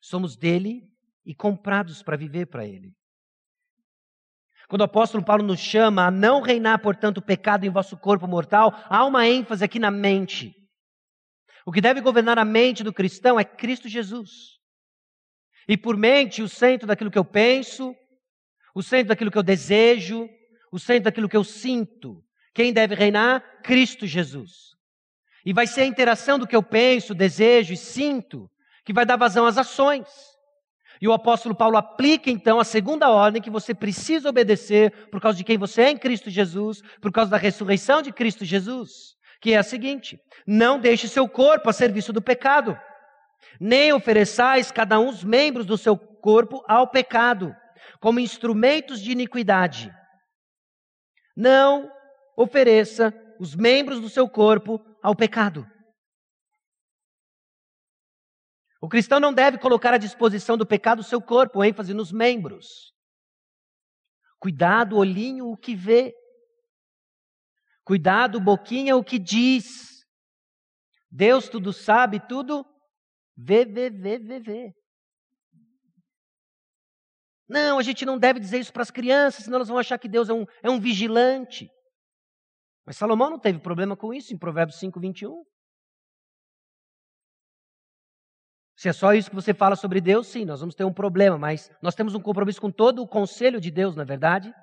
Somos 0.00 0.36
dele 0.36 0.88
e 1.26 1.34
comprados 1.34 2.04
para 2.04 2.16
viver 2.16 2.46
para 2.46 2.64
ele. 2.64 2.94
Quando 4.68 4.82
o 4.82 4.84
apóstolo 4.84 5.24
Paulo 5.24 5.42
nos 5.42 5.58
chama 5.58 6.06
a 6.06 6.10
não 6.12 6.40
reinar, 6.40 6.80
portanto, 6.80 7.18
o 7.18 7.22
pecado 7.22 7.66
em 7.66 7.70
vosso 7.70 7.96
corpo 7.96 8.28
mortal, 8.28 8.72
há 8.88 9.04
uma 9.04 9.26
ênfase 9.26 9.64
aqui 9.64 9.80
na 9.80 9.90
mente. 9.90 10.54
O 11.66 11.72
que 11.72 11.80
deve 11.80 12.00
governar 12.00 12.38
a 12.38 12.44
mente 12.44 12.82
do 12.82 12.92
cristão 12.92 13.38
é 13.38 13.44
Cristo 13.44 13.88
Jesus. 13.88 14.58
E 15.68 15.76
por 15.76 15.96
mente, 15.96 16.42
o 16.42 16.48
centro 16.48 16.86
daquilo 16.86 17.10
que 17.10 17.18
eu 17.18 17.24
penso, 17.24 17.94
o 18.74 18.82
centro 18.82 19.08
daquilo 19.08 19.30
que 19.30 19.38
eu 19.38 19.42
desejo, 19.42 20.28
o 20.72 20.78
centro 20.78 21.04
daquilo 21.04 21.28
que 21.28 21.36
eu 21.36 21.44
sinto. 21.44 22.24
Quem 22.54 22.72
deve 22.72 22.94
reinar? 22.94 23.42
Cristo 23.62 24.06
Jesus. 24.06 24.70
E 25.44 25.52
vai 25.52 25.66
ser 25.66 25.82
a 25.82 25.86
interação 25.86 26.38
do 26.38 26.46
que 26.46 26.56
eu 26.56 26.62
penso, 26.62 27.14
desejo 27.14 27.72
e 27.72 27.76
sinto 27.76 28.50
que 28.84 28.92
vai 28.92 29.06
dar 29.06 29.16
vazão 29.16 29.46
às 29.46 29.56
ações. 29.56 30.08
E 31.00 31.08
o 31.08 31.12
apóstolo 31.12 31.54
Paulo 31.54 31.76
aplica 31.76 32.30
então 32.30 32.60
a 32.60 32.64
segunda 32.64 33.08
ordem 33.08 33.40
que 33.40 33.48
você 33.48 33.74
precisa 33.74 34.28
obedecer 34.28 35.08
por 35.08 35.20
causa 35.20 35.38
de 35.38 35.44
quem 35.44 35.56
você 35.56 35.82
é 35.82 35.90
em 35.90 35.96
Cristo 35.96 36.28
Jesus, 36.28 36.82
por 37.00 37.10
causa 37.10 37.30
da 37.30 37.38
ressurreição 37.38 38.02
de 38.02 38.12
Cristo 38.12 38.44
Jesus, 38.44 39.16
que 39.40 39.52
é 39.52 39.58
a 39.58 39.62
seguinte: 39.62 40.20
não 40.46 40.78
deixe 40.78 41.08
seu 41.08 41.28
corpo 41.28 41.68
a 41.68 41.72
serviço 41.72 42.12
do 42.12 42.22
pecado, 42.22 42.78
nem 43.60 43.92
ofereçais 43.92 44.70
cada 44.70 44.98
um 44.98 45.08
os 45.08 45.24
membros 45.24 45.66
do 45.66 45.78
seu 45.78 45.96
corpo 45.96 46.62
ao 46.68 46.88
pecado, 46.88 47.54
como 48.00 48.20
instrumentos 48.20 49.00
de 49.00 49.12
iniquidade. 49.12 49.92
Não 51.36 51.90
ofereça 52.36 53.14
os 53.38 53.54
membros 53.54 54.00
do 54.00 54.08
seu 54.08 54.28
corpo 54.28 54.80
ao 55.02 55.16
pecado. 55.16 55.66
O 58.82 58.88
cristão 58.88 59.20
não 59.20 59.32
deve 59.32 59.58
colocar 59.58 59.92
à 59.92 59.98
disposição 59.98 60.56
do 60.56 60.66
pecado 60.66 61.00
o 61.00 61.04
seu 61.04 61.20
corpo, 61.20 61.62
ênfase 61.62 61.92
nos 61.92 62.10
membros. 62.10 62.94
Cuidado, 64.38 64.96
olhinho, 64.96 65.50
o 65.50 65.56
que 65.56 65.74
vê. 65.74 66.14
Cuidado, 67.90 68.40
boquinha, 68.40 68.96
o 68.96 69.02
que 69.02 69.18
diz. 69.18 70.06
Deus 71.10 71.48
tudo 71.48 71.72
sabe, 71.72 72.20
tudo 72.20 72.64
vê, 73.36 73.64
vê, 73.64 73.90
vê, 73.90 74.16
vê, 74.16 74.38
vê. 74.38 74.72
Não, 77.48 77.80
a 77.80 77.82
gente 77.82 78.06
não 78.06 78.16
deve 78.16 78.38
dizer 78.38 78.60
isso 78.60 78.72
para 78.72 78.82
as 78.82 78.92
crianças, 78.92 79.42
senão 79.42 79.56
elas 79.56 79.66
vão 79.66 79.76
achar 79.76 79.98
que 79.98 80.08
Deus 80.08 80.28
é 80.28 80.32
um, 80.32 80.46
é 80.62 80.70
um 80.70 80.78
vigilante. 80.78 81.68
Mas 82.86 82.96
Salomão 82.96 83.28
não 83.28 83.40
teve 83.40 83.58
problema 83.58 83.96
com 83.96 84.14
isso 84.14 84.32
em 84.32 84.38
Provérbios 84.38 84.78
5, 84.78 85.00
21. 85.00 85.42
Se 88.76 88.88
é 88.88 88.92
só 88.92 89.12
isso 89.14 89.30
que 89.30 89.34
você 89.34 89.52
fala 89.52 89.74
sobre 89.74 90.00
Deus, 90.00 90.28
sim, 90.28 90.44
nós 90.44 90.60
vamos 90.60 90.76
ter 90.76 90.84
um 90.84 90.94
problema, 90.94 91.36
mas 91.36 91.68
nós 91.82 91.96
temos 91.96 92.14
um 92.14 92.22
compromisso 92.22 92.60
com 92.60 92.70
todo 92.70 93.02
o 93.02 93.08
conselho 93.08 93.60
de 93.60 93.72
Deus, 93.72 93.96
na 93.96 94.02
é 94.04 94.06
verdade? 94.06 94.54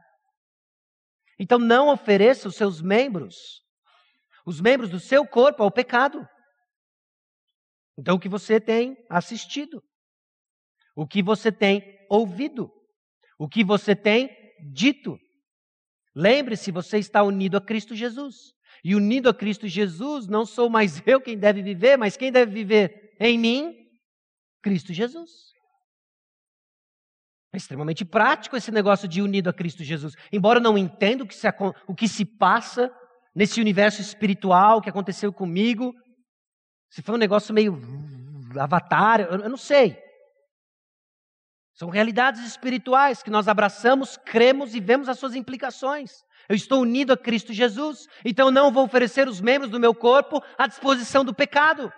Então 1.39 1.59
não 1.59 1.89
ofereça 1.89 2.47
os 2.47 2.55
seus 2.55 2.81
membros, 2.81 3.61
os 4.45 4.59
membros 4.59 4.89
do 4.89 4.99
seu 4.99 5.25
corpo 5.25 5.61
ao 5.61 5.71
pecado. 5.71 6.27
Então 7.97 8.15
o 8.15 8.19
que 8.19 8.29
você 8.29 8.59
tem 8.59 8.97
assistido, 9.09 9.83
o 10.95 11.05
que 11.05 11.21
você 11.21 11.51
tem 11.51 11.83
ouvido, 12.09 12.71
o 13.37 13.47
que 13.47 13.63
você 13.63 13.95
tem 13.95 14.29
dito. 14.73 15.19
Lembre-se, 16.15 16.71
você 16.71 16.97
está 16.97 17.21
unido 17.23 17.57
a 17.57 17.61
Cristo 17.61 17.95
Jesus. 17.95 18.53
E 18.83 18.95
unido 18.95 19.29
a 19.29 19.33
Cristo 19.33 19.67
Jesus, 19.67 20.27
não 20.27 20.45
sou 20.45 20.69
mais 20.69 21.01
eu 21.05 21.21
quem 21.21 21.37
deve 21.37 21.61
viver, 21.61 21.97
mas 21.97 22.17
quem 22.17 22.31
deve 22.31 22.51
viver 22.51 23.15
em 23.19 23.37
mim? 23.37 23.75
Cristo 24.61 24.93
Jesus. 24.93 25.56
É 27.57 27.59
extremamente 27.59 28.05
prático 28.05 28.55
esse 28.55 28.69
negócio 28.69 29.07
de 29.07 29.19
unido 29.19 29.49
a 29.49 29.53
Cristo 29.53 29.83
Jesus. 29.83 30.13
Embora 30.31 30.59
eu 30.59 30.63
não 30.63 30.77
entenda 30.77 31.23
o 31.23 31.27
que 31.27 31.33
se, 31.33 31.47
o 31.87 31.95
que 31.95 32.07
se 32.07 32.23
passa 32.23 32.93
nesse 33.33 33.59
universo 33.59 33.99
espiritual 33.99 34.79
que 34.79 34.91
aconteceu 34.91 35.33
comigo, 35.33 35.91
se 36.87 37.01
foi 37.01 37.15
um 37.15 37.17
negócio 37.17 37.55
meio 37.55 37.81
avatar, 38.59 39.21
eu, 39.21 39.39
eu 39.39 39.49
não 39.49 39.57
sei. 39.57 39.97
São 41.73 41.89
realidades 41.89 42.45
espirituais 42.45 43.23
que 43.23 43.31
nós 43.31 43.47
abraçamos, 43.47 44.17
cremos 44.17 44.75
e 44.75 44.79
vemos 44.79 45.09
as 45.09 45.17
suas 45.17 45.33
implicações. 45.33 46.11
Eu 46.47 46.55
estou 46.55 46.81
unido 46.81 47.11
a 47.11 47.17
Cristo 47.17 47.51
Jesus, 47.51 48.05
então 48.23 48.51
não 48.51 48.71
vou 48.71 48.85
oferecer 48.85 49.27
os 49.27 49.41
membros 49.41 49.71
do 49.71 49.79
meu 49.79 49.95
corpo 49.95 50.43
à 50.59 50.67
disposição 50.67 51.25
do 51.25 51.33
pecado. 51.33 51.91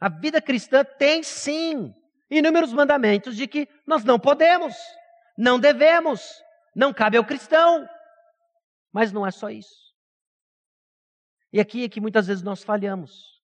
A 0.00 0.08
vida 0.08 0.40
cristã 0.40 0.82
tem 0.82 1.22
sim 1.22 1.94
inúmeros 2.38 2.72
mandamentos 2.72 3.36
de 3.36 3.46
que 3.46 3.68
nós 3.86 4.04
não 4.04 4.18
podemos, 4.18 4.74
não 5.36 5.60
devemos, 5.60 6.42
não 6.74 6.92
cabe 6.92 7.16
ao 7.16 7.24
cristão. 7.24 7.86
Mas 8.90 9.12
não 9.12 9.26
é 9.26 9.30
só 9.30 9.50
isso. 9.50 9.92
E 11.52 11.60
aqui 11.60 11.84
é 11.84 11.88
que 11.88 12.00
muitas 12.00 12.26
vezes 12.26 12.42
nós 12.42 12.62
falhamos. 12.62 13.40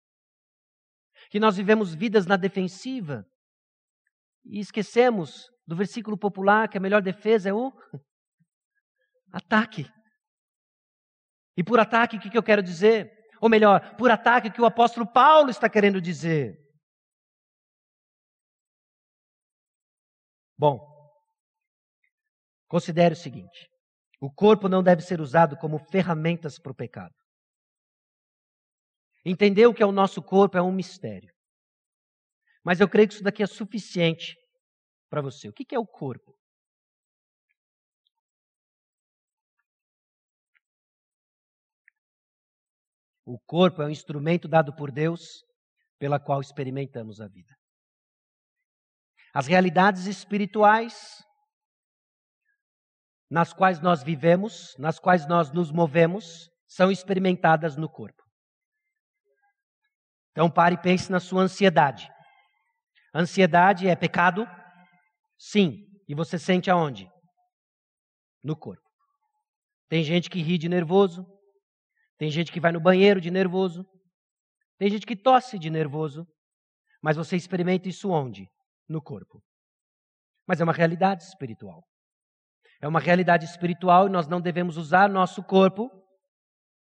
Que 1.29 1.39
nós 1.39 1.55
vivemos 1.55 1.93
vidas 1.93 2.25
na 2.25 2.35
defensiva 2.35 3.25
e 4.45 4.59
esquecemos 4.59 5.49
do 5.65 5.75
versículo 5.75 6.17
popular 6.17 6.67
que 6.67 6.77
a 6.77 6.81
melhor 6.81 7.01
defesa 7.01 7.49
é 7.49 7.53
o 7.53 7.71
ataque. 9.31 9.89
E 11.55 11.63
por 11.63 11.79
ataque, 11.79 12.17
o 12.17 12.19
que 12.19 12.37
eu 12.37 12.43
quero 12.43 12.61
dizer? 12.61 13.11
Ou 13.39 13.49
melhor, 13.49 13.95
por 13.95 14.11
ataque 14.11 14.49
que 14.49 14.61
o 14.61 14.65
apóstolo 14.65 15.05
Paulo 15.05 15.49
está 15.49 15.69
querendo 15.69 16.01
dizer. 16.01 16.62
Bom, 20.57 20.79
considere 22.67 23.13
o 23.13 23.17
seguinte: 23.17 23.69
o 24.21 24.31
corpo 24.31 24.69
não 24.69 24.83
deve 24.83 25.01
ser 25.01 25.19
usado 25.19 25.57
como 25.57 25.77
ferramentas 25.77 26.59
para 26.59 26.71
o 26.71 26.75
pecado. 26.75 27.13
Entender 29.25 29.65
o 29.67 29.73
que 29.73 29.81
é 29.81 29.85
o 29.85 29.91
nosso 29.91 30.21
corpo 30.21 30.57
é 30.57 30.61
um 30.61 30.71
mistério. 30.71 31.33
Mas 32.63 32.79
eu 32.79 32.89
creio 32.89 33.07
que 33.07 33.15
isso 33.15 33.23
daqui 33.23 33.43
é 33.43 33.47
suficiente 33.47 34.35
para 35.09 35.21
você. 35.21 35.49
O 35.49 35.53
que 35.53 35.75
é 35.75 35.79
o 35.79 35.85
corpo? 35.85 36.33
O 43.25 43.39
corpo 43.39 43.81
é 43.81 43.85
um 43.85 43.89
instrumento 43.89 44.47
dado 44.47 44.75
por 44.75 44.91
Deus 44.91 45.43
pela 45.97 46.19
qual 46.19 46.41
experimentamos 46.41 47.21
a 47.21 47.27
vida. 47.27 47.55
As 49.33 49.47
realidades 49.47 50.05
espirituais 50.05 51.23
nas 53.29 53.51
quais 53.51 53.81
nós 53.81 54.03
vivemos, 54.03 54.75
nas 54.77 54.99
quais 54.99 55.27
nós 55.27 55.51
nos 55.51 55.71
movemos, 55.71 56.51
são 56.67 56.91
experimentadas 56.91 57.75
no 57.75 57.89
corpo. 57.89 58.21
Então 60.31 60.51
pare 60.51 60.75
e 60.75 60.81
pense 60.81 61.11
na 61.11 61.19
sua 61.19 61.41
ansiedade. 61.41 62.07
Ansiedade 63.13 63.87
é 63.87 63.95
pecado? 63.95 64.47
Sim. 65.37 65.83
E 66.07 66.13
você 66.13 66.37
sente 66.37 66.69
aonde? 66.69 67.09
No 68.43 68.55
corpo. 68.55 68.87
Tem 69.89 70.03
gente 70.03 70.29
que 70.29 70.41
ri 70.41 70.57
de 70.57 70.69
nervoso, 70.69 71.25
tem 72.17 72.29
gente 72.29 72.51
que 72.51 72.59
vai 72.59 72.71
no 72.71 72.79
banheiro 72.79 73.19
de 73.19 73.31
nervoso. 73.31 73.85
Tem 74.77 74.89
gente 74.89 75.05
que 75.05 75.15
tosse 75.15 75.57
de 75.57 75.69
nervoso. 75.69 76.27
Mas 77.01 77.17
você 77.17 77.35
experimenta 77.35 77.89
isso 77.89 78.09
onde? 78.09 78.47
No 78.93 79.01
corpo. 79.01 79.43
Mas 80.47 80.61
é 80.61 80.63
uma 80.63 80.71
realidade 80.71 81.23
espiritual. 81.23 81.83
É 82.79 82.87
uma 82.87 82.99
realidade 82.99 83.43
espiritual 83.43 84.05
e 84.05 84.11
nós 84.11 84.27
não 84.27 84.39
devemos 84.39 84.77
usar 84.77 85.09
nosso 85.09 85.43
corpo 85.43 85.89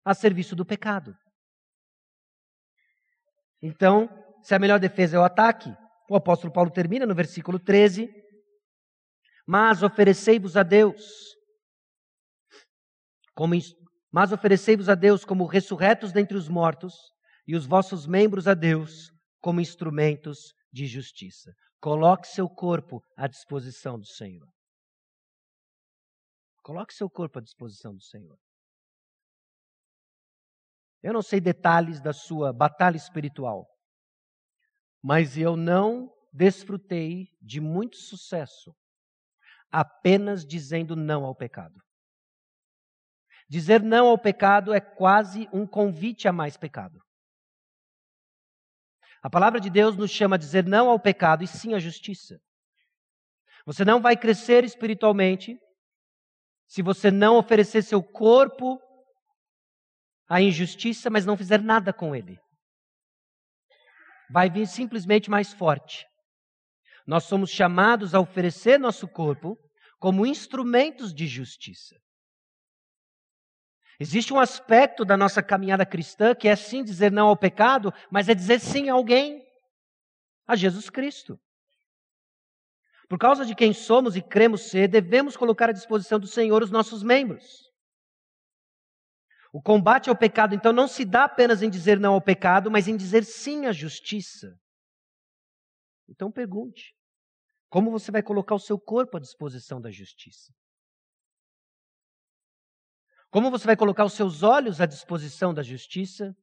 a 0.03 0.15
serviço 0.15 0.55
do 0.55 0.65
pecado. 0.65 1.15
Então, 3.61 4.09
se 4.41 4.55
a 4.55 4.57
melhor 4.57 4.79
defesa 4.79 5.15
é 5.15 5.19
o 5.19 5.23
ataque, 5.23 5.69
o 6.09 6.15
apóstolo 6.15 6.51
Paulo 6.51 6.71
termina 6.71 7.05
no 7.05 7.13
versículo 7.13 7.59
13: 7.59 8.09
Mas 9.45 9.83
oferecei-vos 9.83 10.57
a 10.57 10.63
Deus 10.63 11.05
como 13.35 13.53
mas 14.11 14.31
oferecei-vos 14.31 14.89
a 14.89 14.95
Deus 14.95 15.23
como 15.23 15.45
ressurretos 15.45 16.11
dentre 16.11 16.35
os 16.35 16.49
mortos, 16.49 16.95
e 17.47 17.55
os 17.55 17.67
vossos 17.67 18.07
membros 18.07 18.47
a 18.47 18.55
Deus 18.55 19.11
como 19.39 19.61
instrumentos 19.61 20.53
de 20.73 20.87
justiça. 20.87 21.53
Coloque 21.81 22.27
seu 22.27 22.47
corpo 22.47 23.01
à 23.17 23.27
disposição 23.27 23.97
do 23.97 24.05
Senhor. 24.05 24.47
Coloque 26.61 26.93
seu 26.93 27.09
corpo 27.09 27.39
à 27.39 27.41
disposição 27.41 27.95
do 27.95 28.03
Senhor. 28.03 28.37
Eu 31.01 31.11
não 31.11 31.23
sei 31.23 31.41
detalhes 31.41 31.99
da 31.99 32.13
sua 32.13 32.53
batalha 32.53 32.97
espiritual, 32.97 33.67
mas 35.01 35.35
eu 35.35 35.57
não 35.57 36.13
desfrutei 36.31 37.27
de 37.41 37.59
muito 37.59 37.97
sucesso 37.97 38.71
apenas 39.71 40.45
dizendo 40.45 40.95
não 40.95 41.25
ao 41.25 41.35
pecado. 41.35 41.81
Dizer 43.49 43.81
não 43.81 44.07
ao 44.07 44.19
pecado 44.19 44.71
é 44.71 44.79
quase 44.79 45.49
um 45.51 45.65
convite 45.65 46.27
a 46.27 46.31
mais 46.31 46.55
pecado. 46.55 46.99
A 49.21 49.29
palavra 49.29 49.59
de 49.59 49.69
Deus 49.69 49.95
nos 49.95 50.09
chama 50.09 50.35
a 50.35 50.39
dizer 50.39 50.65
não 50.65 50.89
ao 50.89 50.99
pecado 50.99 51.43
e 51.43 51.47
sim 51.47 51.73
à 51.73 51.79
justiça. 51.79 52.39
Você 53.65 53.85
não 53.85 54.01
vai 54.01 54.17
crescer 54.17 54.63
espiritualmente 54.63 55.55
se 56.67 56.81
você 56.81 57.11
não 57.11 57.37
oferecer 57.37 57.83
seu 57.83 58.01
corpo 58.01 58.79
à 60.27 60.41
injustiça, 60.41 61.09
mas 61.09 61.25
não 61.25 61.37
fizer 61.37 61.61
nada 61.61 61.93
com 61.93 62.15
ele. 62.15 62.39
Vai 64.31 64.49
vir 64.49 64.65
simplesmente 64.65 65.29
mais 65.29 65.53
forte. 65.53 66.05
nós 67.05 67.23
somos 67.25 67.49
chamados 67.49 68.15
a 68.15 68.19
oferecer 68.19 68.79
nosso 68.79 69.07
corpo 69.07 69.57
como 69.99 70.25
instrumentos 70.25 71.13
de 71.13 71.27
justiça. 71.27 71.95
Existe 74.01 74.33
um 74.33 74.39
aspecto 74.39 75.05
da 75.05 75.15
nossa 75.15 75.43
caminhada 75.43 75.85
cristã 75.85 76.33
que 76.33 76.47
é 76.47 76.55
sim 76.55 76.83
dizer 76.83 77.11
não 77.11 77.27
ao 77.27 77.37
pecado, 77.37 77.93
mas 78.09 78.27
é 78.27 78.33
dizer 78.33 78.59
sim 78.59 78.89
a 78.89 78.93
alguém, 78.93 79.47
a 80.47 80.55
Jesus 80.55 80.89
Cristo. 80.89 81.39
Por 83.07 83.19
causa 83.19 83.45
de 83.45 83.53
quem 83.53 83.71
somos 83.75 84.15
e 84.15 84.21
cremos 84.23 84.71
ser, 84.71 84.87
devemos 84.87 85.37
colocar 85.37 85.69
à 85.69 85.71
disposição 85.71 86.19
do 86.19 86.25
Senhor 86.25 86.63
os 86.63 86.71
nossos 86.71 87.03
membros. 87.03 87.71
O 89.53 89.61
combate 89.61 90.09
ao 90.09 90.17
pecado, 90.17 90.55
então, 90.55 90.73
não 90.73 90.87
se 90.87 91.05
dá 91.05 91.25
apenas 91.25 91.61
em 91.61 91.69
dizer 91.69 91.99
não 91.99 92.15
ao 92.15 92.21
pecado, 92.21 92.71
mas 92.71 92.87
em 92.87 92.97
dizer 92.97 93.23
sim 93.23 93.67
à 93.67 93.71
justiça. 93.71 94.59
Então 96.09 96.31
pergunte: 96.31 96.95
como 97.69 97.91
você 97.91 98.11
vai 98.11 98.23
colocar 98.23 98.55
o 98.55 98.59
seu 98.59 98.79
corpo 98.79 99.17
à 99.17 99.19
disposição 99.19 99.79
da 99.79 99.91
justiça? 99.91 100.51
Como 103.31 103.49
você 103.49 103.65
vai 103.65 103.75
colocar 103.75 104.05
os 104.05 104.13
seus 104.13 104.43
olhos 104.43 104.79
à 104.79 104.85
disposição 104.85 105.53
da 105.53 105.63
justiça? 105.63 106.35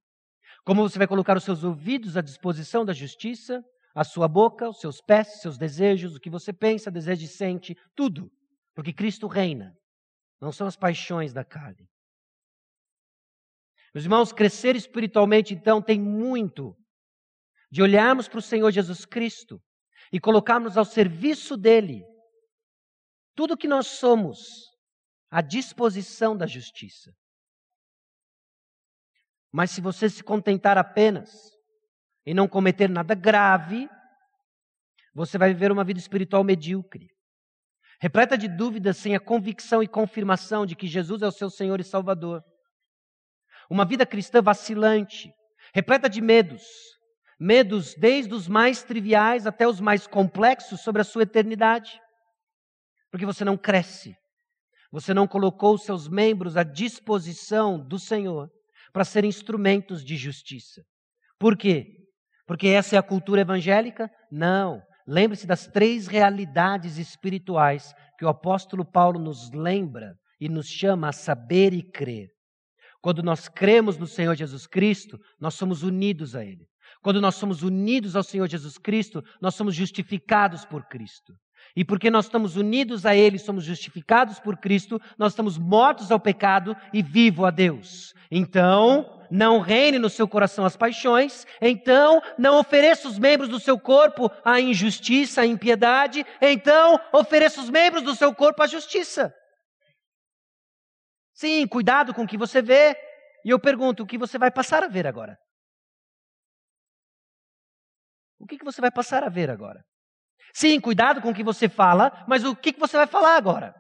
Como 0.64 0.82
você 0.82 0.98
vai 0.98 1.06
colocar 1.06 1.36
os 1.36 1.44
seus 1.44 1.62
ouvidos 1.62 2.16
à 2.16 2.20
disposição 2.20 2.84
da 2.84 2.92
justiça? 2.92 3.62
a 3.98 4.04
sua 4.04 4.28
boca, 4.28 4.68
os 4.68 4.78
seus 4.78 5.00
pés, 5.00 5.40
seus 5.40 5.58
desejos, 5.58 6.14
o 6.14 6.20
que 6.20 6.30
você 6.30 6.52
pensa, 6.52 6.88
deseja 6.88 7.24
e 7.24 7.28
sente, 7.28 7.76
tudo. 7.96 8.30
Porque 8.72 8.92
Cristo 8.92 9.26
reina. 9.26 9.76
Não 10.40 10.52
são 10.52 10.68
as 10.68 10.76
paixões 10.76 11.32
da 11.32 11.44
carne. 11.44 11.88
Meus 13.92 14.04
irmãos, 14.04 14.32
crescer 14.32 14.76
espiritualmente, 14.76 15.52
então, 15.52 15.82
tem 15.82 16.00
muito 16.00 16.76
de 17.72 17.82
olharmos 17.82 18.28
para 18.28 18.38
o 18.38 18.42
Senhor 18.42 18.70
Jesus 18.70 19.04
Cristo 19.04 19.60
e 20.12 20.20
colocarmos 20.20 20.76
ao 20.76 20.84
serviço 20.84 21.56
dele 21.56 22.04
tudo 23.34 23.56
que 23.56 23.66
nós 23.66 23.88
somos 23.88 24.67
à 25.30 25.40
disposição 25.40 26.36
da 26.36 26.46
justiça. 26.46 27.12
Mas 29.52 29.70
se 29.70 29.80
você 29.80 30.08
se 30.08 30.22
contentar 30.22 30.76
apenas 30.76 31.30
e 32.24 32.34
não 32.34 32.46
cometer 32.46 32.88
nada 32.88 33.14
grave, 33.14 33.88
você 35.14 35.38
vai 35.38 35.52
viver 35.52 35.72
uma 35.72 35.84
vida 35.84 35.98
espiritual 35.98 36.44
medíocre, 36.44 37.08
repleta 38.00 38.36
de 38.36 38.46
dúvidas 38.46 38.96
sem 38.98 39.16
a 39.16 39.20
convicção 39.20 39.82
e 39.82 39.88
confirmação 39.88 40.64
de 40.64 40.76
que 40.76 40.86
Jesus 40.86 41.22
é 41.22 41.26
o 41.26 41.32
seu 41.32 41.50
Senhor 41.50 41.80
e 41.80 41.84
Salvador. 41.84 42.42
Uma 43.70 43.84
vida 43.84 44.06
cristã 44.06 44.40
vacilante, 44.40 45.32
repleta 45.74 46.08
de 46.08 46.20
medos, 46.20 46.62
medos 47.38 47.94
desde 47.94 48.34
os 48.34 48.48
mais 48.48 48.82
triviais 48.82 49.46
até 49.46 49.66
os 49.66 49.80
mais 49.80 50.06
complexos 50.06 50.80
sobre 50.80 51.02
a 51.02 51.04
sua 51.04 51.22
eternidade. 51.22 52.00
Porque 53.10 53.26
você 53.26 53.44
não 53.44 53.56
cresce, 53.56 54.14
você 54.90 55.12
não 55.12 55.26
colocou 55.26 55.76
seus 55.76 56.08
membros 56.08 56.56
à 56.56 56.62
disposição 56.62 57.78
do 57.78 57.98
Senhor 57.98 58.50
para 58.92 59.04
serem 59.04 59.28
instrumentos 59.28 60.04
de 60.04 60.16
justiça. 60.16 60.82
Por 61.38 61.56
quê? 61.56 61.86
Porque 62.46 62.68
essa 62.68 62.96
é 62.96 62.98
a 62.98 63.02
cultura 63.02 63.42
evangélica? 63.42 64.10
Não. 64.30 64.82
Lembre-se 65.06 65.46
das 65.46 65.66
três 65.66 66.06
realidades 66.06 66.98
espirituais 66.98 67.94
que 68.18 68.24
o 68.24 68.28
apóstolo 68.28 68.84
Paulo 68.84 69.18
nos 69.18 69.50
lembra 69.52 70.14
e 70.40 70.48
nos 70.48 70.66
chama 70.66 71.08
a 71.08 71.12
saber 71.12 71.72
e 71.72 71.82
crer. 71.82 72.28
Quando 73.00 73.22
nós 73.22 73.48
cremos 73.48 73.96
no 73.96 74.06
Senhor 74.06 74.34
Jesus 74.34 74.66
Cristo, 74.66 75.18
nós 75.38 75.54
somos 75.54 75.82
unidos 75.82 76.34
a 76.34 76.44
Ele. 76.44 76.66
Quando 77.02 77.20
nós 77.20 77.36
somos 77.36 77.62
unidos 77.62 78.16
ao 78.16 78.22
Senhor 78.22 78.48
Jesus 78.48 78.76
Cristo, 78.78 79.22
nós 79.40 79.54
somos 79.54 79.74
justificados 79.74 80.64
por 80.64 80.86
Cristo. 80.86 81.32
E 81.76 81.84
porque 81.84 82.10
nós 82.10 82.26
estamos 82.26 82.56
unidos 82.56 83.06
a 83.06 83.14
Ele, 83.14 83.38
somos 83.38 83.64
justificados 83.64 84.38
por 84.38 84.56
Cristo, 84.56 85.00
nós 85.16 85.32
estamos 85.32 85.58
mortos 85.58 86.10
ao 86.10 86.20
pecado 86.20 86.76
e 86.92 87.02
vivo 87.02 87.44
a 87.44 87.50
Deus. 87.50 88.14
Então, 88.30 89.18
não 89.30 89.60
reine 89.60 89.98
no 89.98 90.10
seu 90.10 90.26
coração 90.26 90.64
as 90.64 90.76
paixões, 90.76 91.46
então 91.60 92.22
não 92.38 92.58
ofereça 92.58 93.08
os 93.08 93.18
membros 93.18 93.48
do 93.48 93.60
seu 93.60 93.78
corpo 93.78 94.30
à 94.44 94.60
injustiça, 94.60 95.42
à 95.42 95.46
impiedade, 95.46 96.24
então 96.40 97.00
ofereça 97.12 97.60
os 97.60 97.70
membros 97.70 98.02
do 98.02 98.14
seu 98.14 98.34
corpo 98.34 98.62
à 98.62 98.66
justiça. 98.66 99.34
Sim, 101.34 101.66
cuidado 101.68 102.12
com 102.12 102.22
o 102.22 102.26
que 102.26 102.36
você 102.36 102.60
vê. 102.60 102.96
E 103.44 103.50
eu 103.50 103.60
pergunto, 103.60 104.02
o 104.02 104.06
que 104.06 104.18
você 104.18 104.36
vai 104.38 104.50
passar 104.50 104.82
a 104.82 104.88
ver 104.88 105.06
agora? 105.06 105.38
O 108.40 108.46
que, 108.46 108.58
que 108.58 108.64
você 108.64 108.80
vai 108.80 108.90
passar 108.90 109.22
a 109.22 109.28
ver 109.28 109.48
agora? 109.48 109.84
Sim, 110.52 110.80
cuidado 110.80 111.20
com 111.20 111.30
o 111.30 111.34
que 111.34 111.44
você 111.44 111.68
fala, 111.68 112.24
mas 112.26 112.44
o 112.44 112.54
que, 112.54 112.72
você 112.72 112.96
vai 112.96 113.06
falar 113.06 113.36
agora? 113.36 113.74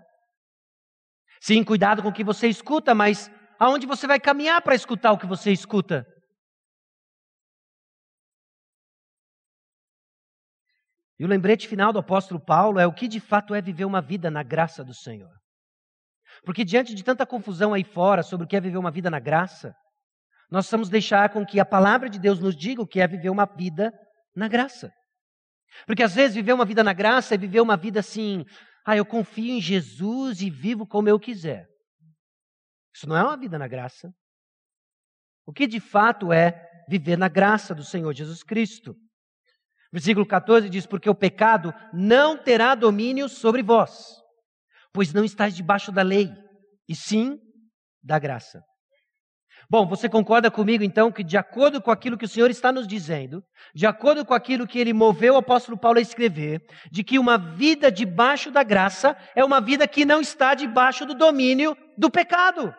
Sim, 1.40 1.64
cuidado 1.64 2.02
com 2.02 2.08
o 2.08 2.12
que 2.12 2.24
você 2.24 2.48
escuta, 2.48 2.94
mas 2.94 3.30
aonde 3.58 3.86
você 3.86 4.06
vai 4.06 4.20
caminhar 4.20 4.60
para 4.62 4.74
escutar 4.74 5.12
o 5.12 5.18
que 5.18 5.26
você 5.26 5.50
escuta. 5.50 6.06
E 11.18 11.24
o 11.24 11.28
lembrete 11.28 11.66
final 11.66 11.92
do 11.92 11.98
apóstolo 11.98 12.40
Paulo 12.40 12.78
é 12.78 12.86
o 12.86 12.92
que 12.92 13.08
de 13.08 13.18
fato 13.18 13.54
é 13.54 13.60
viver 13.60 13.84
uma 13.84 14.00
vida 14.00 14.30
na 14.30 14.42
graça 14.42 14.84
do 14.84 14.94
Senhor. 14.94 15.32
Porque 16.44 16.64
diante 16.64 16.94
de 16.94 17.02
tanta 17.02 17.26
confusão 17.26 17.74
aí 17.74 17.82
fora 17.82 18.22
sobre 18.22 18.44
o 18.44 18.48
que 18.48 18.56
é 18.56 18.60
viver 18.60 18.78
uma 18.78 18.90
vida 18.90 19.10
na 19.10 19.18
graça, 19.18 19.74
nós 20.50 20.64
precisamos 20.64 20.88
deixar 20.88 21.30
com 21.30 21.44
que 21.44 21.58
a 21.58 21.64
palavra 21.64 22.08
de 22.08 22.18
Deus 22.18 22.38
nos 22.38 22.56
diga 22.56 22.80
o 22.80 22.86
que 22.86 23.00
é 23.00 23.08
viver 23.08 23.30
uma 23.30 23.46
vida 23.46 23.92
na 24.34 24.46
graça. 24.46 24.92
Porque 25.86 26.02
às 26.02 26.14
vezes 26.14 26.34
viver 26.34 26.52
uma 26.52 26.64
vida 26.64 26.82
na 26.82 26.92
graça 26.92 27.34
é 27.34 27.38
viver 27.38 27.60
uma 27.60 27.76
vida 27.76 28.00
assim, 28.00 28.44
ah, 28.86 28.96
eu 28.96 29.04
confio 29.04 29.52
em 29.52 29.60
Jesus 29.60 30.40
e 30.40 30.50
vivo 30.50 30.86
como 30.86 31.08
eu 31.08 31.18
quiser. 31.18 31.66
Isso 32.94 33.08
não 33.08 33.16
é 33.16 33.22
uma 33.22 33.36
vida 33.36 33.58
na 33.58 33.68
graça. 33.68 34.10
O 35.46 35.52
que 35.52 35.66
de 35.66 35.80
fato 35.80 36.32
é 36.32 36.68
viver 36.88 37.16
na 37.16 37.28
graça 37.28 37.74
do 37.74 37.84
Senhor 37.84 38.12
Jesus 38.14 38.42
Cristo? 38.42 38.94
Versículo 39.92 40.26
14 40.26 40.68
diz: 40.68 40.86
Porque 40.86 41.08
o 41.08 41.14
pecado 41.14 41.72
não 41.92 42.36
terá 42.36 42.74
domínio 42.74 43.28
sobre 43.28 43.62
vós, 43.62 44.20
pois 44.92 45.12
não 45.12 45.24
estáis 45.24 45.54
debaixo 45.54 45.90
da 45.90 46.02
lei, 46.02 46.30
e 46.88 46.94
sim 46.94 47.38
da 48.02 48.18
graça. 48.18 48.62
Bom, 49.70 49.86
você 49.86 50.08
concorda 50.08 50.50
comigo 50.50 50.82
então 50.82 51.12
que, 51.12 51.22
de 51.22 51.36
acordo 51.36 51.82
com 51.82 51.90
aquilo 51.90 52.16
que 52.16 52.24
o 52.24 52.28
Senhor 52.28 52.50
está 52.50 52.72
nos 52.72 52.88
dizendo, 52.88 53.44
de 53.74 53.86
acordo 53.86 54.24
com 54.24 54.32
aquilo 54.32 54.66
que 54.66 54.78
ele 54.78 54.94
moveu 54.94 55.34
o 55.34 55.38
apóstolo 55.38 55.76
Paulo 55.76 55.98
a 55.98 56.02
escrever, 56.02 56.62
de 56.90 57.04
que 57.04 57.18
uma 57.18 57.36
vida 57.36 57.92
debaixo 57.92 58.50
da 58.50 58.62
graça 58.62 59.14
é 59.36 59.44
uma 59.44 59.60
vida 59.60 59.86
que 59.86 60.06
não 60.06 60.22
está 60.22 60.54
debaixo 60.54 61.04
do 61.04 61.14
domínio 61.14 61.76
do 61.98 62.10
pecado. 62.10 62.74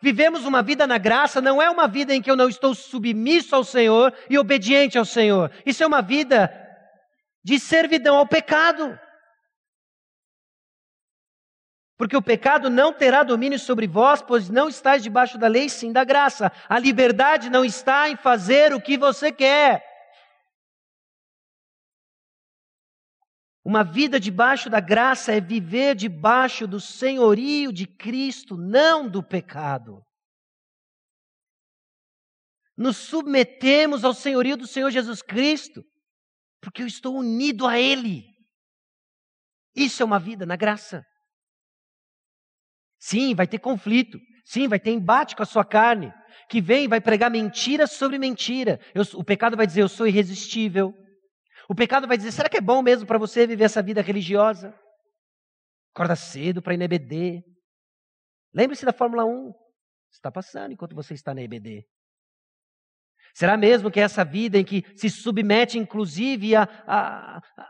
Vivemos 0.00 0.46
uma 0.46 0.62
vida 0.62 0.86
na 0.86 0.96
graça 0.96 1.40
não 1.40 1.60
é 1.60 1.68
uma 1.68 1.86
vida 1.86 2.14
em 2.14 2.22
que 2.22 2.30
eu 2.30 2.36
não 2.36 2.48
estou 2.48 2.74
submisso 2.74 3.54
ao 3.54 3.64
Senhor 3.64 4.14
e 4.30 4.38
obediente 4.38 4.96
ao 4.96 5.04
Senhor. 5.04 5.50
Isso 5.66 5.82
é 5.82 5.86
uma 5.86 6.00
vida 6.00 6.50
de 7.44 7.58
servidão 7.58 8.16
ao 8.16 8.26
pecado. 8.26 8.98
Porque 11.98 12.16
o 12.16 12.22
pecado 12.22 12.70
não 12.70 12.92
terá 12.92 13.24
domínio 13.24 13.58
sobre 13.58 13.88
vós, 13.88 14.22
pois 14.22 14.48
não 14.48 14.68
estáis 14.68 15.02
debaixo 15.02 15.36
da 15.36 15.48
lei, 15.48 15.68
sim 15.68 15.92
da 15.92 16.04
graça. 16.04 16.52
A 16.68 16.78
liberdade 16.78 17.50
não 17.50 17.64
está 17.64 18.08
em 18.08 18.16
fazer 18.16 18.72
o 18.72 18.80
que 18.80 18.96
você 18.96 19.32
quer. 19.32 19.84
Uma 23.64 23.82
vida 23.82 24.20
debaixo 24.20 24.70
da 24.70 24.78
graça 24.78 25.32
é 25.32 25.40
viver 25.40 25.96
debaixo 25.96 26.68
do 26.68 26.78
senhorio 26.78 27.72
de 27.72 27.84
Cristo, 27.84 28.56
não 28.56 29.10
do 29.10 29.20
pecado. 29.20 30.00
Nos 32.76 32.96
submetemos 32.96 34.04
ao 34.04 34.14
senhorio 34.14 34.56
do 34.56 34.68
Senhor 34.68 34.92
Jesus 34.92 35.20
Cristo, 35.20 35.82
porque 36.62 36.80
eu 36.80 36.86
estou 36.86 37.16
unido 37.16 37.66
a 37.66 37.76
Ele. 37.76 38.24
Isso 39.74 40.00
é 40.00 40.06
uma 40.06 40.20
vida 40.20 40.46
na 40.46 40.54
graça. 40.54 41.04
Sim, 42.98 43.34
vai 43.34 43.46
ter 43.46 43.58
conflito. 43.58 44.18
Sim, 44.44 44.66
vai 44.66 44.80
ter 44.80 44.90
embate 44.90 45.36
com 45.36 45.42
a 45.42 45.46
sua 45.46 45.64
carne, 45.64 46.12
que 46.48 46.60
vem 46.60 46.88
vai 46.88 47.00
pregar 47.00 47.30
mentira 47.30 47.86
sobre 47.86 48.18
mentira. 48.18 48.80
Eu, 48.94 49.02
o 49.14 49.24
pecado 49.24 49.56
vai 49.56 49.66
dizer: 49.66 49.82
Eu 49.82 49.88
sou 49.88 50.06
irresistível. 50.06 50.94
O 51.68 51.74
pecado 51.74 52.08
vai 52.08 52.16
dizer: 52.16 52.32
será 52.32 52.48
que 52.48 52.56
é 52.56 52.60
bom 52.60 52.82
mesmo 52.82 53.06
para 53.06 53.18
você 53.18 53.46
viver 53.46 53.64
essa 53.64 53.82
vida 53.82 54.00
religiosa? 54.00 54.74
Acorda 55.94 56.16
cedo 56.16 56.62
para 56.62 56.74
ir 56.74 56.78
na 56.78 56.84
EBD. 56.86 57.42
Lembre-se 58.54 58.86
da 58.86 58.92
Fórmula 58.92 59.24
1. 59.24 59.52
Está 60.10 60.32
passando 60.32 60.72
enquanto 60.72 60.94
você 60.94 61.12
está 61.12 61.34
na 61.34 61.42
EBD. 61.42 61.84
Será 63.34 63.56
mesmo 63.56 63.90
que 63.90 64.00
é 64.00 64.02
essa 64.02 64.24
vida 64.24 64.58
em 64.58 64.64
que 64.64 64.82
se 64.96 65.10
submete, 65.10 65.78
inclusive, 65.78 66.56
a, 66.56 66.62
a, 66.62 67.36
a 67.36 67.68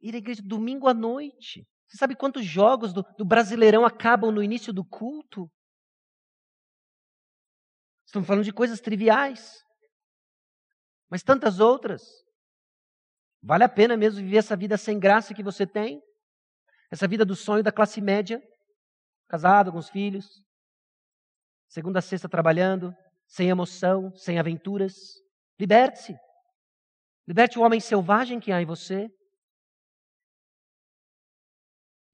ir 0.00 0.14
à 0.14 0.18
igreja 0.18 0.42
domingo 0.42 0.88
à 0.88 0.94
noite? 0.94 1.66
Você 1.94 1.98
sabe 1.98 2.16
quantos 2.16 2.44
jogos 2.44 2.92
do, 2.92 3.04
do 3.16 3.24
Brasileirão 3.24 3.84
acabam 3.84 4.32
no 4.32 4.42
início 4.42 4.72
do 4.72 4.84
culto? 4.84 5.48
Estamos 8.04 8.26
falando 8.26 8.42
de 8.42 8.52
coisas 8.52 8.80
triviais, 8.80 9.62
mas 11.08 11.22
tantas 11.22 11.60
outras. 11.60 12.02
Vale 13.40 13.62
a 13.62 13.68
pena 13.68 13.96
mesmo 13.96 14.20
viver 14.20 14.38
essa 14.38 14.56
vida 14.56 14.76
sem 14.76 14.98
graça 14.98 15.34
que 15.34 15.42
você 15.44 15.64
tem? 15.64 16.02
Essa 16.90 17.06
vida 17.06 17.24
do 17.24 17.36
sonho 17.36 17.62
da 17.62 17.70
classe 17.70 18.00
média? 18.00 18.42
Casado, 19.28 19.70
com 19.70 19.78
os 19.78 19.88
filhos, 19.88 20.26
segunda 21.68 22.00
a 22.00 22.02
sexta 22.02 22.28
trabalhando, 22.28 22.92
sem 23.28 23.50
emoção, 23.50 24.12
sem 24.16 24.40
aventuras. 24.40 24.96
Liberte-se. 25.60 26.18
Liberte 27.24 27.56
o 27.56 27.62
homem 27.62 27.78
selvagem 27.78 28.40
que 28.40 28.50
há 28.50 28.60
em 28.60 28.66
você. 28.66 29.08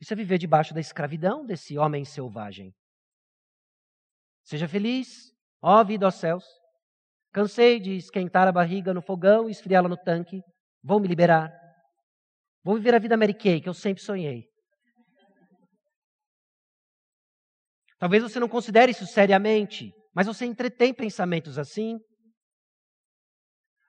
Isso 0.00 0.12
é 0.12 0.16
viver 0.16 0.38
debaixo 0.38 0.72
da 0.72 0.80
escravidão 0.80 1.44
desse 1.44 1.76
homem 1.76 2.04
selvagem. 2.04 2.72
Seja 4.42 4.66
feliz, 4.66 5.32
ó 5.62 5.84
vida 5.84 6.06
aos 6.06 6.14
céus. 6.14 6.44
Cansei 7.32 7.78
de 7.78 7.96
esquentar 7.96 8.48
a 8.48 8.52
barriga 8.52 8.94
no 8.94 9.02
fogão 9.02 9.48
e 9.48 9.52
esfriá-la 9.52 9.88
no 9.88 9.96
tanque. 9.96 10.40
Vou 10.82 10.98
me 10.98 11.06
liberar. 11.06 11.52
Vou 12.64 12.76
viver 12.76 12.94
a 12.94 12.98
vida 12.98 13.16
Mary 13.16 13.34
Kay, 13.34 13.60
que 13.60 13.68
eu 13.68 13.74
sempre 13.74 14.02
sonhei. 14.02 14.44
Talvez 17.98 18.22
você 18.22 18.40
não 18.40 18.48
considere 18.48 18.92
isso 18.92 19.06
seriamente, 19.06 19.92
mas 20.14 20.26
você 20.26 20.46
entretém 20.46 20.94
pensamentos 20.94 21.58
assim, 21.58 21.98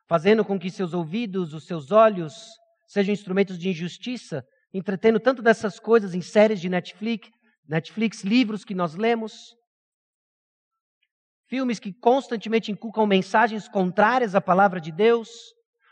fazendo 0.07 0.43
com 0.43 0.59
que 0.59 0.69
seus 0.69 0.93
ouvidos, 0.93 1.53
os 1.53 1.65
seus 1.65 1.91
olhos 1.91 2.33
sejam 2.87 3.13
instrumentos 3.13 3.57
de 3.57 3.69
injustiça, 3.69 4.43
entretendo 4.73 5.19
tanto 5.19 5.41
dessas 5.41 5.79
coisas 5.79 6.13
em 6.13 6.21
séries 6.21 6.59
de 6.59 6.69
Netflix, 6.69 7.29
Netflix, 7.67 8.23
livros 8.23 8.63
que 8.63 8.73
nós 8.73 8.95
lemos, 8.95 9.55
filmes 11.47 11.79
que 11.79 11.93
constantemente 11.93 12.71
inculcam 12.71 13.05
mensagens 13.05 13.67
contrárias 13.67 14.35
à 14.35 14.41
palavra 14.41 14.79
de 14.79 14.91
Deus. 14.91 15.29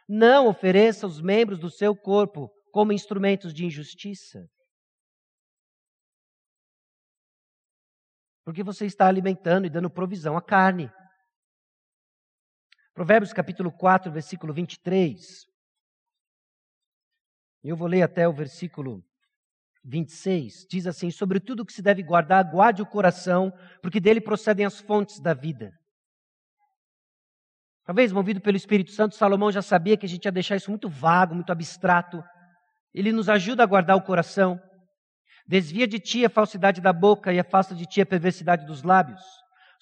Não 0.07 0.47
ofereça 0.47 1.05
os 1.05 1.21
membros 1.21 1.59
do 1.59 1.69
seu 1.69 1.95
corpo 1.95 2.49
como 2.71 2.93
instrumentos 2.93 3.53
de 3.53 3.65
injustiça. 3.65 4.47
Porque 8.45 8.63
você 8.63 8.85
está 8.85 9.07
alimentando 9.07 9.67
e 9.67 9.69
dando 9.69 9.91
provisão 9.91 10.37
à 10.37 10.41
carne. 10.41 10.89
Provérbios 12.93 13.31
capítulo 13.31 13.71
4, 13.71 14.11
versículo 14.11 14.53
23. 14.53 15.45
Eu 17.63 17.75
vou 17.75 17.87
ler 17.87 18.01
até 18.01 18.27
o 18.27 18.33
versículo 18.33 19.03
26. 19.83 20.65
Diz 20.69 20.87
assim: 20.87 21.11
Sobre 21.11 21.39
tudo 21.39 21.65
que 21.65 21.73
se 21.73 21.81
deve 21.81 22.01
guardar, 22.03 22.43
guarde 22.43 22.81
o 22.81 22.85
coração, 22.85 23.51
porque 23.81 23.99
dele 23.99 24.21
procedem 24.21 24.65
as 24.65 24.79
fontes 24.79 25.19
da 25.19 25.33
vida. 25.33 25.71
Talvez, 27.85 28.11
movido 28.11 28.39
pelo 28.39 28.55
Espírito 28.55 28.91
Santo, 28.91 29.15
Salomão 29.15 29.51
já 29.51 29.61
sabia 29.61 29.97
que 29.97 30.05
a 30.05 30.09
gente 30.09 30.25
ia 30.25 30.31
deixar 30.31 30.55
isso 30.55 30.69
muito 30.69 30.87
vago, 30.87 31.33
muito 31.33 31.51
abstrato. 31.51 32.23
Ele 32.93 33.11
nos 33.11 33.27
ajuda 33.27 33.63
a 33.63 33.65
guardar 33.65 33.97
o 33.97 34.03
coração. 34.03 34.61
Desvia 35.47 35.87
de 35.87 35.99
ti 35.99 36.23
a 36.23 36.29
falsidade 36.29 36.79
da 36.79 36.93
boca 36.93 37.33
e 37.33 37.39
afasta 37.39 37.73
de 37.73 37.87
ti 37.87 37.99
a 37.99 38.05
perversidade 38.05 38.65
dos 38.65 38.83
lábios. 38.83 39.21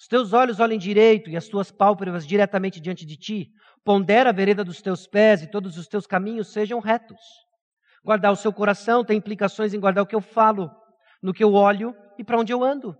Os 0.00 0.06
teus 0.06 0.32
olhos 0.32 0.58
olhem 0.58 0.78
direito 0.78 1.28
e 1.28 1.36
as 1.36 1.48
tuas 1.48 1.70
pálpebras 1.70 2.26
diretamente 2.26 2.80
diante 2.80 3.04
de 3.04 3.16
ti. 3.16 3.50
Pondera 3.84 4.30
a 4.30 4.32
vereda 4.32 4.64
dos 4.64 4.80
teus 4.80 5.06
pés 5.06 5.42
e 5.42 5.50
todos 5.50 5.76
os 5.76 5.86
teus 5.86 6.06
caminhos 6.06 6.52
sejam 6.52 6.80
retos. 6.80 7.20
Guardar 8.04 8.32
o 8.32 8.36
seu 8.36 8.52
coração 8.52 9.04
tem 9.04 9.18
implicações 9.18 9.74
em 9.74 9.80
guardar 9.80 10.04
o 10.04 10.06
que 10.06 10.14
eu 10.14 10.20
falo, 10.20 10.70
no 11.22 11.32
que 11.32 11.42
eu 11.42 11.52
olho 11.52 11.94
e 12.18 12.24
para 12.24 12.38
onde 12.38 12.52
eu 12.52 12.62
ando. 12.62 12.96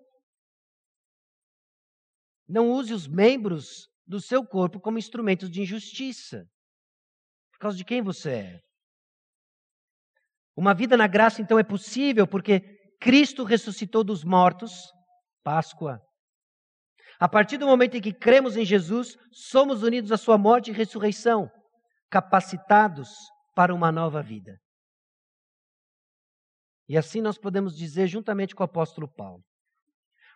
Não 2.48 2.70
use 2.70 2.92
os 2.92 3.06
membros 3.06 3.88
do 4.06 4.20
seu 4.20 4.44
corpo 4.44 4.80
como 4.80 4.98
instrumentos 4.98 5.50
de 5.50 5.60
injustiça. 5.60 6.44
Por 7.52 7.58
causa 7.58 7.76
de 7.76 7.84
quem 7.84 8.00
você 8.00 8.30
é. 8.30 8.60
Uma 10.56 10.74
vida 10.74 10.96
na 10.96 11.06
graça, 11.06 11.40
então, 11.40 11.58
é 11.58 11.62
possível 11.62 12.26
porque 12.26 12.60
Cristo 13.00 13.44
ressuscitou 13.44 14.02
dos 14.02 14.24
mortos, 14.24 14.90
Páscoa. 15.44 16.00
A 17.20 17.28
partir 17.28 17.58
do 17.58 17.66
momento 17.66 17.96
em 17.96 18.00
que 18.00 18.12
cremos 18.12 18.56
em 18.56 18.64
Jesus, 18.64 19.16
somos 19.32 19.82
unidos 19.82 20.10
à 20.10 20.16
Sua 20.16 20.38
morte 20.38 20.70
e 20.70 20.74
ressurreição, 20.74 21.50
capacitados 22.10 23.10
para 23.54 23.74
uma 23.74 23.92
nova 23.92 24.22
vida. 24.22 24.58
E 26.88 26.96
assim 26.96 27.20
nós 27.20 27.36
podemos 27.36 27.76
dizer, 27.76 28.06
juntamente 28.06 28.54
com 28.54 28.62
o 28.62 28.64
apóstolo 28.64 29.06
Paulo: 29.06 29.44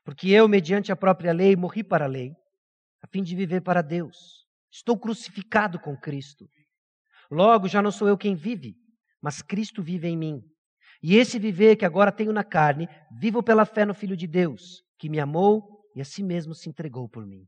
Porque 0.04 0.28
eu, 0.28 0.46
mediante 0.46 0.92
a 0.92 0.96
própria 0.96 1.32
lei, 1.32 1.56
morri 1.56 1.82
para 1.82 2.04
a 2.04 2.08
lei, 2.08 2.34
a 3.00 3.06
fim 3.06 3.22
de 3.22 3.34
viver 3.34 3.62
para 3.62 3.82
Deus. 3.82 4.46
Estou 4.70 4.98
crucificado 4.98 5.80
com 5.80 5.96
Cristo. 5.96 6.48
Logo, 7.30 7.68
já 7.68 7.80
não 7.80 7.90
sou 7.90 8.08
eu 8.08 8.18
quem 8.18 8.34
vive, 8.34 8.74
mas 9.20 9.40
Cristo 9.40 9.82
vive 9.82 10.08
em 10.08 10.16
mim. 10.16 10.42
E 11.02 11.16
esse 11.16 11.38
viver 11.38 11.76
que 11.76 11.84
agora 11.84 12.12
tenho 12.12 12.32
na 12.32 12.44
carne, 12.44 12.86
vivo 13.18 13.42
pela 13.42 13.64
fé 13.64 13.84
no 13.84 13.94
Filho 13.94 14.16
de 14.16 14.26
Deus, 14.26 14.82
que 14.98 15.08
me 15.08 15.18
amou 15.18 15.82
e 15.96 16.00
a 16.00 16.04
si 16.04 16.22
mesmo 16.22 16.54
se 16.54 16.68
entregou 16.68 17.08
por 17.08 17.26
mim. 17.26 17.46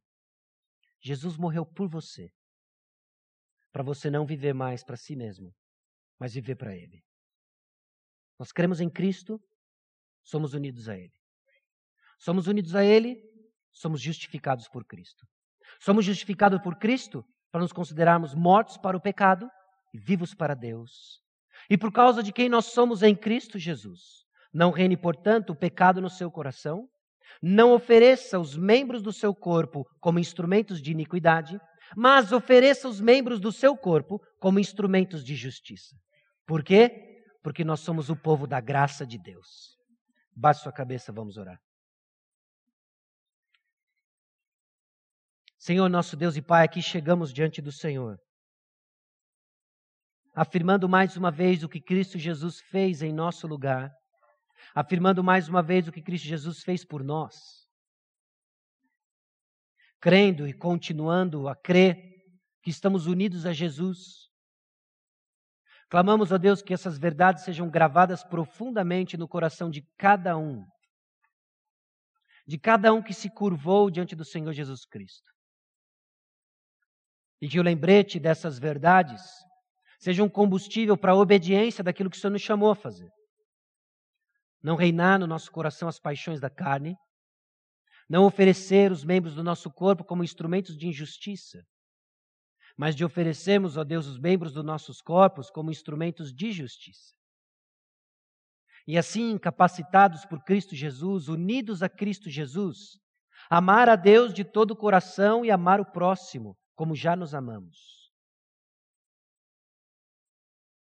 Jesus 1.01 1.37
morreu 1.37 1.65
por 1.65 1.89
você, 1.89 2.31
para 3.71 3.83
você 3.83 4.11
não 4.11 4.27
viver 4.27 4.55
mais 4.55 4.83
para 4.83 4.97
si 4.97 5.15
mesmo, 5.15 5.53
mas 6.19 6.35
viver 6.35 6.57
para 6.57 6.75
Ele. 6.75 7.03
Nós 8.39 8.53
cremos 8.53 8.81
em 8.81 8.91
Cristo, 8.91 9.41
somos 10.23 10.55
unidos 10.55 10.89
a 10.89 10.97
Ele. 10.97 11.13
Somos 12.19 12.47
unidos 12.47 12.75
a 12.75 12.85
Ele, 12.85 13.23
somos 13.73 14.01
justificados 14.01 14.69
por 14.69 14.85
Cristo. 14.85 15.27
Somos 15.81 16.05
justificados 16.05 16.61
por 16.63 16.77
Cristo 16.77 17.25
para 17.51 17.61
nos 17.61 17.73
considerarmos 17.73 18.35
mortos 18.35 18.77
para 18.77 18.97
o 18.97 19.01
pecado 19.01 19.49
e 19.93 19.99
vivos 19.99 20.35
para 20.35 20.55
Deus. 20.55 21.21
E 21.69 21.79
por 21.79 21.93
causa 21.93 22.23
de 22.23 22.33
quem 22.33 22.49
nós 22.49 22.67
somos 22.67 23.03
em 23.03 23.15
Cristo 23.15 23.59
Jesus. 23.59 24.25
Não 24.53 24.71
reine, 24.71 24.97
portanto, 24.97 25.51
o 25.51 25.57
pecado 25.57 26.01
no 26.01 26.11
seu 26.11 26.31
coração. 26.31 26.89
Não 27.43 27.73
ofereça 27.73 28.39
os 28.39 28.57
membros 28.57 29.03
do 29.03 29.13
seu 29.13 29.35
corpo 29.35 29.85
como 30.01 30.19
instrumentos 30.19 30.81
de 30.81 30.93
iniquidade, 30.93 31.61
mas 31.97 32.33
ofereça 32.33 32.89
os 32.89 33.01
membros 33.01 33.41
do 33.41 33.53
seu 33.53 33.77
corpo 33.77 34.21
como 34.39 34.59
instrumentos 34.59 35.25
de 35.25 35.35
justiça. 35.35 35.97
Por 36.47 36.63
quê? 36.63 37.14
Porque 37.45 37.63
nós 37.63 37.79
somos 37.79 38.11
o 38.11 38.17
povo 38.17 38.45
da 38.45 38.61
graça 38.61 39.07
de 39.07 39.19
Deus. 39.19 39.79
Baixe 40.35 40.63
sua 40.63 40.73
cabeça, 40.73 41.13
vamos 41.13 41.37
orar. 41.37 41.61
Senhor, 45.57 45.89
nosso 45.89 46.17
Deus 46.17 46.37
e 46.37 46.43
Pai, 46.43 46.65
aqui 46.65 46.83
chegamos 46.83 47.33
diante 47.33 47.63
do 47.63 47.71
Senhor 47.71 48.19
afirmando 50.35 50.89
mais 50.89 51.17
uma 51.17 51.31
vez 51.31 51.63
o 51.63 51.69
que 51.69 51.81
Cristo 51.81 52.19
Jesus 52.19 52.61
fez 52.61 53.03
em 53.03 53.13
nosso 53.13 53.47
lugar, 53.47 53.93
afirmando 54.75 55.23
mais 55.23 55.49
uma 55.49 55.63
vez 55.63 55.87
o 55.87 55.93
que 55.93 56.03
Cristo 56.03 56.27
Jesus 56.27 56.63
fez 56.63 56.85
por 56.85 57.05
nós. 57.05 57.69
Crendo 60.01 60.47
e 60.47 60.53
continuando 60.53 61.49
a 61.49 61.55
crer 61.55 61.97
que 62.63 62.71
estamos 62.71 63.07
unidos 63.07 63.47
a 63.47 63.53
Jesus. 63.53 64.29
Clamamos 65.95 66.33
a 66.33 66.39
Deus 66.39 66.61
que 66.61 66.75
essas 66.75 66.99
verdades 66.99 67.45
sejam 67.45 67.71
gravadas 67.71 68.25
profundamente 68.25 69.17
no 69.17 69.29
coração 69.29 69.71
de 69.71 69.81
cada 69.97 70.37
um, 70.37 70.67
de 72.45 72.59
cada 72.59 72.93
um 72.93 73.01
que 73.01 73.15
se 73.15 73.31
curvou 73.31 73.89
diante 73.89 74.17
do 74.17 74.25
Senhor 74.25 74.53
Jesus 74.53 74.85
Cristo. 74.85 75.31
E 77.41 77.49
que 77.49 77.61
o 77.61 77.63
lembrete 77.63 78.19
dessas 78.19 78.59
verdades 78.59 79.23
seja 80.01 80.25
um 80.25 80.29
combustível 80.29 80.97
para 80.97 81.13
a 81.13 81.17
obediência 81.17 81.85
daquilo 81.85 82.11
que 82.11 82.17
o 82.17 82.21
Senhor 82.21 82.33
nos 82.33 82.43
chamou 82.43 82.73
a 82.73 82.75
fazer. 82.75 83.09
Não 84.61 84.75
reinar 84.75 85.21
no 85.21 85.29
nosso 85.29 85.49
coração 85.53 85.87
as 85.87 86.01
paixões 86.01 86.41
da 86.41 86.51
carne, 86.51 86.97
não 88.11 88.25
oferecer 88.25 88.91
os 88.91 89.05
membros 89.05 89.37
do 89.37 89.45
nosso 89.45 89.71
corpo 89.71 90.03
como 90.03 90.25
instrumentos 90.25 90.77
de 90.77 90.89
injustiça, 90.89 91.65
mas 92.77 92.97
de 92.97 93.05
oferecermos, 93.05 93.77
ó 93.77 93.85
Deus, 93.85 94.07
os 94.07 94.19
membros 94.19 94.53
dos 94.53 94.65
nossos 94.65 95.01
corpos 95.01 95.51
como 95.51 95.71
instrumentos 95.71 96.33
de 96.33 96.53
justiça. 96.53 97.15
E 98.87 98.99
assim, 98.99 99.39
capacitados 99.39 100.27
por 100.27 100.43
Cristo 100.45 100.75
Jesus, 100.75 101.29
unidos 101.29 101.83
a 101.83 101.89
Cristo 101.89 102.29
Jesus, 102.29 102.99
amar 103.49 103.89
a 103.89 103.97
Deus 103.97 104.35
de 104.35 104.45
todo 104.45 104.73
o 104.73 104.77
coração 104.77 105.45
e 105.45 105.51
amar 105.51 105.81
o 105.81 105.91
próximo, 105.91 106.57
como 106.75 106.95
já 106.95 107.17
nos 107.17 107.35
amamos. 107.35 108.13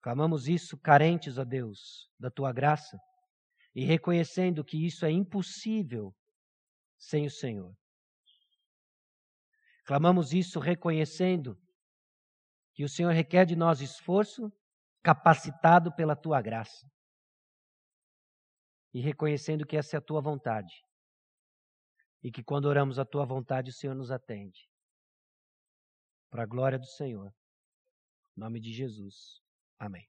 Clamamos 0.02 0.48
isso 0.48 0.78
carentes, 0.78 1.38
ó 1.38 1.44
Deus, 1.44 2.10
da 2.20 2.32
tua 2.32 2.52
graça 2.52 2.98
e 3.76 3.86
reconhecendo 3.86 4.66
que 4.66 4.86
isso 4.86 5.06
é 5.06 5.12
impossível 5.12 6.14
sem 6.98 7.26
o 7.28 7.32
Senhor. 7.32 7.76
Clamamos 9.86 10.34
isso 10.34 10.60
reconhecendo 10.60 11.58
que 12.78 12.84
o 12.84 12.90
Senhor 12.90 13.12
requer 13.12 13.44
de 13.44 13.56
nós 13.56 13.82
esforço 13.82 14.54
capacitado 15.02 15.92
pela 15.96 16.16
tua 16.16 16.40
graça. 16.44 16.88
E 18.94 19.02
reconhecendo 19.02 19.66
que 19.66 19.76
essa 19.76 19.96
é 19.96 19.98
a 19.98 20.02
tua 20.02 20.22
vontade. 20.22 20.72
E 22.22 22.32
que 22.32 22.44
quando 22.44 22.66
oramos 22.66 23.00
a 23.00 23.06
tua 23.06 23.26
vontade, 23.26 23.72
o 23.72 23.74
Senhor 23.74 23.96
nos 23.96 24.12
atende. 24.12 24.70
Para 26.30 26.44
a 26.44 26.46
glória 26.46 26.78
do 26.78 26.86
Senhor. 26.86 27.34
Em 28.36 28.42
nome 28.42 28.60
de 28.60 28.72
Jesus. 28.72 29.42
Amém. 29.80 30.06